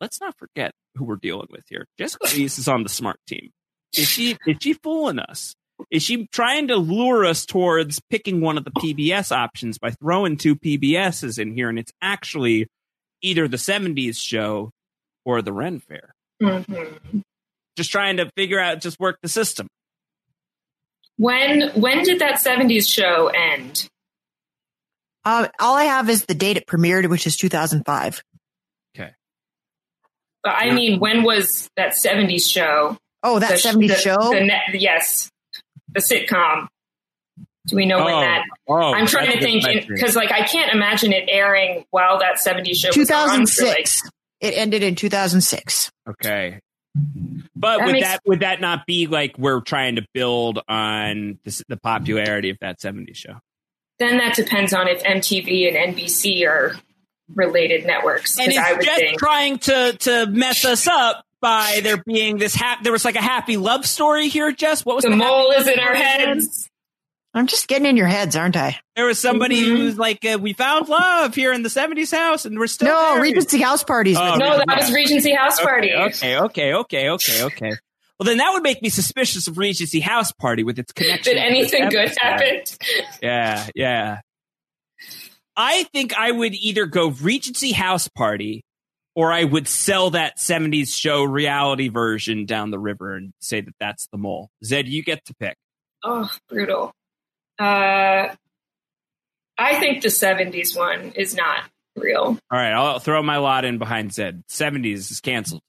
[0.00, 1.86] let's not forget who we're dealing with here.
[1.98, 3.50] Jessica Liese is on the smart team.
[3.96, 5.54] Is she is she fooling us?
[5.90, 10.36] Is she trying to lure us towards picking one of the PBS options by throwing
[10.36, 11.68] two PBSs in here?
[11.68, 12.66] And it's actually
[13.22, 14.70] either the 70s show
[15.24, 16.14] or the Ren Fair.
[16.42, 17.22] Mhm.
[17.76, 19.68] Just trying to figure out, just work the system.
[21.16, 23.88] When when did that '70s show end?
[25.24, 28.22] Uh, all I have is the date it premiered, which is 2005.
[30.44, 32.96] But I mean, when was that '70s show?
[33.22, 34.32] Oh, that The- 70s the- show?
[34.32, 35.30] The net, yes,
[35.94, 36.68] the sitcom.
[37.66, 38.42] Do we know when oh, that?
[38.68, 42.76] oh, I'm trying to think because, like, I can't imagine it airing while that '70s
[42.76, 44.02] show was on for like 2006.
[44.40, 45.90] it ended in 2006.
[46.08, 46.58] Okay.
[47.54, 51.38] But That would makes- that would that not be like we're trying to build on
[51.44, 53.34] this, the popularity of that 70s show?
[53.98, 56.74] then that depends on if MTV and NBC are
[57.36, 58.36] related networks.
[58.36, 62.38] And Because I would just think trying to to mess us up by there being
[62.38, 64.82] this hap- there was like a happy love story here, Jess.
[64.86, 66.70] What was the the mole is in our heads.
[67.34, 68.78] I'm just getting in your heads, aren't I?
[68.96, 69.76] There was somebody Mhm.
[69.76, 73.14] who's like, uh, "We found love here in the '70s house, and we're still no,
[73.14, 74.16] married." Regency House parties.
[74.18, 74.64] Oh, No, me.
[74.66, 75.92] that was Regency House Party.
[75.92, 77.72] Okay, okay, okay, okay, okay.
[78.18, 81.34] Well, then that would make me suspicious of Regency House Party with its connection.
[81.34, 82.18] Did anything good episode.
[82.20, 82.60] happen?
[83.22, 84.20] Yeah, yeah.
[85.56, 88.62] I think I would either go Regency House Party
[89.14, 93.74] or I would sell that 70s show reality version down the river and say that
[93.78, 94.50] that's the mole.
[94.64, 95.56] Zed, you get to pick.
[96.04, 96.92] Oh, brutal.
[97.58, 98.34] Uh,
[99.58, 101.64] I think the '70s one is not
[101.96, 102.22] real.
[102.22, 104.42] All right, I'll throw my lot in behind Zed.
[104.48, 105.62] 70s is canceled.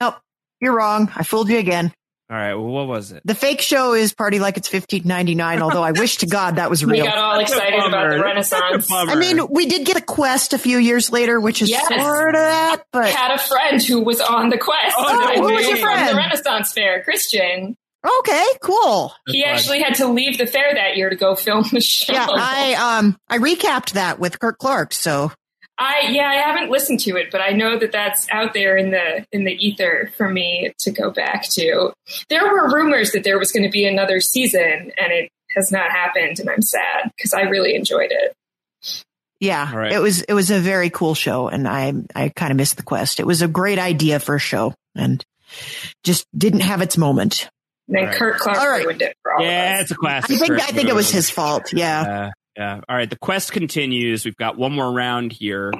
[0.00, 0.14] Nope,
[0.60, 1.10] you're wrong.
[1.14, 1.92] I fooled you again.
[2.30, 2.54] All right.
[2.54, 3.22] Well, what was it?
[3.24, 5.62] The fake show is Party Like It's fifteen ninety nine.
[5.62, 6.92] Although I wish to God that was real.
[6.92, 7.06] We real.
[7.10, 8.18] got all excited about bummer.
[8.18, 8.90] the That's such a Renaissance.
[8.92, 11.88] I mean, we did get a quest a few years later, which is Yes.
[11.88, 14.94] sort of that, but had a friend who was on the quest.
[14.96, 16.10] Oh, and who was knew your from friend?
[16.10, 17.76] the Renaissance Fair, Christian.
[18.20, 19.12] okay, cool.
[19.26, 22.12] he actually had to leave the fair that year to go film the show.
[22.12, 25.32] Yeah, I um I recapped that with Kirk Clark, so
[25.82, 28.90] I yeah, I haven't listened to it, but I know that that's out there in
[28.90, 31.92] the in the ether for me to go back to.
[32.28, 34.62] There were rumors that there was going to be another season,
[34.96, 38.36] and it has not happened, and I'm sad because I really enjoyed it.
[39.40, 39.92] yeah, All right.
[39.92, 42.82] it was it was a very cool show, and I I kind of missed the
[42.82, 43.18] quest.
[43.18, 45.24] It was a great idea for a show, and
[46.04, 47.48] just didn't have its moment.
[47.88, 48.18] And then All right.
[48.18, 48.84] Kurt Clark All right.
[48.84, 49.82] ruined it for all Yeah, of us.
[49.82, 50.36] it's a classic.
[50.36, 51.72] I think Kurt I think it was his fault.
[51.72, 52.30] Yeah.
[52.60, 52.80] Yeah, yeah.
[52.88, 54.24] All right, the quest continues.
[54.24, 55.72] We've got one more round here.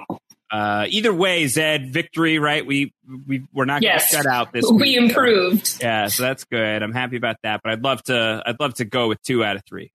[0.51, 2.66] Uh, either way, Zed, victory, right?
[2.66, 2.93] We
[3.27, 4.11] we we're not going to Yes.
[4.11, 4.65] shut out this.
[4.69, 4.97] We week.
[4.97, 5.78] improved.
[5.81, 6.82] Yeah, so that's good.
[6.82, 7.61] I'm happy about that.
[7.62, 8.43] But I'd love to.
[8.44, 9.93] I'd love to go with two out of three.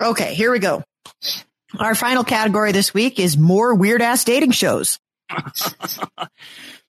[0.00, 0.82] Okay, here we go.
[1.78, 4.98] Our final category this week is more weird ass dating shows.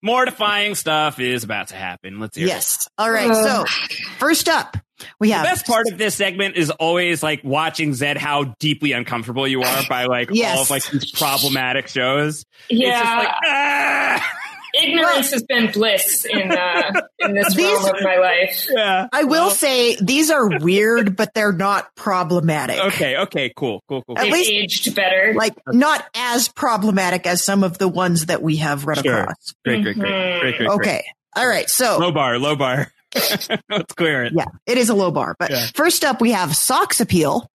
[0.01, 2.19] Mortifying stuff is about to happen.
[2.19, 2.49] Let's hear it.
[2.49, 2.88] Yes.
[2.97, 3.30] All right.
[3.30, 3.65] Uh.
[3.65, 4.77] So first up,
[5.19, 5.43] we have.
[5.43, 9.61] The best part of this segment is always like watching Zed how deeply uncomfortable you
[9.63, 10.55] are by like Yes.
[10.57, 12.45] all of like these problematic shows.
[12.69, 14.34] It's Yeah, just like ah!
[14.81, 18.67] ignorance has been bliss in uh, in this These- realm of my life.
[18.69, 19.07] yeah.
[19.11, 22.80] I will Well, say these are weird, but they're not problematic.
[22.80, 23.17] Okay.
[23.17, 23.51] Okay.
[23.55, 23.81] Cool.
[23.89, 24.03] Cool.
[24.03, 24.17] Cool.
[24.17, 25.34] At They've least- aged better.
[25.35, 29.21] Like not as problematic as some of the ones that we have run Sure.
[29.21, 29.53] across.
[29.65, 29.84] Great.
[29.84, 29.97] Great.
[29.97, 30.11] Great.
[30.11, 30.39] Great.
[30.41, 30.57] Great.
[30.57, 30.69] great.
[30.69, 31.03] Okay.
[31.35, 31.69] All right.
[31.69, 32.38] So Low bar.
[32.39, 32.91] Low bar.
[33.69, 34.34] Let's clear it.
[34.36, 35.36] yeah, it is a low bar.
[35.40, 35.65] But Yeah.
[35.73, 37.48] first up, we have Socks Appeal,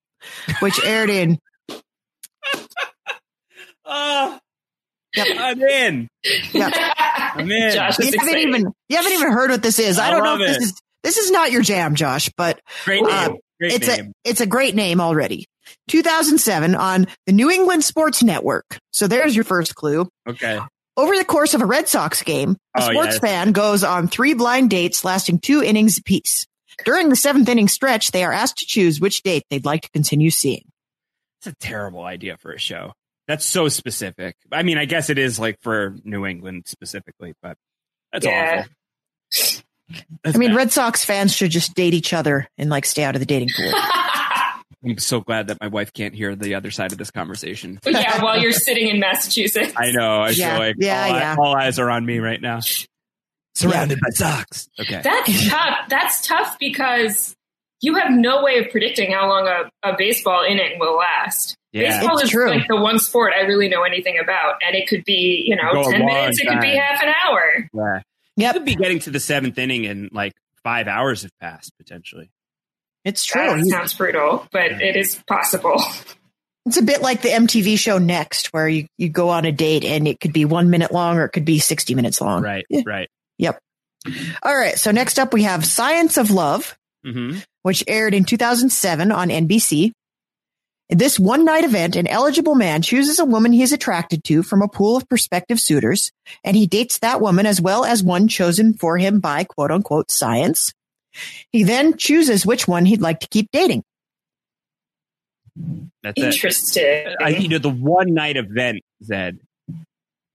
[0.60, 1.38] which aired in.
[3.84, 4.38] Oh,
[5.16, 5.26] Yep.
[5.38, 6.08] I'm in.
[6.56, 7.72] I'm in.
[7.72, 8.48] Josh You haven't excited.
[8.48, 9.96] even you haven't even heard what this is.
[9.96, 10.46] I, I don't know if it.
[10.58, 13.34] this is this is not your jam, Josh, but Great Uh.
[13.60, 14.06] Great it's name.
[14.06, 15.46] a it's a great name already.
[15.88, 18.78] 2007 on the New England Sports Network.
[18.90, 20.08] So there's your first clue.
[20.28, 20.58] okay.
[20.96, 23.18] Over the course of a Red Sox game, a Oh, sports yes.
[23.18, 26.46] fan goes on three blind dates lasting two innings apiece.
[26.84, 29.90] During the seventh inning stretch, they are asked to choose which date they'd like to
[29.90, 30.64] continue seeing.
[31.40, 32.92] It's a terrible idea for a show.
[33.26, 34.36] That's so specific.
[34.52, 37.56] I mean, I guess it is like for New England specifically, but
[38.12, 38.60] that's Yeah.
[38.60, 39.62] awful.
[40.22, 40.56] That's I mean, bad.
[40.56, 43.48] Red Sox fans should just date each other and like stay out of the dating
[43.56, 43.72] pool.
[44.84, 47.78] I'm so glad that my wife can't hear the other side of this conversation.
[47.86, 49.72] yeah, while you're sitting in Massachusetts.
[49.76, 50.20] I know.
[50.22, 51.36] I Yeah, feel like yeah, all, yeah.
[51.38, 52.60] all eyes are on me right now.
[53.54, 54.68] Surrounded by socks.
[54.80, 55.00] Okay.
[55.02, 55.78] That's tough.
[55.88, 57.34] That's tough because
[57.80, 61.56] you have no way of predicting how long a, a baseball inning will last.
[61.72, 62.00] Yeah.
[62.00, 62.50] Baseball It's is true.
[62.50, 65.72] like the one sport I really know anything about, and it could be you know
[65.72, 67.68] Go ten long minutes, it could be half an hour.
[67.72, 68.00] Yeah.
[68.36, 68.54] Yep.
[68.54, 70.32] Could be getting to the seventh inning and like
[70.64, 72.30] five hours have passed potentially.
[73.04, 73.42] It's true.
[73.42, 75.82] That sounds brutal, but it is possible.
[76.66, 79.84] It's a bit like the MTV show Next, where you, you go on a date
[79.84, 82.42] and it could be one minute long or it could be 60 minutes long.
[82.42, 82.64] Right.
[82.70, 82.80] Yeah.
[82.86, 83.10] Right.
[83.36, 83.58] Yep.
[84.42, 84.78] All right.
[84.78, 86.74] So next up, we have Science of Love,
[87.04, 89.92] hmm which aired in 2007 on NBC.
[90.90, 94.42] In this one night event, an eligible man chooses a woman he is attracted to
[94.42, 96.12] from a pool of prospective suitors,
[96.44, 100.10] and he dates that woman as well as one chosen for him by quote unquote
[100.10, 100.72] science.
[101.52, 103.84] He then chooses which one he'd like to keep dating.
[106.02, 106.24] That's it.
[106.24, 107.14] Interesting.
[107.20, 109.38] I, you know, the one night event, Zed,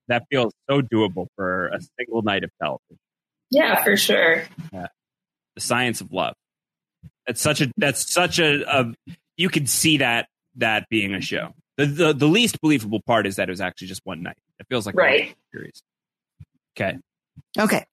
[0.08, 2.98] that feels so doable for a single night of television.
[3.50, 4.44] yeah, for sure.
[4.72, 4.88] The
[5.60, 6.34] science of love.
[7.26, 7.70] That's such a.
[7.76, 8.62] That's such a.
[8.80, 8.94] a
[9.36, 11.54] you could see that that being a show.
[11.76, 14.38] The, the the least believable part is that it was actually just one night.
[14.58, 15.34] It feels like a Right.
[15.52, 15.82] series.
[16.76, 16.98] Okay.
[17.58, 17.84] Okay.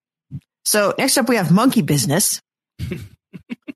[0.65, 2.41] So next up, we have Monkey Business,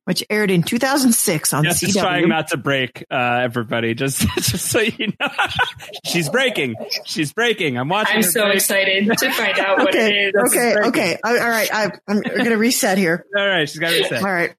[0.04, 2.00] which aired in 2006 on Jess is CW.
[2.00, 3.94] trying not to break uh, everybody.
[3.94, 5.28] Just just so you know,
[6.04, 6.74] she's breaking.
[7.04, 7.78] She's breaking.
[7.78, 8.16] I'm watching.
[8.16, 8.56] I'm so break.
[8.56, 10.52] excited to find out what okay, it is.
[10.52, 10.88] okay, breaking.
[10.90, 11.18] okay.
[11.24, 13.24] All all right, I, I'm going to reset here.
[13.36, 14.22] All right, she's got to reset.
[14.22, 14.54] All right,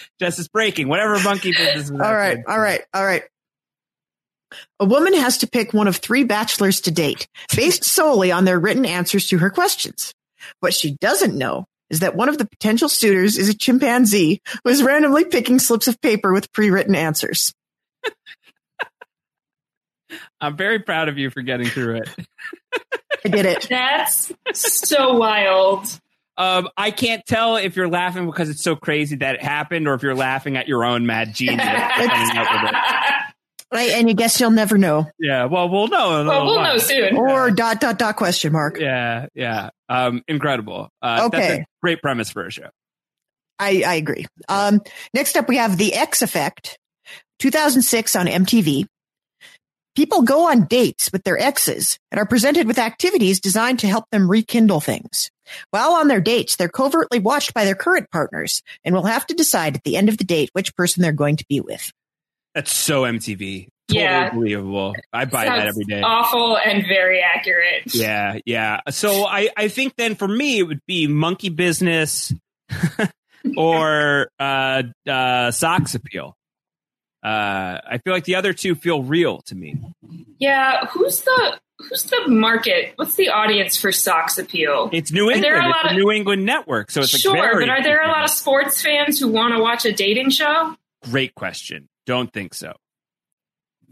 [0.20, 0.88] Jess is breaking.
[0.88, 1.84] Whatever monkey business.
[1.84, 2.44] is all right, happening.
[2.48, 3.22] all right, all right.
[4.80, 8.58] A woman has to pick one of three bachelors to date based solely on their
[8.58, 10.14] written answers to her questions.
[10.60, 14.70] What she doesn't know is that one of the potential suitors is a chimpanzee who
[14.70, 17.54] is randomly picking slips of paper with pre-written answers.
[20.40, 22.08] I'm very proud of you for getting through it.
[23.24, 23.66] I did it.
[23.68, 24.32] That's
[24.88, 25.86] so wild.
[26.36, 29.94] Um, I can't tell if you're laughing because it's so crazy that it happened, or
[29.94, 31.66] if you're laughing at your own mad genius.
[33.70, 33.92] coming up with it.
[33.94, 35.06] Right, and you guess you'll never know.
[35.18, 36.24] Yeah, well, we'll know.
[36.24, 36.74] Well, we'll while.
[36.74, 37.16] know soon.
[37.16, 38.78] Or dot dot dot question mark.
[38.80, 39.70] Yeah, yeah.
[39.88, 40.90] Um, incredible.
[41.02, 41.60] Uh, That's Okay.
[41.60, 42.68] a great premise for a show.
[43.58, 44.26] I, I agree.
[44.48, 44.80] Um,
[45.14, 46.78] next up, we have The X Effect,
[47.40, 48.86] 2006 on MTV.
[49.96, 54.04] People go on dates with their exes and are presented with activities designed to help
[54.12, 55.28] them rekindle things.
[55.70, 59.34] While on their dates, they're covertly watched by their current partners and will have to
[59.34, 61.90] decide at the end of the date which person they're going to be with.
[62.54, 63.68] That's so MTV.
[63.88, 64.30] Totally Yeah.
[64.30, 64.94] believable.
[65.12, 66.02] I buy that every day.
[66.02, 67.94] Awful and very accurate.
[67.94, 68.80] Yeah, yeah.
[68.90, 72.32] So I, I think then for me it would be monkey business
[73.56, 76.36] or uh, uh, socks appeal.
[77.22, 79.76] Uh, I feel like the other two feel real to me.
[80.38, 82.92] Yeah, who's the who's the market?
[82.96, 84.88] What's the audience for socks appeal?
[84.92, 85.64] It's New Are there England.
[85.66, 87.82] a It's lot a of- New England network, so it's like sure, very but are
[87.82, 90.76] there a lot of sports fans who want to watch a dating show?
[91.10, 91.88] Great question.
[92.08, 92.72] Don't think so.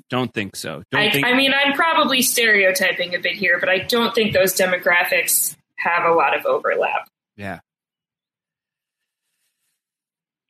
[0.09, 0.83] Don't think so.
[0.91, 1.27] Don't I, think.
[1.27, 6.11] I mean, I'm probably stereotyping a bit here, but I don't think those demographics have
[6.11, 7.11] a lot of overlap.
[7.37, 7.61] yeah.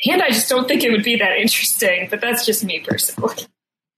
[0.09, 3.35] And I just don't think it would be that interesting, but that's just me personally.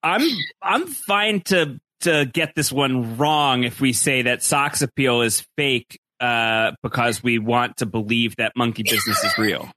[0.02, 0.22] I'm
[0.62, 5.44] I'm fine to to get this one wrong if we say that socks appeal is
[5.58, 9.68] fake uh, because we want to believe that monkey business is real.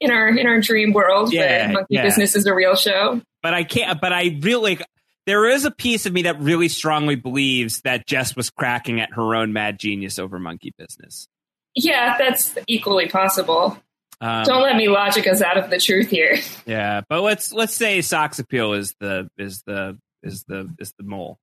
[0.00, 2.02] In our in our dream world, Yeah, where Monkey yeah.
[2.02, 3.20] Business is a real show.
[3.42, 4.00] But I can't.
[4.00, 4.86] But I really like.
[5.26, 9.12] There is a piece of me that really strongly believes that Jess was cracking at
[9.12, 11.28] her own mad genius over monkey business.
[11.76, 13.78] Yeah, that's equally possible.
[14.20, 16.38] Um, Don't let me logic us out of the truth here.
[16.66, 21.04] yeah, but let's let's say socks appeal is the is the is the is the
[21.04, 21.38] mole.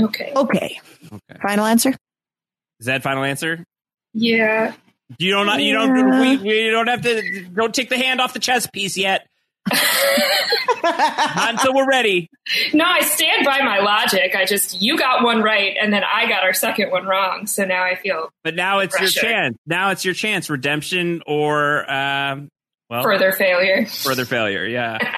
[0.00, 0.32] Okay.
[0.36, 0.80] Okay.
[1.06, 1.90] Okay, Final answer?
[2.80, 3.64] is that final answer?
[4.12, 4.74] Yeah.
[5.18, 5.60] You don't.
[5.60, 6.20] You don't.
[6.20, 7.44] We, we don't have to.
[7.54, 9.26] Don't take the hand off the chess piece yet.
[10.84, 12.28] Until we're ready.
[12.74, 14.34] No, I stand by my logic.
[14.34, 17.46] I just you got one right, and then I got our second one wrong.
[17.46, 19.20] So now I feel But now it's Pressure.
[19.26, 19.56] your chance.
[19.66, 20.50] Now it's your chance.
[20.50, 22.48] Redemption or um,
[22.90, 23.86] well, further failure.
[23.86, 24.66] further failure.
[24.66, 24.98] Yeah.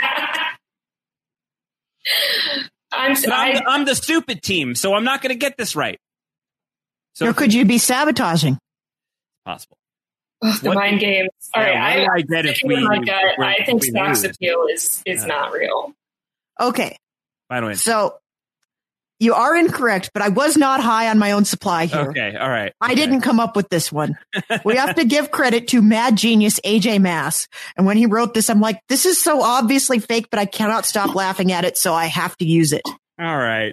[2.92, 5.74] I'm, But I'm, I, I'm the stupid team, so I'm not going to get this
[5.74, 5.98] right.
[7.14, 8.58] So or could you be sabotaging?
[9.44, 9.76] possible.
[10.44, 11.30] Ugh, the what- mind games.
[11.54, 12.74] All Yeah, right, I, I get if we?
[12.74, 15.26] with my if gut, we're- I think we stocks appeal is is Yeah.
[15.26, 15.92] not real.
[16.60, 16.96] Okay.
[17.48, 17.82] Final answer.
[17.90, 18.14] So
[19.20, 22.10] you are incorrect, but I was not high on my own supply here.
[22.10, 22.36] Okay.
[22.36, 22.72] All right.
[22.80, 22.94] I Okay.
[22.96, 24.18] didn't come up with this one.
[24.64, 27.46] We have to give credit to mad genius AJ Mass.
[27.76, 30.84] And when he wrote this, I'm like, this is so obviously fake, but I cannot
[30.84, 32.82] stop laughing at it, so I have to use it.
[33.20, 33.72] All right.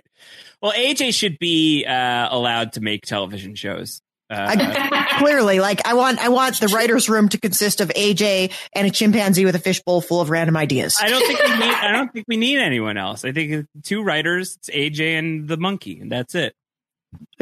[0.61, 4.01] Well, AJ should be uh, allowed to make television shows.
[4.31, 8.53] Uh, I, clearly, like I want, I want the writers' room to consist of AJ
[8.73, 10.97] and a chimpanzee with a fishbowl full of random ideas.
[11.01, 11.73] I don't think we need.
[11.73, 13.25] I don't think we need anyone else.
[13.25, 16.55] I think two writers, it's AJ and the monkey, and that's it.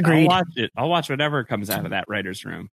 [0.03, 0.72] I'll watch it.
[0.76, 2.70] I'll watch whatever comes out of that writers' room.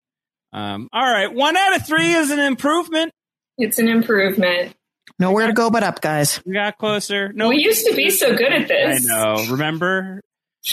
[0.53, 3.13] Um, all right, one out of three is an improvement.
[3.59, 4.75] it's an improvement.
[5.19, 6.41] Nowhere to go but up, guys.
[6.45, 7.33] We got closer.
[7.33, 9.09] No, we used to be so good at this.
[9.09, 9.47] I know.
[9.51, 10.23] Remember,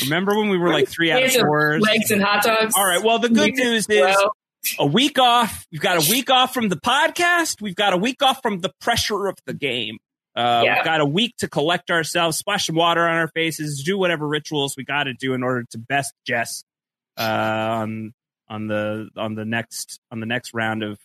[0.01, 1.79] remember when we were like three out of Days four.
[1.79, 2.73] legs and hot dogs.
[2.75, 3.03] All right.
[3.03, 4.17] Well, the good news is
[4.79, 5.65] a week off.
[5.71, 7.61] We've got a week off from the podcast.
[7.61, 9.97] We've got a week off from the pressure of the game.
[10.35, 10.75] Uh, Yeah.
[10.77, 14.27] We've got a week to collect ourselves, splash some water on our faces, do whatever
[14.27, 16.63] rituals we got to do in order to best Jess
[17.17, 18.13] uh, on
[18.49, 20.97] on the on the next on the next round of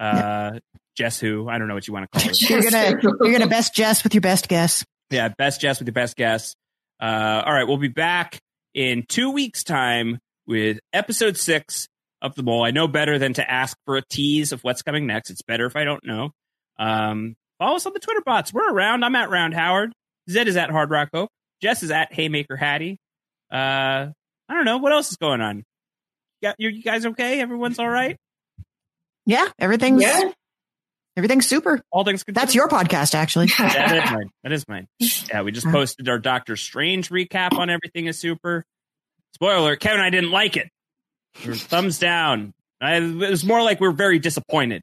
[0.00, 0.58] uh,
[0.96, 1.48] Jess Who.
[1.48, 2.40] I don't know what you want to call it.
[2.50, 4.84] You're gonna, you're gonna best Jess with your best guess.
[5.10, 6.54] Yeah, best Jess with your best guess.
[7.00, 8.40] Uh, all right, we'll be back
[8.74, 11.88] in two weeks' time with episode six
[12.22, 12.64] of the mole.
[12.64, 15.30] I know better than to ask for a tease of what's coming next.
[15.30, 16.30] It's better if I don't know.
[16.78, 18.52] Um, follow us on the Twitter bots.
[18.52, 19.04] We're around.
[19.04, 19.92] I'm at Round Howard.
[20.28, 21.30] Zed is at Hard Rock Hope.
[21.62, 22.98] Jess is at Haymaker Hattie.
[23.52, 24.08] Uh,
[24.48, 25.64] I don't know what else is going on.
[26.40, 27.40] Yeah, you, you guys okay?
[27.40, 28.16] Everyone's all right.
[29.24, 30.30] Yeah, everything's yeah.
[31.16, 31.80] Everything's super.
[31.90, 32.42] All things considered.
[32.42, 33.46] That's your podcast, actually.
[33.58, 34.30] that is mine.
[34.42, 34.88] That is mine.
[35.28, 38.64] Yeah, we just posted our Doctor Strange recap on Everything is Super.
[39.34, 40.68] Spoiler Kevin and I didn't like it.
[41.42, 42.54] We were thumbs down.
[42.80, 44.82] I, it was more like we were very disappointed.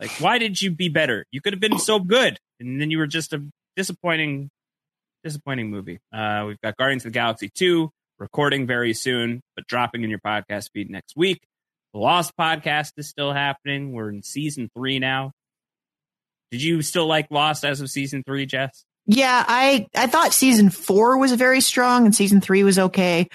[0.00, 1.26] Like, why did you be better?
[1.30, 2.38] You could have been so good.
[2.60, 3.44] And then you were just a
[3.76, 4.50] disappointing,
[5.22, 5.98] disappointing movie.
[6.12, 10.18] Uh, we've got Guardians of the Galaxy 2 recording very soon, but dropping in your
[10.18, 11.40] podcast feed next week.
[11.92, 13.92] The Lost podcast is still happening.
[13.92, 15.32] We're in season three now.
[16.50, 18.84] Did you still like Lost as of season three, Jess?
[19.10, 23.28] Yeah, I I thought season four was very strong and season three was okay.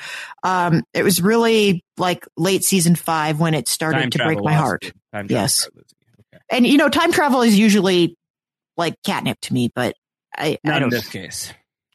[0.44, 4.54] Um, it was really like late season five when it started Time to break my
[4.54, 4.92] heart.
[5.28, 5.62] Yes.
[5.62, 6.24] started losing you.
[6.38, 6.44] Okay.
[6.52, 8.16] And you know, time travel is usually
[8.78, 9.96] like catnip to me, but
[10.38, 10.90] I, I Not in don't.
[10.92, 11.52] this case.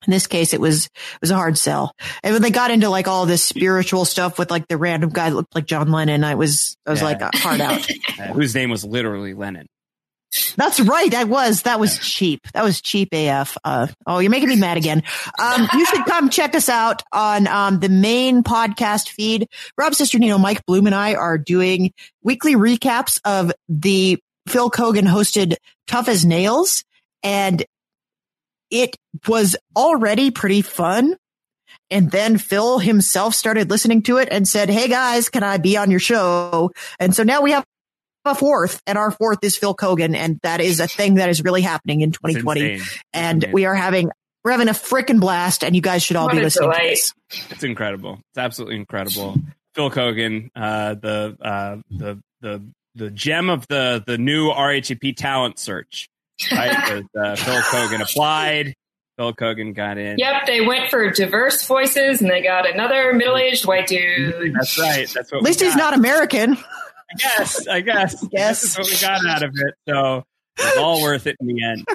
[0.07, 1.93] In this case, it was it was a hard sell.
[2.25, 5.31] And when they got into like all this spiritual stuff with like the random guy
[5.31, 7.07] that looked like John Lennon, I was I was Yeah.
[7.07, 7.89] like a hard out.
[8.19, 9.67] Uh, whose name was literally Lennon.
[10.57, 11.11] That's right.
[11.11, 12.47] That was that was cheap.
[12.53, 13.57] That was cheap AF.
[13.65, 15.03] Uh, oh, you're making me mad again.
[15.39, 19.49] Um, you should come check us out on um, the main podcast feed.
[19.79, 21.93] Rob Cesternino, Mike Bloom, and I are doing
[22.23, 24.19] weekly recaps of the
[24.49, 25.57] Phil Keoghan hosted
[25.87, 26.85] Tough as Nails,
[27.23, 27.65] and
[28.71, 28.97] it
[29.27, 31.17] was already pretty fun.
[31.91, 35.77] And then Phil himself started listening to it and said, Hey guys, can I be
[35.77, 36.71] on your show?
[36.99, 37.65] And so now we have
[38.25, 40.15] a fourth and our fourth is Phil Keoghan.
[40.15, 42.81] And that is a thing that is really happening in 2020.
[43.13, 44.11] And we are having,
[44.45, 46.79] we're having a freaking blast and you guys should all What be a listening to
[46.79, 47.13] this.
[47.51, 48.21] It's incredible.
[48.31, 49.37] It's absolutely incredible.
[49.75, 52.63] Phil Keoghan, uh, the uh, the the
[52.95, 56.09] the gem of the the new RHAP talent search.
[56.51, 58.75] Right, 'Cause, uh, Phil Keoghan applied.
[59.17, 60.19] Phil Keoghan got in.
[60.19, 64.55] Yep, they went for diverse voices and they got another middle aged white dude.
[64.55, 65.09] That's right.
[65.13, 65.39] That's what.
[65.39, 66.57] At least he's not American.
[67.11, 67.67] I guess.
[67.69, 68.25] I guess.
[68.31, 68.63] Guess.
[68.63, 69.75] That's what we got out of it.
[69.89, 70.25] So
[70.59, 71.87] it's all worth it in the end.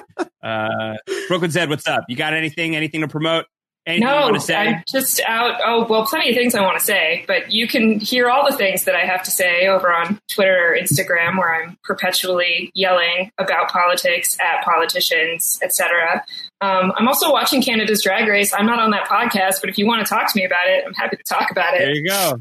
[0.42, 0.96] Uh,
[1.28, 2.04] Brooklyn Zed, what's up?
[2.08, 2.74] You got anything?
[2.76, 3.46] Anything to promote?
[3.86, 4.54] Anything you No, want to say?
[4.56, 5.60] I'm just out.
[5.62, 8.56] Oh, well, plenty of things I want to say, but you can hear all the
[8.56, 13.30] things that I have to say over on Twitter or Instagram, where I'm perpetually yelling
[13.38, 16.24] about politics at politicians, etc.
[16.62, 18.54] Um, I'm also watching Canada's Drag Race.
[18.54, 20.82] I'm not on that podcast, but if you want to talk to me about it,
[20.86, 21.80] I'm happy to talk about it.
[21.80, 22.40] There you go.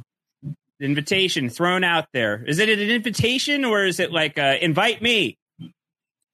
[0.84, 2.44] Invitation thrown out there.
[2.46, 5.38] Is it an invitation or is it like uh, invite me?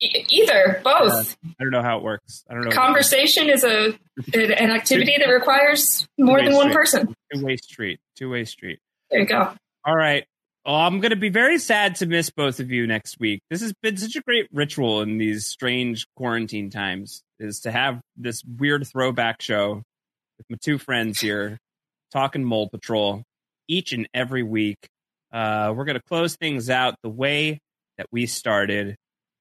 [0.02, 1.38] E- either, both.
[1.46, 2.44] I don't know how it works.
[2.50, 2.72] I don't know.
[2.72, 3.98] Conversation is a
[4.34, 7.14] an activity that requires more than one person.
[7.34, 8.00] Two way street.
[8.16, 8.80] Two way street.
[9.12, 9.54] There you go.
[9.86, 10.26] All right.
[10.66, 13.42] Well, I'm going to be very sad to miss both of you next week.
[13.50, 18.02] This has been such a great ritual in these strange quarantine times is to have
[18.18, 19.84] this weird throwback show
[20.38, 21.58] with my two friends here
[22.12, 23.24] talking Mole Patrol
[23.70, 24.90] each and every week.
[25.32, 27.60] Uh, we're going to close things out the way
[27.98, 28.98] that we started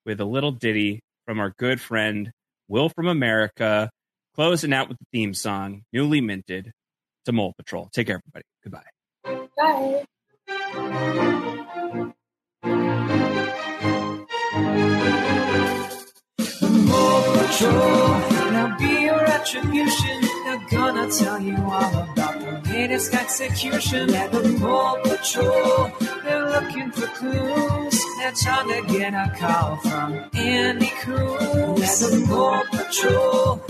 [0.07, 2.31] with a little ditty from our good friend
[2.69, 3.91] Will from America,
[4.35, 6.71] closing out with the theme song, newly minted
[7.25, 7.89] to Mole Patrol.
[7.93, 8.45] Take care, everybody.
[8.63, 8.85] Goodbye.
[9.57, 10.05] Bye.
[16.85, 18.19] Mole Patrol,
[18.53, 20.21] now be your retribution.
[20.45, 22.38] They're gonna tell you all about
[22.79, 24.09] latest execution.
[24.09, 25.91] Yeah, the Mole Patrol,
[26.23, 27.97] they're looking for clues.
[28.19, 31.43] They're trying to get a call from Andy Cruz.
[31.83, 33.61] Yeah, the Mole Patrol,